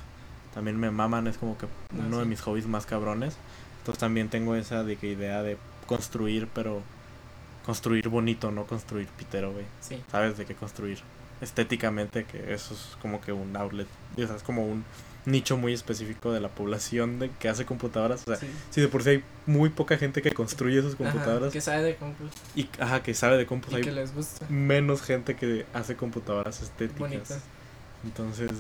también 0.54 0.80
me 0.80 0.92
maman, 0.92 1.28
es 1.28 1.38
como 1.38 1.58
que 1.58 1.66
Ah, 1.66 2.04
uno 2.08 2.20
de 2.20 2.26
mis 2.26 2.42
hobbies 2.42 2.68
más 2.68 2.86
cabrones. 2.86 3.36
Entonces 3.80 4.00
también 4.00 4.30
tengo 4.30 4.56
esa 4.56 4.84
de 4.84 4.96
que 4.96 5.08
idea 5.12 5.42
de 5.44 5.58
construir, 5.88 6.48
pero 6.54 6.82
construir 7.66 8.10
bonito, 8.10 8.52
no 8.52 8.66
construir 8.66 9.08
pitero, 9.08 9.52
güey. 9.52 9.66
Sí. 9.82 10.02
¿Sabes? 10.12 10.38
De 10.38 10.46
qué 10.46 10.56
construir 10.56 11.00
estéticamente, 11.42 12.26
que 12.26 12.54
eso 12.54 12.74
es 12.74 12.98
como 13.02 13.20
que 13.22 13.32
un 13.32 13.56
outlet, 13.58 13.88
o 14.18 14.28
sea, 14.28 14.36
es 14.36 14.44
como 14.44 14.66
un 14.66 14.86
nicho 15.26 15.58
muy 15.58 15.74
específico 15.74 16.32
de 16.32 16.42
la 16.42 16.50
población 16.50 17.20
de 17.20 17.30
que 17.32 17.50
hace 17.50 17.66
computadoras. 17.66 18.22
O 18.22 18.26
sea, 18.26 18.36
sí. 18.38 18.48
si 18.70 18.82
de 18.82 18.88
por 18.88 19.04
sí 19.04 19.10
hay 19.10 19.24
muy 19.46 19.70
poca 19.70 19.98
gente 19.98 20.22
que 20.22 20.32
construye 20.32 20.82
sus 20.82 20.96
Ajá, 20.96 21.04
computadoras 21.04 21.54
que 21.54 21.62
sabe 21.62 21.84
de 21.84 21.96
compus 21.96 22.32
y 22.56 22.68
ajá, 22.80 23.04
que 23.04 23.14
sabe 23.14 23.38
de 23.38 23.46
compus, 23.46 23.74
y 23.74 23.76
hay 23.78 23.82
que 23.84 23.92
les 23.92 24.14
gusta. 24.14 24.46
menos 24.50 25.02
gente 25.02 25.36
que 25.36 25.66
hace 25.74 25.96
computadoras 25.96 26.62
estéticas. 26.62 27.00
Bonitas. 27.00 27.40
Entonces, 28.04 28.52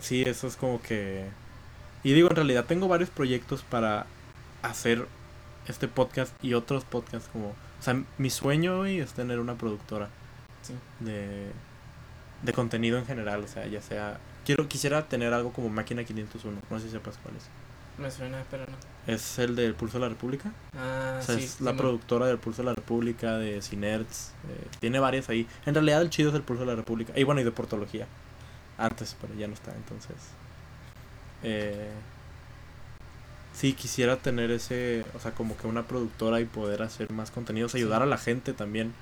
sí, 0.00 0.22
eso 0.22 0.46
es 0.46 0.56
como 0.56 0.80
que... 0.80 1.24
Y 2.04 2.12
digo, 2.12 2.28
en 2.28 2.36
realidad 2.36 2.66
tengo 2.66 2.86
varios 2.86 3.10
proyectos 3.10 3.62
para 3.62 4.06
hacer 4.62 5.06
este 5.68 5.88
podcast 5.88 6.32
y 6.42 6.54
otros 6.54 6.84
podcasts 6.84 7.28
como... 7.32 7.48
O 7.48 7.82
sea, 7.82 8.02
mi 8.18 8.30
sueño 8.30 8.78
hoy 8.80 8.98
es 9.00 9.12
tener 9.12 9.38
una 9.40 9.54
productora 9.56 10.08
Sí. 10.62 10.74
de, 11.00 11.50
de 12.42 12.52
contenido 12.52 12.98
en 12.98 13.06
general, 13.06 13.42
o 13.44 13.48
sea, 13.48 13.66
ya 13.66 13.82
sea... 13.82 14.18
Quiero, 14.46 14.68
quisiera 14.68 15.06
tener 15.08 15.32
algo 15.34 15.52
como 15.52 15.68
Máquina 15.70 16.04
501, 16.04 16.58
no 16.70 16.78
sé 16.78 16.86
si 16.86 16.90
sepas 16.92 17.18
cuál 17.22 17.34
es. 17.36 17.44
Me 17.96 18.10
suena, 18.10 18.42
pero 18.50 18.64
no. 18.66 19.12
Es 19.12 19.38
el 19.38 19.54
del 19.56 19.74
Pulso 19.74 19.98
de 19.98 20.02
la 20.02 20.08
República. 20.08 20.52
Ah, 20.76 21.18
O 21.20 21.22
sea, 21.22 21.36
sí. 21.36 21.44
es 21.44 21.60
la 21.60 21.74
productora 21.74 22.26
del 22.26 22.38
Pulso 22.38 22.62
de 22.62 22.66
la 22.66 22.74
República, 22.74 23.38
de 23.38 23.62
Cinerts. 23.62 24.32
eh, 24.48 24.66
tiene 24.80 24.98
varias 24.98 25.28
ahí. 25.28 25.46
En 25.64 25.74
realidad 25.74 26.02
el 26.02 26.10
chido 26.10 26.30
es 26.30 26.34
el 26.34 26.42
Pulso 26.42 26.62
de 26.62 26.66
la 26.70 26.74
República. 26.76 27.12
Y 27.16 27.22
bueno, 27.24 27.40
y 27.40 27.44
de 27.44 27.52
Portología. 27.52 28.06
Antes, 28.78 29.16
pero 29.20 29.32
ya 29.34 29.46
no 29.46 29.54
está, 29.54 29.72
entonces. 29.76 30.16
Eh, 31.42 31.90
sí, 33.54 33.72
quisiera 33.72 34.16
tener 34.16 34.50
ese, 34.50 35.04
o 35.14 35.20
sea, 35.20 35.32
como 35.32 35.56
que 35.56 35.66
una 35.66 35.84
productora 35.84 36.40
y 36.40 36.44
poder 36.44 36.82
hacer 36.82 37.10
más 37.12 37.30
contenidos, 37.30 37.72
Sí. 37.72 37.78
ayudar 37.78 38.02
a 38.02 38.06
la 38.06 38.18
gente 38.18 38.52
también. 38.52 38.92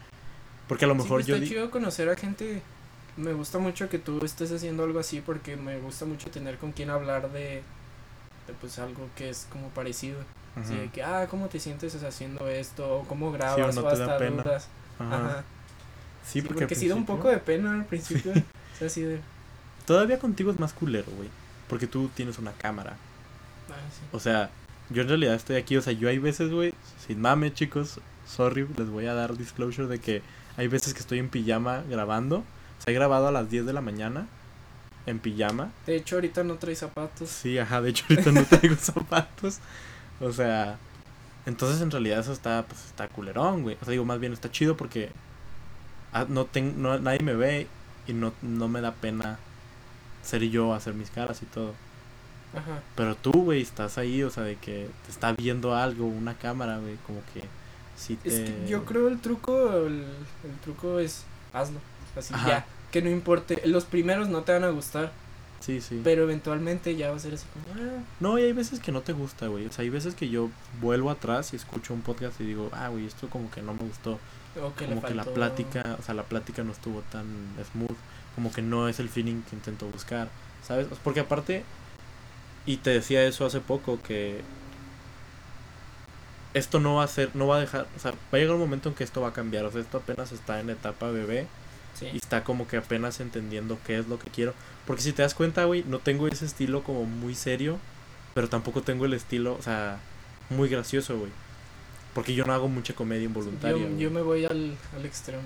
Porque 0.69 0.85
a 0.85 0.89
lo 0.89 0.95
Sí, 0.95 1.03
mejor 1.03 1.17
pues, 1.19 1.27
yo... 1.27 1.35
está 1.37 1.47
chido 1.49 1.71
conocer 1.71 2.09
a 2.09 2.17
gente. 2.17 2.63
Me 3.17 3.33
gusta 3.35 3.59
mucho 3.59 3.89
que 3.91 3.99
tú 3.99 4.25
estés 4.25 4.51
haciendo 4.53 4.85
algo 4.85 4.99
así 4.99 5.21
porque 5.21 5.57
me 5.57 5.79
gusta 5.81 6.07
mucho 6.07 6.31
tener 6.31 6.57
con 6.57 6.73
quien 6.73 6.89
hablar 6.91 7.31
de, 7.31 7.63
de 8.47 8.53
pues 8.61 8.79
algo 8.79 9.09
que 9.17 9.29
es 9.31 9.47
como 9.51 9.69
parecido. 9.69 10.19
Así 10.55 10.75
de 10.77 10.91
que, 10.91 11.03
ah, 11.03 11.27
¿cómo 11.31 11.49
te 11.49 11.59
sientes 11.61 11.95
haciendo 12.03 12.47
esto? 12.49 12.99
O 13.01 13.05
cómo 13.05 13.33
grabas 13.33 13.75
no 13.75 13.83
o 13.83 13.89
hasta 13.89 14.19
dudas. 14.19 14.69
ajá. 14.99 15.17
Ajá. 15.17 15.45
Sí, 16.25 16.41
Sí, 16.41 16.43
porque, 16.43 16.61
porque, 16.61 16.75
sí 16.77 16.89
da 16.89 16.95
un 16.95 17.05
poco 17.07 17.29
de 17.29 17.39
pena 17.39 17.75
al 17.75 17.85
principio. 17.87 18.33
o 18.75 18.77
sea, 18.79 18.87
así 18.87 19.03
de, 19.03 19.21
Todavía 19.87 20.19
contigo 20.19 20.51
es 20.53 20.59
más 20.61 20.73
culero, 20.73 21.11
güey. 21.17 21.29
Porque 21.69 21.87
tú 21.87 22.09
tienes 22.15 22.39
una 22.39 22.53
cámara. 22.53 22.97
O 24.13 24.21
sea, 24.21 24.51
yo 24.91 25.03
en 25.03 25.09
realidad 25.09 25.35
estoy 25.35 25.57
aquí, 25.57 25.77
o 25.77 25.83
sea, 25.83 25.93
yo 25.93 26.09
hay 26.09 26.19
veces, 26.19 26.51
güey, 26.51 26.75
sin 27.07 27.21
mame, 27.21 27.53
chicos, 27.53 28.01
sorry, 28.27 28.67
les 28.77 28.89
voy 28.89 29.07
a 29.07 29.15
dar 29.15 29.37
disclosure 29.37 29.89
de 29.89 29.99
que 29.99 30.23
hay 30.57 30.69
veces 30.69 30.95
que 30.95 31.01
estoy 31.01 31.19
en 31.19 31.29
pijama 31.29 31.83
grabando. 31.89 32.39
O 32.39 32.85
sea, 32.85 32.93
he 32.93 32.95
grabado 32.95 33.29
a 33.29 33.33
las 33.33 33.51
10 33.51 33.67
de 33.67 33.73
la 33.73 33.81
mañana 33.81 34.27
en 35.07 35.19
pijama. 35.19 35.71
De 35.87 35.97
hecho, 35.97 36.17
ahorita 36.17 36.45
no 36.45 36.57
trae 36.57 36.75
zapatos. 36.75 37.29
Sí, 37.29 37.59
ajá, 37.59 37.81
de 37.81 37.91
hecho 37.91 38.05
ahorita 38.09 38.33
no 38.33 38.45
traigo 38.51 38.77
zapatos. 38.77 39.59
O 40.21 40.33
sea, 40.33 40.79
entonces 41.47 41.81
en 41.83 41.91
realidad 41.91 42.21
eso 42.21 42.33
está, 42.33 42.65
pues 42.67 42.85
está 42.87 43.09
culerón, 43.09 43.63
güey. 43.63 43.77
O 43.81 43.85
sea, 43.85 43.93
digo, 43.93 44.05
más 44.05 44.21
bien 44.21 44.33
está 44.33 44.51
chido 44.51 44.77
porque 44.77 45.11
ah, 46.13 46.27
no, 46.29 46.45
ten, 46.45 46.81
no 46.81 46.99
nadie 46.99 47.21
me 47.21 47.35
ve 47.35 47.67
y 48.07 48.13
no, 48.13 48.33
no 48.43 48.69
me 48.69 48.81
da 48.81 48.93
pena 48.93 49.39
ser 50.23 50.43
yo, 50.49 50.75
hacer 50.75 50.95
mis 50.95 51.11
caras 51.11 51.43
y 51.43 51.47
todo. 51.47 51.75
Ajá. 52.55 52.81
Pero 52.97 53.15
tú, 53.17 53.33
güey, 53.33 53.63
estás 53.63 53.99
ahí, 53.99 54.23
o 54.23 54.31
sea, 54.31 54.43
de 54.43 54.57
que 54.57 54.89
te 55.05 55.11
está 55.11 55.33
viendo 55.33 55.75
algo, 55.75 56.07
una 56.07 56.35
cámara, 56.35 56.79
güey, 56.79 56.97
como 57.07 57.21
que 57.33 57.43
sí 57.97 58.17
te... 58.17 58.29
Es 58.29 58.51
que 58.51 58.69
yo 58.69 58.85
creo 58.85 59.09
el 59.09 59.21
truco, 59.21 59.87
el, 59.87 60.05
el 60.45 60.57
truco 60.63 60.99
es 60.99 61.25
hazlo. 61.53 61.79
Así 62.17 62.35
Ajá. 62.35 62.49
ya. 62.49 62.67
Que 62.91 63.01
no 63.01 63.09
importe. 63.11 63.63
Los 63.65 63.85
primeros 63.85 64.29
no 64.29 64.43
te 64.43 64.53
van 64.53 64.65
a 64.65 64.71
gustar. 64.71 65.13
Sí, 65.61 65.81
sí. 65.81 66.01
Pero 66.03 66.25
eventualmente 66.25 66.97
ya 66.97 67.11
va 67.11 67.17
a 67.17 67.21
ser 67.21 67.35
así 67.35 67.47
como. 67.53 67.81
Ah, 67.81 68.03
No, 68.21 68.39
y 68.39 68.43
hay 68.43 68.53
veces 68.53 68.81
que 68.81 68.93
no 68.93 69.01
te 69.01 69.13
gusta, 69.13 69.47
güey. 69.47 69.67
O 69.67 69.73
sea, 69.73 69.83
hay 69.85 69.91
veces 69.91 70.15
que 70.15 70.29
yo 70.29 70.51
vuelvo 70.81 71.11
atrás 71.11 71.53
y 71.53 71.57
escucho 71.57 71.95
un 71.95 72.03
podcast 72.03 72.41
y 72.41 72.45
digo, 72.45 72.69
ah, 72.73 72.89
güey, 72.89 73.07
esto 73.07 73.31
como 73.31 73.51
que 73.51 73.63
no 73.63 73.73
me 73.73 73.81
gustó. 73.81 74.19
o 74.61 74.75
que 74.75 74.87
le 74.87 74.95
como 74.97 75.07
que 75.07 75.15
la 75.15 75.25
plática, 75.25 75.97
o 75.99 76.03
sea, 76.03 76.15
la 76.15 76.25
plática 76.25 76.65
no 76.65 76.73
estuvo 76.73 77.01
tan 77.13 77.25
smooth, 77.73 77.97
como 78.35 78.53
que 78.53 78.61
no 78.61 78.89
es 78.89 78.99
el 78.99 79.09
feeling 79.09 79.43
que 79.43 79.57
intento 79.57 79.87
buscar, 79.87 80.29
¿sabes? 80.67 80.89
Porque 81.03 81.21
aparte, 81.21 81.65
y 82.67 82.77
te 82.79 82.91
decía 82.91 83.25
eso 83.25 83.45
hace 83.47 83.61
poco, 83.61 84.01
que 84.03 84.41
esto 86.55 86.81
no 86.81 86.97
va 86.97 87.05
a 87.05 87.09
ser, 87.09 87.31
no 87.35 87.47
va 87.47 87.57
a 87.57 87.61
dejar, 87.61 87.87
o 87.97 87.99
sea, 87.99 88.11
va 88.13 88.17
a 88.33 88.37
llegar 88.37 88.55
un 88.55 88.61
momento 88.61 88.89
en 88.89 88.95
que 88.95 89.05
esto 89.05 89.21
va 89.23 89.29
a 89.29 89.33
cambiar, 89.33 89.65
o 89.65 89.73
sea, 89.73 89.81
esto 89.81 89.99
apenas 89.99 90.33
está 90.33 90.61
en 90.61 90.71
etapa 90.71 91.11
bebé 91.11 91.47
Sí. 91.95 92.09
y 92.13 92.17
está 92.17 92.43
como 92.45 92.67
que 92.67 92.77
apenas 92.79 93.21
entendiendo 93.21 93.79
qué 93.87 93.99
es 93.99 94.09
lo 94.09 94.19
que 94.19 94.31
quiero, 94.31 94.55
porque 94.87 95.03
si 95.03 95.13
te 95.13 95.23
das 95.23 95.35
cuenta, 95.35 95.65
güey, 95.65 95.85
no 95.87 95.99
tengo 95.99 96.27
ese 96.29 96.45
estilo 96.47 96.83
como 96.83 97.05
muy 97.05 97.35
serio, 97.35 97.79
pero 98.35 98.49
tampoco 98.49 98.83
tengo 98.83 99.05
el 99.07 99.13
estilo, 99.15 99.55
o 99.59 99.63
sea, 99.63 99.99
muy 100.51 100.69
gracioso, 100.69 101.19
güey. 101.19 101.31
Porque 102.15 102.35
yo 102.35 102.45
no 102.45 102.53
hago 102.53 102.69
mucha 102.69 102.95
comedia 102.95 103.25
involuntaria. 103.25 103.89
Yo, 103.89 103.97
yo 103.99 104.11
me 104.11 104.21
voy 104.23 104.45
al, 104.45 104.77
al 104.95 105.07
extremo. 105.07 105.43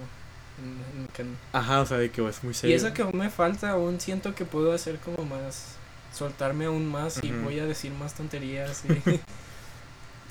en- 0.58 1.24
en 1.26 1.36
Ajá, 1.52 1.80
o 1.80 1.86
sea, 1.86 1.98
de 1.98 2.10
que 2.10 2.26
es 2.26 2.42
muy 2.42 2.52
Y 2.52 2.54
serio. 2.54 2.76
eso 2.76 2.92
que 2.94 3.02
aún 3.02 3.16
me 3.18 3.28
falta, 3.30 3.70
aún 3.70 4.00
siento 4.00 4.34
que 4.34 4.44
puedo 4.44 4.72
hacer 4.72 4.98
como 4.98 5.24
más. 5.24 5.76
Soltarme 6.16 6.64
aún 6.64 6.86
más 6.86 7.22
y 7.22 7.30
voy 7.30 7.58
a 7.60 7.66
decir 7.66 7.92
más 7.92 8.14
tonterías. 8.14 8.82
y- 9.06 9.20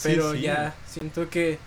Pero 0.03 0.33
sí, 0.33 0.41
ya 0.41 0.75
siento 0.88 1.29
que. 1.29 1.59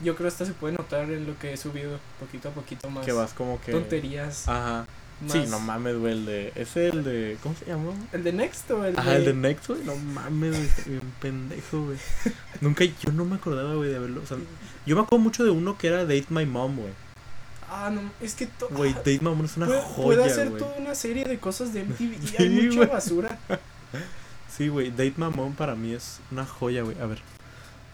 Yo 0.00 0.14
creo 0.14 0.28
hasta 0.28 0.46
se 0.46 0.52
puede 0.52 0.74
notar 0.76 1.10
en 1.10 1.26
lo 1.26 1.36
que 1.40 1.52
he 1.52 1.56
subido 1.56 1.98
poquito 2.20 2.48
a 2.50 2.52
poquito 2.52 2.88
más. 2.88 3.04
Que 3.04 3.12
vas 3.12 3.32
como 3.32 3.60
que. 3.60 3.72
Tonterías. 3.72 4.48
Ajá. 4.48 4.86
más- 5.20 5.32
Sí, 5.32 5.44
no 5.48 5.58
mames, 5.58 5.96
güey. 5.98 6.12
El 6.12 6.24
de. 6.26 6.52
Ese 6.54 6.86
el 6.88 7.02
de. 7.02 7.36
¿Cómo 7.42 7.56
se 7.56 7.64
llama? 7.66 7.92
¿El 8.12 8.22
de 8.22 8.32
Next 8.32 8.70
el 8.70 8.96
Ajá, 8.96 9.10
de.? 9.10 9.16
el 9.16 9.24
de 9.24 9.34
Next, 9.34 9.66
güey. 9.66 9.82
No 9.82 9.96
mames, 9.96 10.52
güey. 10.52 10.70
bien 10.98 11.12
pendejo, 11.20 11.82
güey. 11.86 11.98
Nunca. 12.60 12.84
Yo 12.84 13.10
no 13.12 13.24
me 13.24 13.34
acordaba, 13.36 13.74
güey, 13.74 13.90
de 13.90 13.96
haberlo. 13.96 14.22
O 14.22 14.26
sea, 14.26 14.36
yo 14.86 14.94
me 14.94 15.02
acuerdo 15.02 15.22
mucho 15.24 15.42
de 15.42 15.50
uno 15.50 15.76
que 15.76 15.88
era 15.88 16.02
Date 16.02 16.26
My 16.28 16.46
Mom, 16.46 16.76
güey. 16.76 16.92
Ah, 17.70 17.90
no, 17.90 18.00
es 18.20 18.34
que. 18.34 18.46
to- 18.46 18.68
Güey, 18.70 18.92
ah, 18.92 18.96
Date 18.96 19.18
My 19.20 19.28
Mom 19.34 19.44
es 19.44 19.56
una 19.56 19.66
puede, 19.66 19.80
joya, 19.82 20.04
puede 20.04 20.24
hacer 20.24 20.56
toda 20.56 20.74
una 20.78 20.94
serie 20.94 21.24
de 21.24 21.38
cosas 21.38 21.72
de 21.72 21.82
MTV 21.84 22.02
y 22.38 22.42
hay 22.42 22.48
mucha 22.48 22.86
basura. 22.86 23.38
Sí, 24.56 24.66
güey. 24.68 24.90
Date 24.90 25.14
Mom 25.18 25.54
para 25.54 25.76
mí 25.76 25.92
es 25.92 26.18
una 26.32 26.44
joya, 26.44 26.82
güey. 26.82 26.98
A 27.00 27.06
ver. 27.06 27.20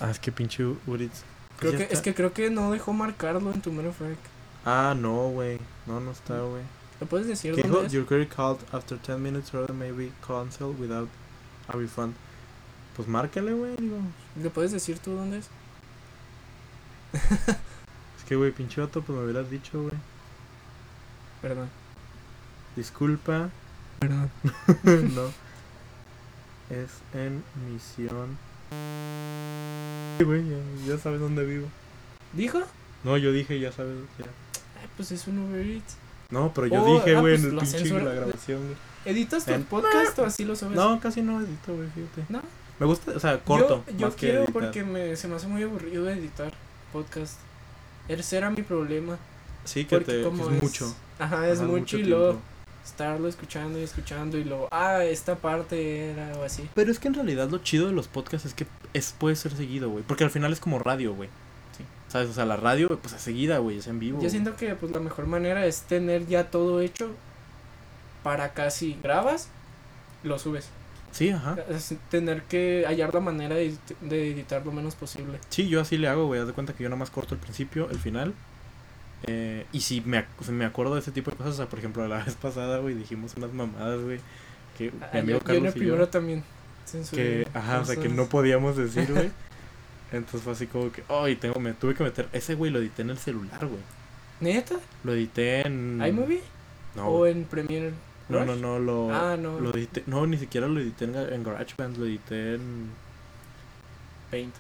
Ah, 0.01 0.11
es 0.11 0.19
que 0.19 0.33
pinche 0.33 0.65
Uritz. 0.87 1.23
Creo 1.59 1.73
Ya 1.73 1.77
que, 1.79 1.83
está. 1.85 1.95
es 1.95 2.01
que 2.01 2.15
creo 2.15 2.33
que 2.33 2.49
no 2.49 2.71
dejó 2.73 2.95
marcarlo 2.95 3.53
en 3.53 3.61
tu 3.61 3.71
mero 3.71 3.93
Frank. 3.93 4.17
Ah, 4.65 4.95
no, 4.97 5.29
güey. 5.29 5.59
No, 5.87 6.01
no 6.01 6.13
está, 6.13 6.41
güey. 6.41 6.63
¿Lo 7.01 7.07
puedes 7.07 7.27
decir 7.27 7.55
¿Qué 7.55 7.63
dónde 7.63 7.77
dijo? 7.77 7.87
es? 7.89 7.93
Your 7.93 8.07
query 8.07 8.27
called 8.27 8.61
after 8.73 8.97
10 8.99 9.19
minutes 9.21 9.53
order 9.53 9.75
may 9.75 9.91
be 9.93 10.11
canceled 10.27 10.81
without 10.81 11.09
a 11.69 11.77
refund. 11.77 12.15
Pues 12.97 13.09
márcale, 13.09 13.53
güey. 13.53 13.77
digo. 13.77 13.99
¿Le 14.43 14.49
puedes 14.49 14.73
decir 14.73 14.99
tú 15.01 15.13
dónde 15.15 15.39
es? 15.39 15.49
Es 18.25 18.29
que, 18.29 18.37
güey, 18.37 18.53
pinche 18.53 18.81
vato, 18.81 19.03
pues 19.03 19.19
me 19.19 19.25
hubieras 19.25 19.51
dicho, 19.51 19.83
güey. 19.83 19.95
Perdón. 21.43 21.69
Disculpa. 22.75 23.51
Perdón. 24.01 24.31
no. 25.15 25.23
Es 26.71 26.91
en 27.13 27.45
misión. 27.71 28.39
Sí, 30.19 30.25
güey, 30.25 30.43
ya, 30.49 30.57
ya 30.95 30.99
sabes 30.99 31.21
dónde 31.21 31.45
vivo. 31.45 31.67
¿Dijo? 32.33 32.63
No, 33.05 33.19
yo 33.19 33.33
dije, 33.33 33.61
ya 33.61 33.71
sabes. 33.71 33.95
ya. 34.19 34.25
Ay, 34.81 34.89
pues 34.97 35.13
es 35.13 35.27
un 35.27 35.41
Uber 35.41 35.61
Eats. 35.61 35.97
No, 36.31 36.53
pero 36.55 36.69
yo 36.69 36.83
Oh, 36.83 36.95
dije, 36.95 37.17
ah, 37.17 37.21
güey, 37.21 37.35
pues 37.35 37.45
en 37.45 37.51
el 37.51 37.59
pinche 37.59 37.79
censura- 37.79 38.05
la 38.05 38.15
grabación, 38.15 38.63
güey. 38.63 38.77
¿Editas 39.05 39.45
tu 39.45 39.63
podcast 39.65 40.19
o 40.21 40.25
así 40.25 40.47
lo 40.47 40.57
subes? 40.57 40.75
No, 40.75 40.99
casi 41.01 41.21
no 41.21 41.39
edito, 41.43 41.75
güey, 41.77 41.89
fíjate. 41.91 42.25
¿No? 42.31 42.41
Me 42.81 42.87
gusta, 42.87 43.13
o 43.15 43.21
sea, 43.21 43.39
corto. 43.45 43.85
Yo, 43.89 43.93
yo 43.99 44.07
más 44.07 44.17
quiero 44.17 44.47
porque 44.47 44.83
me, 44.85 45.15
se 45.17 45.29
me 45.29 45.35
hace 45.37 45.47
muy 45.47 45.63
aburrido 45.63 46.09
editar 46.09 46.53
podcast. 46.95 47.39
Ese 48.09 48.37
era 48.37 48.51
mi 48.51 48.63
problema. 48.63 49.19
Sí, 49.65 49.85
que 49.85 49.97
Porque 49.97 50.13
te. 50.13 50.23
como 50.23 50.49
es 50.49 50.57
es 50.57 50.63
mucho. 50.63 50.95
Ajá, 51.19 51.49
es 51.49 51.61
Ajá, 51.61 51.69
mucho, 51.69 51.97
y 51.97 52.03
tiempo. 52.03 52.19
luego 52.19 52.41
estarlo 52.85 53.29
escuchando 53.29 53.79
y 53.79 53.83
escuchando 53.83 54.37
y 54.37 54.45
luego, 54.45 54.69
ah, 54.71 55.03
esta 55.05 55.37
parte 55.37 56.11
era 56.11 56.33
o 56.39 56.43
así. 56.43 56.69
Pero 56.75 56.91
es 56.93 56.99
que 56.99 57.09
en 57.09 57.15
realidad 57.15 57.49
lo 57.49 57.59
chido 57.59 57.87
de 57.87 57.93
los 57.93 58.09
podcasts 58.09 58.47
es 58.47 58.55
que 58.55 58.67
es, 58.93 59.15
puede 59.19 59.37
ser 59.37 59.53
seguido, 59.57 59.89
güey. 59.89 60.05
Porque 60.07 60.25
al 60.25 60.31
final 60.31 60.53
es 60.53 60.61
como 60.61 60.79
radio, 60.79 61.15
güey. 61.15 61.31
Sí. 61.79 61.85
¿Sabes? 62.09 62.29
O 62.29 62.35
sea, 62.35 62.45
la 62.45 62.57
radio, 62.57 62.99
pues 63.01 63.15
es 63.15 63.23
seguida, 63.23 63.59
güey, 63.59 63.79
es 63.79 63.87
en 63.87 63.99
vivo. 64.01 64.21
Yo 64.21 64.29
siento 64.29 64.55
que 64.57 64.75
pues 64.75 64.93
la 64.93 65.01
mejor 65.01 65.27
manera 65.27 65.65
es 65.65 65.83
tener 65.83 66.27
ya 66.27 66.51
todo 66.51 66.81
hecho 66.81 67.11
para 68.23 68.53
casi 68.53 68.99
grabas, 69.03 69.49
lo 70.23 70.39
subes. 70.39 70.69
Sí, 71.15 71.31
ajá. 71.31 71.57
Es 71.71 71.95
tener 72.11 72.43
que 72.43 72.85
hallar 72.89 73.15
la 73.15 73.21
manera 73.21 73.55
de, 73.55 73.73
de 74.01 74.33
editar 74.33 74.67
lo 74.67 74.73
menos 74.73 74.97
posible. 74.97 75.39
Sí, 75.49 75.69
yo 75.69 75.81
así 75.81 75.97
le 75.97 76.09
hago, 76.09 76.27
güey. 76.27 76.41
Haz 76.41 76.49
de 76.49 76.53
cuenta 76.53 76.73
que 76.73 76.83
yo 76.83 76.89
nada 76.89 76.99
más 76.99 77.11
corto 77.11 77.35
el 77.35 77.41
principio, 77.41 77.89
el 77.89 77.99
final. 77.99 78.35
Eh, 79.27 79.65
y 79.73 79.81
si 79.81 80.01
me, 80.01 80.25
si 80.45 80.51
me 80.51 80.65
acuerdo 80.65 80.95
de 80.95 81.01
ese 81.01 81.13
tipo 81.13 81.31
de 81.31 81.37
cosas, 81.37 81.55
o 81.55 81.57
sea, 81.57 81.67
por 81.67 81.79
ejemplo, 81.79 82.07
la 82.09 82.19
vez 82.25 82.35
pasada, 82.35 82.79
güey, 82.79 82.95
dijimos 82.95 83.35
unas 83.37 83.53
mamadas, 83.53 84.01
güey. 84.03 84.19
Que 84.77 84.91
mi 84.91 84.99
Ah, 85.03 85.19
amigo 85.21 85.39
yo, 85.39 85.47
yo 85.47 85.55
en 85.55 85.67
el 85.67 85.73
Carlos 85.73 85.77
y 85.77 85.87
yo, 85.87 86.09
también 86.09 86.43
que, 87.13 87.49
ajá, 87.55 87.81
o 87.81 87.85
sea, 87.85 87.97
que 87.97 88.09
no 88.09 88.27
podíamos 88.27 88.77
decir, 88.77 89.11
güey. 89.13 89.31
Entonces 90.13 90.43
fue 90.43 90.53
así 90.53 90.67
como 90.67 90.93
que, 90.93 91.03
ay, 91.09 91.37
tengo, 91.37 91.59
me 91.61 91.73
tuve 91.73 91.95
que 91.95 92.05
meter. 92.05 92.29
Ese, 92.33 92.55
güey, 92.55 92.71
lo 92.71 92.79
edité 92.81 93.03
en 93.03 93.11
el 93.11 93.19
celular, 93.19 93.67
güey. 93.67 93.81
¿Neta? 94.41 94.77
Lo 95.05 95.15
edité 95.15 95.67
en. 95.67 96.03
¿iMovie? 96.05 96.41
No, 96.95 97.09
¿O 97.09 97.27
en 97.27 97.45
Premiere? 97.45 97.93
No, 98.29 98.45
no, 98.45 98.57
no, 98.57 98.79
lo. 98.79 99.13
Ah, 99.13 99.37
no. 99.37 99.61
Lo 99.61 99.71
edité, 99.75 100.03
no, 100.07 100.27
ni 100.27 100.39
siquiera 100.39 100.67
lo 100.67 100.81
edité 100.81 101.05
en, 101.05 101.15
en 101.15 101.43
GarageBand, 101.45 101.97
lo 101.99 102.07
edité 102.07 102.55
en, 102.55 102.91
Paint. 104.31 104.55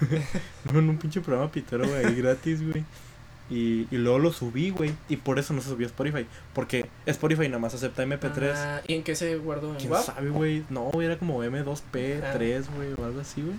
no, 0.72 0.78
en 0.78 0.88
un 0.88 0.98
pinche 0.98 1.20
programa 1.20 1.50
pitero, 1.50 1.86
güey, 1.88 2.14
gratis, 2.16 2.66
güey. 2.66 2.84
Y, 3.48 3.86
y 3.92 3.98
luego 3.98 4.18
lo 4.18 4.32
subí, 4.32 4.70
güey, 4.70 4.92
y 5.08 5.18
por 5.18 5.38
eso 5.38 5.54
no 5.54 5.60
se 5.60 5.68
subió 5.68 5.86
a 5.86 5.90
Spotify, 5.90 6.26
porque 6.52 6.86
Spotify 7.06 7.46
nada 7.46 7.60
más 7.60 7.74
acepta 7.74 8.04
MP3. 8.04 8.52
Ah, 8.56 8.80
¿Y 8.88 8.94
en 8.94 9.04
qué 9.04 9.14
se 9.14 9.36
guardó? 9.36 9.70
¿En 9.70 9.76
¿Quién 9.76 9.94
sabe, 10.02 10.30
güey? 10.30 10.64
No, 10.68 10.90
era 11.00 11.16
como 11.16 11.44
M2P, 11.44 12.22
Ah. 12.24 12.32
3, 12.32 12.68
güey, 12.74 12.92
o 12.98 13.04
algo 13.04 13.20
así, 13.20 13.42
güey. 13.42 13.54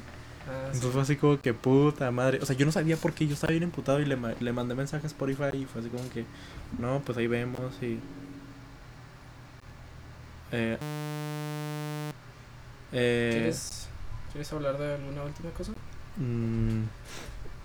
Ah, 0.50 0.72
sí. 0.72 0.76
Entonces 0.76 0.92
fue 0.92 1.02
así 1.02 1.16
como 1.16 1.40
que 1.40 1.54
puta 1.54 2.12
madre. 2.12 2.40
O 2.42 2.46
sea, 2.46 2.56
yo 2.56 2.66
no 2.66 2.74
sabía 2.74 2.98
por 2.98 3.14
qué, 3.14 3.28
yo 3.28 3.34
estaba 3.34 3.52
bien 3.52 3.64
emputado 3.64 4.02
y 4.02 4.06
le, 4.06 4.18
le 4.40 4.54
mandé 4.54 4.76
mensaje 4.76 5.06
a 5.06 5.08
Spotify 5.08 5.56
y 5.56 5.66
fue 5.66 5.80
así 5.80 5.90
como 5.90 6.10
que, 6.10 6.26
no, 6.80 7.02
pues 7.06 7.18
ahí 7.18 7.28
vemos 7.28 7.82
y... 7.82 8.00
Eh, 10.52 10.78
eh, 12.94 13.30
¿Quieres, 13.34 13.88
¿Quieres 14.32 14.54
hablar 14.54 14.78
de 14.78 14.96
alguna 14.96 15.24
última 15.24 15.50
cosa? 15.52 15.74
Mm, 16.18 16.84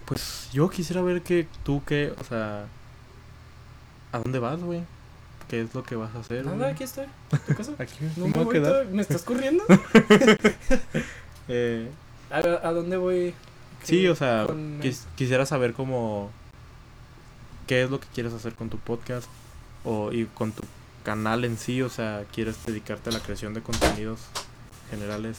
pues 0.05 0.49
yo 0.53 0.68
quisiera 0.68 1.01
ver 1.03 1.22
que 1.22 1.47
tú 1.64 1.83
qué, 1.87 2.12
o 2.18 2.24
sea, 2.24 2.66
¿a 4.12 4.18
dónde 4.18 4.39
vas, 4.39 4.61
güey? 4.61 4.83
¿Qué 5.49 5.61
es 5.62 5.74
lo 5.74 5.83
que 5.83 5.97
vas 5.97 6.14
a 6.14 6.20
hacer? 6.20 6.45
Nada, 6.47 6.68
aquí 6.68 6.85
estoy. 6.85 7.07
¿Tu 7.47 7.55
casa? 7.55 7.72
Aquí 7.78 7.97
No 8.16 8.26
me 8.28 8.33
voy 8.45 8.53
quedar. 8.55 8.87
¿Me 8.87 9.03
estás 9.03 9.22
corriendo? 9.22 9.64
Eh, 11.49 11.91
¿A, 12.30 12.37
a 12.39 12.72
dónde 12.72 12.97
voy? 12.97 13.35
sí, 13.83 14.03
¿Qué- 14.03 14.11
o 14.11 14.14
sea, 14.14 14.45
con- 14.47 14.80
quis- 14.80 15.05
quisiera 15.16 15.45
saber 15.45 15.72
cómo, 15.72 16.30
qué 17.66 17.83
es 17.83 17.91
lo 17.91 17.99
que 17.99 18.07
quieres 18.14 18.33
hacer 18.33 18.55
con 18.55 18.70
tu 18.70 18.78
podcast 18.78 19.28
o 19.85 20.12
y 20.12 20.26
con 20.26 20.53
tu 20.53 20.62
canal 21.03 21.44
en 21.44 21.59
sí, 21.59 21.82
o 21.82 21.88
sea, 21.88 22.24
quieres 22.32 22.64
dedicarte 22.64 23.11
a 23.11 23.12
la 23.12 23.20
creación 23.20 23.55
de 23.55 23.62
contenidos 23.62 24.20
generales. 24.90 25.38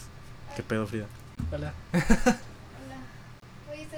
¿Qué 0.56 0.64
pedo, 0.64 0.86
Frida? 0.88 1.06
Hola. 1.52 1.74
Hola. 1.94 2.38
Oye. 3.72 3.88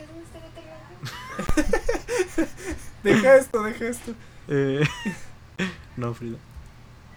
Deja 3.03 3.35
esto, 3.35 3.61
deja 3.63 3.85
esto. 3.87 4.13
Eh, 4.47 4.83
no, 5.97 6.13
Frida, 6.13 6.37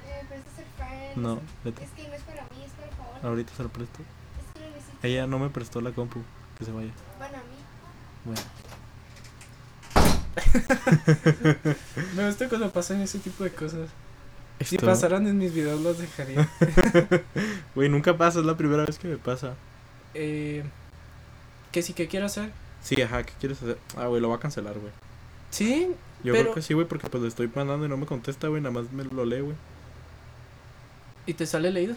Eh, 0.07 0.25
prestas 0.29 0.59
el 0.59 0.65
fan. 0.77 1.23
no, 1.23 1.41
vete. 1.65 1.85
Es 1.85 1.91
que 1.91 2.09
no 2.09 2.15
es 2.15 2.23
para 2.23 2.43
mí, 2.43 2.63
es 2.65 2.71
para 2.73 2.91
favor. 2.97 3.17
Ahorita 3.27 3.53
se 3.57 3.63
lo 3.63 3.69
presto. 3.71 4.01
Es 4.01 4.53
que 4.55 4.61
lo 4.69 4.75
necesito. 4.75 4.99
Ella 5.03 5.27
no 5.27 5.39
me 5.39 5.49
prestó 5.51 5.81
la 5.81 5.93
compu, 5.93 6.23
que 6.59 6.65
se 6.65 6.73
vaya. 6.73 6.91
Bueno, 7.19 7.37
a 7.37 7.41
mí. 7.41 7.57
Bueno. 8.25 8.41
Me 12.17 12.27
gusta 12.27 12.49
cuando 12.49 12.71
pasan 12.71 13.01
ese 13.01 13.19
tipo 13.19 13.43
de 13.45 13.51
cosas. 13.53 13.89
Si 14.61 14.77
pasaran 14.79 15.27
en 15.27 15.39
mis 15.39 15.55
videos 15.55 15.81
los 15.81 15.99
dejaría. 15.99 16.49
Güey, 17.75 17.89
nunca 17.89 18.17
pasa, 18.17 18.41
es 18.41 18.45
la 18.47 18.57
primera 18.57 18.85
vez 18.85 18.99
que 18.99 19.07
me 19.09 19.17
pasa. 19.17 19.55
Eh, 20.15 20.65
que 21.71 21.83
sí 21.83 21.93
que 21.93 22.09
quiero 22.09 22.27
hacer. 22.27 22.51
Sí, 22.83 23.01
ajá, 23.01 23.23
¿qué 23.25 23.33
quieres 23.39 23.63
hacer? 23.63 23.79
Ah, 23.97 24.07
güey, 24.07 24.21
lo 24.21 24.29
va 24.31 24.37
a 24.37 24.41
cancelar, 24.41 24.75
güey. 24.79 24.93
Sí, 25.51 25.89
Yo 26.25 26.33
Pero- 26.33 26.45
creo 26.47 26.55
que 26.55 26.63
sí, 26.63 26.75
güey, 26.75 26.87
porque 26.89 27.09
pues 27.09 27.23
le 27.23 27.29
estoy 27.29 27.49
mandando 27.55 27.87
y 27.87 27.89
no 27.89 27.97
me 27.97 28.07
contesta, 28.07 28.49
güey, 28.49 28.61
nada 28.61 28.73
más 28.81 28.91
me 28.93 29.05
lo 29.05 29.25
lee, 29.25 29.41
güey. 29.41 29.55
y 31.27 31.35
te 31.35 31.47
sale 31.47 31.71
leído. 31.71 31.95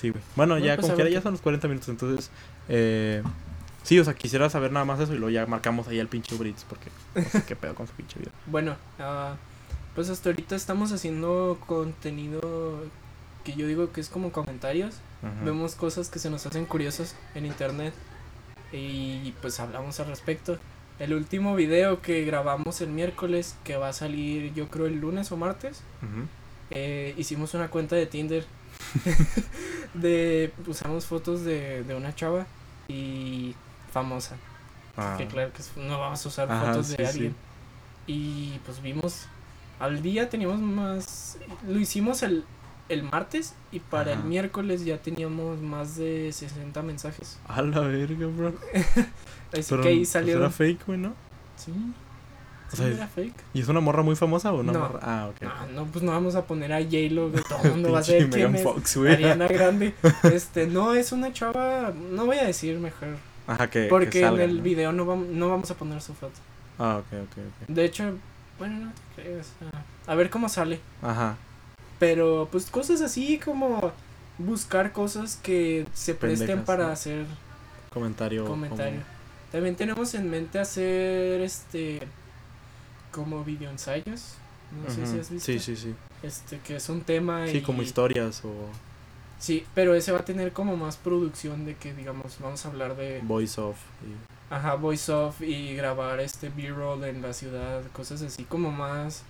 Sí, 0.00 0.08
güey. 0.10 0.22
Bueno, 0.36 0.54
Bueno, 0.54 0.64
ya 0.66 0.76
pues, 0.76 0.86
como 0.86 0.94
quiera 0.94 1.10
ya 1.10 1.20
son 1.20 1.32
los 1.32 1.40
40 1.42 1.68
minutos, 1.68 1.88
entonces, 1.90 2.30
eh, 2.68 3.22
sí, 3.82 3.98
o 3.98 4.04
sea, 4.04 4.14
quisiera 4.14 4.48
saber 4.48 4.72
nada 4.72 4.86
más 4.86 5.00
eso 5.00 5.12
y 5.12 5.18
luego 5.18 5.30
ya 5.30 5.44
marcamos 5.46 5.86
ahí 5.88 6.00
al 6.00 6.08
pinche 6.08 6.34
Uber 6.34 6.46
Eats, 6.46 6.64
porque 6.68 6.88
no 7.14 7.24
sé 7.24 7.44
qué 7.44 7.56
pedo 7.56 7.74
con 7.74 7.86
su 7.86 7.92
pinche 7.94 8.18
video. 8.18 8.32
Bueno, 8.46 8.76
ah, 8.98 9.34
pues 9.94 10.08
hasta 10.10 10.30
ahorita 10.30 10.56
estamos 10.56 10.92
haciendo 10.92 11.58
contenido 11.66 12.84
que 13.44 13.52
yo 13.54 13.66
digo 13.66 13.92
que 13.92 14.00
es 14.00 14.08
como 14.08 14.32
comentarios. 14.32 14.96
Vemos 15.44 15.76
cosas 15.76 16.08
que 16.08 16.18
se 16.18 16.30
nos 16.30 16.46
hacen 16.46 16.66
curiosas 16.66 17.14
en 17.36 17.46
internet 17.46 17.94
y 18.72 19.32
pues 19.40 19.60
hablamos 19.60 20.00
al 20.00 20.06
respecto. 20.08 20.58
El 20.98 21.14
último 21.14 21.54
video 21.54 22.02
que 22.02 22.24
grabamos 22.24 22.80
el 22.80 22.88
miércoles, 22.90 23.54
que 23.64 23.76
va 23.76 23.88
a 23.88 23.92
salir 23.92 24.52
yo 24.54 24.68
creo 24.68 24.86
el 24.86 25.00
lunes 25.00 25.30
o 25.32 25.36
martes, 25.36 25.82
eh, 26.70 27.14
hicimos 27.16 27.54
una 27.54 27.68
cuenta 27.68 27.96
de 27.96 28.06
Tinder. 28.06 28.44
de 29.94 30.52
usamos 30.66 31.06
fotos 31.06 31.44
de, 31.44 31.82
de 31.84 31.94
una 31.94 32.14
chava 32.14 32.46
y 32.88 33.54
famosa. 33.92 34.36
Ah, 34.96 35.14
Que 35.18 35.26
claro 35.26 35.52
que 35.52 35.62
no 35.80 35.98
vamos 36.00 36.24
a 36.24 36.28
usar 36.28 36.50
Ajá, 36.50 36.66
fotos 36.66 36.88
de 36.88 36.96
sí. 36.96 37.02
alguien. 37.04 37.36
Y 38.06 38.58
pues 38.64 38.82
vimos, 38.82 39.26
al 39.80 40.02
día 40.02 40.28
teníamos 40.28 40.60
más, 40.60 41.38
lo 41.66 41.78
hicimos 41.78 42.22
el, 42.22 42.44
el 42.88 43.02
martes 43.04 43.54
y 43.72 43.80
para 43.80 44.12
el 44.12 44.24
miércoles 44.24 44.84
ya 44.84 44.98
teníamos 44.98 45.60
más 45.60 45.96
de 45.96 46.30
60 46.32 46.82
mensajes. 46.82 47.38
A 47.48 47.62
la 47.62 47.80
verga, 47.80 48.26
bro. 48.26 48.54
Así 49.52 49.66
Pero, 49.68 49.82
que 49.82 49.88
ahí 49.88 49.96
pues, 49.98 50.08
salieron... 50.08 50.42
era 50.42 50.50
fake, 50.50 50.86
güey, 50.86 50.98
¿no? 50.98 51.14
Sí. 51.56 51.72
O 52.72 52.76
sea, 52.76 52.86
era 52.86 53.06
fake. 53.06 53.34
¿Y 53.52 53.60
es 53.60 53.68
una 53.68 53.80
morra 53.80 54.02
muy 54.02 54.16
famosa 54.16 54.50
o 54.50 54.60
una 54.60 54.72
No. 54.72 54.78
morra? 54.78 55.00
Ah, 55.02 55.28
ok. 55.30 55.42
No, 55.42 55.66
no, 55.84 55.86
pues 55.90 56.02
no 56.02 56.12
vamos 56.12 56.34
a 56.36 56.46
poner 56.46 56.72
a 56.72 56.78
J-Lo, 56.80 57.28
todo 57.30 57.58
el 57.64 57.70
mundo 57.72 57.92
va 57.92 57.98
a 57.98 58.02
saber 58.02 58.30
quién 58.30 58.50
Megan 58.50 58.54
es. 58.56 58.62
Fox, 58.62 58.96
güey. 58.96 59.12
Ariana 59.12 59.46
Grande. 59.46 59.94
Este, 60.22 60.66
no, 60.66 60.94
es 60.94 61.12
una 61.12 61.32
chava, 61.34 61.92
no 61.92 62.24
voy 62.24 62.38
a 62.38 62.44
decir 62.44 62.78
mejor. 62.78 63.16
Ajá, 63.46 63.68
que. 63.68 63.88
Porque 63.88 64.08
que 64.08 64.20
salga, 64.22 64.44
en 64.44 64.50
el 64.50 64.56
¿no? 64.58 64.62
video 64.62 64.92
no 64.92 65.04
vamos, 65.04 65.28
no 65.28 65.50
vamos 65.50 65.70
a 65.70 65.74
poner 65.74 66.00
su 66.00 66.14
foto. 66.14 66.32
Ah, 66.78 67.00
ok, 67.00 67.18
ok, 67.24 67.68
De 67.68 67.84
hecho, 67.84 68.14
bueno, 68.62 68.86
no 68.86 68.92
te 69.16 69.22
creas. 69.22 69.48
A 70.06 70.14
ver 70.14 70.30
cómo 70.30 70.48
sale. 70.48 70.78
Ajá. 71.02 71.36
Pero 71.98 72.48
pues 72.52 72.66
cosas 72.70 73.00
así 73.00 73.38
como 73.38 73.92
buscar 74.38 74.92
cosas 74.92 75.36
que 75.42 75.84
se 75.92 76.14
presten 76.14 76.46
Pendejas, 76.46 76.66
para 76.66 76.86
¿no? 76.86 76.92
hacer 76.92 77.26
Comentario. 77.92 78.44
comentario. 78.44 79.00
También 79.50 79.74
tenemos 79.76 80.14
en 80.14 80.30
mente 80.30 80.58
hacer 80.60 81.40
este 81.40 82.00
como 83.10 83.42
video 83.44 83.70
ensayos. 83.70 84.34
No 84.84 84.88
sé 84.94 85.06
si 85.06 85.18
has 85.18 85.30
visto. 85.30 85.44
Sí, 85.52 85.58
sí, 85.58 85.76
sí. 85.76 85.94
Este 86.22 86.58
que 86.60 86.76
es 86.76 86.88
un 86.88 87.00
tema 87.02 87.46
Sí, 87.48 87.58
y 87.58 87.62
como 87.62 87.82
historias 87.82 88.44
o 88.44 88.52
Sí, 89.38 89.66
pero 89.74 89.94
ese 89.96 90.12
va 90.12 90.20
a 90.20 90.24
tener 90.24 90.52
como 90.52 90.76
más 90.76 90.96
producción 90.96 91.64
de 91.66 91.74
que 91.76 91.92
digamos 91.94 92.38
vamos 92.40 92.64
a 92.64 92.68
hablar 92.68 92.96
de 92.96 93.20
voice 93.24 93.60
off. 93.60 93.76
y- 94.04 94.14
ajá, 94.52 94.74
voice 94.74 95.10
off 95.12 95.40
y 95.40 95.74
grabar 95.74 96.20
este 96.20 96.48
B-roll 96.50 97.04
en 97.04 97.22
la 97.22 97.32
ciudad, 97.32 97.82
cosas 97.92 98.22
así 98.22 98.44
como 98.44 98.70
más 98.70 99.22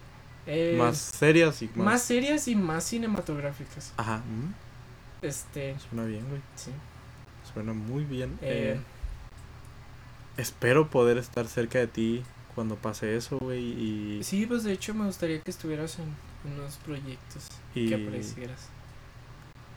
eh, 0.47 0.75
más 0.77 0.99
serias 0.99 1.63
y 1.63 1.69
más. 1.69 1.77
más 1.77 2.03
serias 2.03 2.49
y 2.49 2.57
más 2.57 2.85
cinematográficas. 2.85 3.93
Ajá. 3.97 4.19
mm, 4.19 5.25
Este, 5.25 5.77
Suena 5.79 6.05
bien, 6.05 6.29
güey. 6.29 6.41
sí. 6.57 6.73
Suena 7.53 7.73
muy 7.73 8.05
bien. 8.05 8.39
Eh, 8.43 8.77
Eh, 8.77 8.81
espero 10.37 10.89
poder 10.91 11.19
estar 11.19 11.47
cerca 11.47 11.79
de 11.79 11.87
ti 11.87 12.23
cuando 12.55 12.77
pase 12.77 13.17
eso, 13.17 13.39
güey. 13.39 13.61
Y, 13.63 14.25
Sí, 14.25 14.47
pues 14.47 14.65
de 14.65 14.73
hecho 14.73 14.95
me 14.95 15.07
gustaría 15.07 15.41
que 15.41 15.51
estuvieras 15.51 15.99
en 15.99 16.15
unos 16.53 16.77
proyectos 16.79 17.49
y, 17.75 17.89
que 17.89 17.95
apreciaras. 17.95 18.69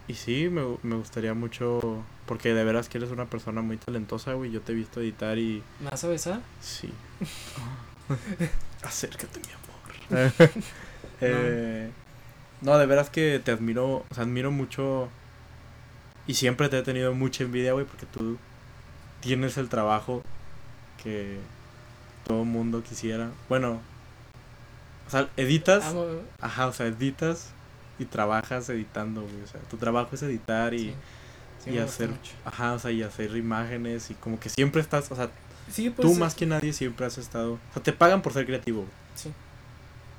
Y 0.08 0.14
sí, 0.14 0.50
me, 0.50 0.62
me 0.84 0.96
gustaría 0.96 1.34
mucho. 1.34 2.04
Porque 2.26 2.54
de 2.54 2.64
veras 2.64 2.90
que 2.90 2.98
eres 2.98 3.12
una 3.12 3.26
persona 3.26 3.62
muy 3.62 3.78
talentosa, 3.78 4.34
güey. 4.34 4.52
Yo 4.52 4.62
te 4.62 4.72
he 4.72 4.76
visto 4.76 5.00
editar 5.00 5.38
y. 5.38 5.62
¿Me 5.80 5.90
vas 5.92 6.04
a 6.04 6.08
besar? 6.08 6.42
Sí. 6.62 6.92
Acércate, 8.84 9.40
mi 9.40 10.18
amor. 10.20 10.50
Eh, 11.22 11.90
no, 12.62 12.78
de 12.78 12.86
veras 12.86 13.10
que 13.10 13.40
te 13.44 13.52
admiro, 13.52 14.04
o 14.10 14.14
sea, 14.14 14.24
admiro 14.26 14.52
mucho 14.52 15.08
y 16.28 16.34
siempre 16.34 16.68
te 16.68 16.78
he 16.78 16.82
tenido 16.84 17.14
mucha 17.14 17.46
envidia, 17.46 17.72
güey, 17.72 17.86
porque 17.86 18.06
tú 18.06 18.38
tienes 19.22 19.56
el 19.58 19.70
trabajo 19.70 20.24
que 21.02 21.38
todo 22.28 22.44
mundo 22.44 22.84
quisiera. 22.84 23.30
Bueno, 23.48 23.80
o 25.08 25.10
sea, 25.10 25.30
editas, 25.38 25.86
Amo- 25.86 26.20
ajá, 26.42 26.68
o 26.68 26.74
sea, 26.74 26.88
editas 26.88 27.52
y 28.00 28.06
trabajas 28.06 28.70
editando, 28.70 29.22
güey, 29.22 29.42
o 29.44 29.48
sea, 29.48 29.62
tu 29.62 29.78
trabajo 29.78 30.16
es 30.16 30.24
editar 30.24 30.74
y, 30.74 30.90
sí, 30.90 30.96
sí 31.66 31.70
y 31.72 31.78
hacer, 31.80 32.10
ajá, 32.44 32.74
o 32.74 32.80
sea, 32.80 32.92
y 32.92 33.04
hacer 33.04 33.36
imágenes 33.38 34.12
y 34.12 34.16
como 34.16 34.40
que 34.40 34.50
siempre 34.50 34.82
estás, 34.82 35.12
o 35.12 35.16
sea, 35.16 35.30
Sí, 35.72 35.90
pues, 35.90 36.08
tú 36.08 36.14
eh, 36.14 36.16
más 36.16 36.36
que 36.36 36.46
nadie 36.46 36.74
siempre 36.74 37.06
has 37.08 37.18
estado, 37.18 37.54
o 37.54 37.74
sea, 37.74 37.82
te 37.84 37.94
pagan 37.94 38.22
por 38.22 38.34
ser 38.34 38.46
creativo, 38.46 38.80
güey. 38.82 38.92
Sí. 39.16 39.34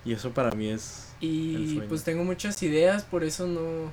Y 0.05 0.13
eso 0.13 0.33
para 0.33 0.53
mí 0.53 0.69
es 0.69 1.15
el 1.21 1.29
Y 1.29 1.69
sueño. 1.75 1.89
pues 1.89 2.05
tengo 2.05 2.25
muchas 2.25 2.63
ideas, 2.63 3.05
por 3.05 3.25
eso 3.25 3.47
no 3.47 3.93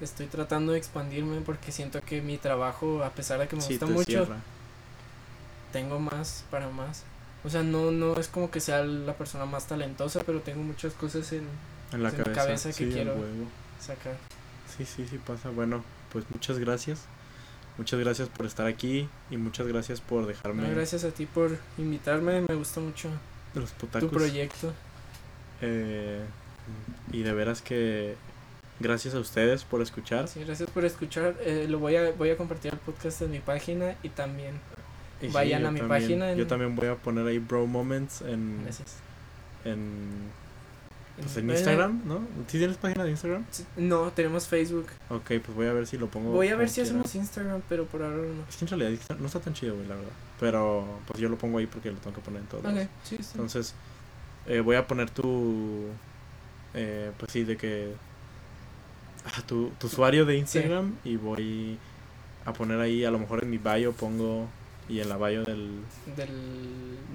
estoy 0.00 0.26
tratando 0.26 0.72
de 0.72 0.78
expandirme 0.78 1.40
porque 1.42 1.70
siento 1.72 2.00
que 2.02 2.22
mi 2.22 2.38
trabajo, 2.38 3.02
a 3.04 3.10
pesar 3.10 3.38
de 3.40 3.48
que 3.48 3.56
me 3.56 3.64
gusta 3.64 3.86
mucho, 3.86 4.04
cierra. 4.04 4.44
tengo 5.72 5.98
más 6.00 6.44
para 6.50 6.68
más. 6.70 7.04
O 7.44 7.50
sea, 7.50 7.62
no 7.62 7.90
no 7.90 8.14
es 8.16 8.28
como 8.28 8.50
que 8.50 8.60
sea 8.60 8.84
la 8.84 9.14
persona 9.16 9.46
más 9.46 9.66
talentosa, 9.66 10.22
pero 10.24 10.40
tengo 10.40 10.62
muchas 10.62 10.92
cosas 10.94 11.32
en 11.32 11.44
en 11.94 12.02
la 12.02 12.08
en 12.10 12.16
cabeza, 12.16 12.40
cabeza 12.44 12.68
que 12.70 12.74
sí, 12.86 12.90
quiero. 12.92 13.14
sacar. 13.80 14.16
Sí, 14.76 14.84
sí, 14.84 15.06
sí 15.08 15.18
pasa. 15.18 15.50
Bueno, 15.50 15.84
pues 16.12 16.24
muchas 16.30 16.58
gracias. 16.58 17.04
Muchas 17.78 17.98
gracias 18.00 18.28
por 18.28 18.44
estar 18.46 18.66
aquí 18.66 19.08
y 19.30 19.36
muchas 19.38 19.66
gracias 19.66 20.00
por 20.00 20.26
dejarme 20.26 20.62
No, 20.68 20.74
gracias 20.74 21.04
a 21.04 21.10
ti 21.10 21.24
por 21.26 21.56
invitarme, 21.78 22.42
me 22.42 22.54
gusta 22.54 22.80
mucho 22.80 23.08
los 23.54 23.72
tu 23.72 23.86
proyecto. 24.10 24.72
Eh, 25.62 26.20
y 27.12 27.22
de 27.22 27.32
veras 27.32 27.62
que 27.62 28.14
gracias 28.78 29.14
a 29.14 29.20
ustedes 29.20 29.64
por 29.64 29.80
escuchar. 29.80 30.28
Sí, 30.28 30.44
gracias 30.44 30.68
por 30.70 30.84
escuchar. 30.84 31.34
eh, 31.40 31.66
lo 31.68 31.78
voy 31.78 31.96
a 31.96 32.10
voy 32.12 32.30
a 32.30 32.36
compartir 32.36 32.72
el 32.74 32.78
podcast 32.78 33.22
en 33.22 33.30
mi 33.30 33.40
página 33.40 33.94
y 34.02 34.08
también 34.10 34.54
Y 35.22 35.28
Vayan 35.28 35.64
a 35.66 35.70
mi 35.70 35.78
también- 35.80 35.88
página 36.00 36.32
en- 36.32 36.38
Yo 36.38 36.46
también 36.46 36.74
voy 36.76 36.88
a 36.88 36.96
poner 36.96 37.26
ahí 37.26 37.38
Bro 37.38 37.66
Moments 37.66 38.22
en, 38.22 38.64
gracias. 38.64 38.96
en, 39.64 40.10
pues 41.16 41.36
en 41.36 41.50
Instagram, 41.50 42.02
¿no? 42.04 42.20
¿Sí 42.46 42.58
tienes 42.58 42.76
página 42.76 43.04
de 43.04 43.10
Instagram? 43.10 43.44
No, 43.76 44.10
tenemos 44.12 44.46
Facebook. 44.46 44.86
Ok, 45.10 45.26
pues 45.44 45.54
voy 45.54 45.66
a 45.66 45.72
ver 45.72 45.86
si 45.86 45.98
lo 45.98 46.08
pongo. 46.08 46.30
Voy 46.32 46.48
a 46.48 46.56
ver 46.56 46.68
si 46.68 46.76
quiera. 46.76 46.90
hacemos 46.90 47.14
Instagram, 47.14 47.62
pero 47.68 47.84
por 47.84 48.02
ahora 48.02 48.16
no. 48.16 48.44
Es 48.48 48.56
que 48.56 48.64
en 48.64 48.78
realidad 48.80 49.16
no 49.18 49.26
está 49.26 49.40
tan 49.40 49.54
chido, 49.54 49.74
güey, 49.74 49.86
la 49.86 49.94
verdad. 49.94 50.10
Pero 50.40 51.00
pues 51.06 51.20
yo 51.20 51.28
lo 51.28 51.36
pongo 51.36 51.58
ahí 51.58 51.66
porque 51.66 51.90
lo 51.90 51.98
tengo 51.98 52.16
que 52.16 52.22
poner 52.22 52.42
en 52.42 52.62
lados. 52.62 52.84
Ok, 52.84 52.90
sí, 53.04 53.16
sí. 53.18 53.30
Entonces, 53.32 53.74
eh, 54.46 54.60
voy 54.60 54.76
a 54.76 54.86
poner 54.86 55.10
tu. 55.10 55.86
Eh, 56.74 57.12
pues 57.18 57.30
sí, 57.32 57.44
de 57.44 57.56
que. 57.56 57.94
ah, 59.26 59.42
tu, 59.46 59.70
tu 59.78 59.86
usuario 59.86 60.24
de 60.24 60.36
Instagram 60.38 60.96
y 61.04 61.16
voy 61.16 61.78
a 62.44 62.52
poner 62.52 62.80
ahí, 62.80 63.04
a 63.04 63.10
lo 63.10 63.18
mejor 63.18 63.42
en 63.42 63.50
mi 63.50 63.58
bio 63.58 63.92
pongo. 63.92 64.48
Y 64.88 65.00
en 65.00 65.08
la 65.08 65.16
bio 65.16 65.44
del, 65.44 65.80
Del, 66.16 66.28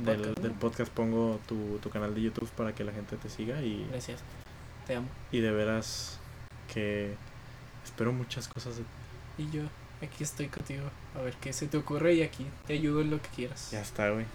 del, 0.04 0.18
podcast, 0.18 0.40
del 0.40 0.52
¿no? 0.52 0.60
podcast 0.60 0.92
pongo 0.94 1.40
tu, 1.48 1.80
tu 1.80 1.90
canal 1.90 2.16
de 2.16 2.22
YouTube 2.22 2.50
para 2.52 2.74
que 2.74 2.84
la 2.84 2.92
gente 2.92 3.18
te 3.18 3.30
siga. 3.30 3.62
Y, 3.62 3.86
Gracias. 3.92 4.22
Te 4.86 4.96
amo. 4.96 5.08
y 5.32 5.42
de 5.42 5.52
veras 5.52 6.18
que 6.74 7.14
espero 7.84 8.14
muchas 8.14 8.48
cosas 8.48 8.78
de 8.78 8.84
Y 9.38 9.50
yo 9.52 9.64
aquí 10.02 10.24
estoy 10.24 10.48
contigo. 10.48 10.84
A 11.16 11.22
ver 11.22 11.34
qué 11.36 11.52
se 11.54 11.68
te 11.68 11.78
ocurre 11.78 12.14
y 12.14 12.22
aquí 12.22 12.46
te 12.66 12.74
ayudo 12.74 13.02
en 13.02 13.10
lo 13.10 13.22
que 13.22 13.30
quieras. 13.30 13.72
Ya 13.72 13.82
está, 13.82 14.10
güey. 14.10 14.26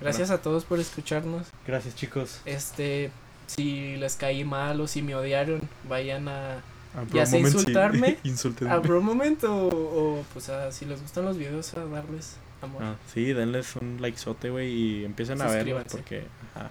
Gracias 0.00 0.30
a 0.30 0.42
todos 0.42 0.64
por 0.64 0.78
escucharnos. 0.78 1.48
Gracias, 1.66 1.94
chicos. 1.96 2.40
Este, 2.44 3.10
si 3.46 3.96
les 3.96 4.16
caí 4.16 4.44
mal 4.44 4.80
o 4.80 4.86
si 4.86 5.02
me 5.02 5.14
odiaron, 5.14 5.62
vayan 5.88 6.28
a, 6.28 6.62
A 6.96 7.02
Ya 7.04 7.04
Bro 7.04 7.26
sea 7.26 7.38
Moments, 7.38 7.50
sí. 7.52 7.58
insultarme, 7.58 8.18
Insúltenme. 8.24 8.70
a 8.72 8.78
Bro 8.78 9.00
Moment 9.02 9.44
o, 9.44 9.66
o, 9.68 10.24
pues 10.32 10.48
a, 10.48 10.72
si 10.72 10.84
les 10.86 11.00
gustan 11.02 11.24
los 11.26 11.36
videos 11.36 11.74
a 11.74 11.84
darles 11.84 12.36
amor. 12.62 12.82
Ah, 12.82 12.96
sí, 13.12 13.32
denles 13.32 13.76
un 13.76 13.98
likezote, 14.00 14.50
güey, 14.50 14.70
y 14.72 15.04
empiecen 15.04 15.40
a 15.42 15.46
verlos 15.46 15.82
Suscríbanse. 15.84 15.96
porque, 15.98 16.26
ajá, 16.54 16.70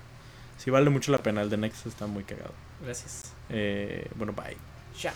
sí 0.57 0.71
vale 0.71 0.89
mucho 0.89 1.11
la 1.11 1.19
pena. 1.19 1.41
El 1.43 1.49
de 1.49 1.57
Next 1.57 1.85
está 1.85 2.07
muy 2.07 2.23
cagado. 2.23 2.53
Gracias. 2.83 3.31
Eh, 3.49 4.09
bueno, 4.15 4.33
bye. 4.33 4.57
Chao. 4.97 5.13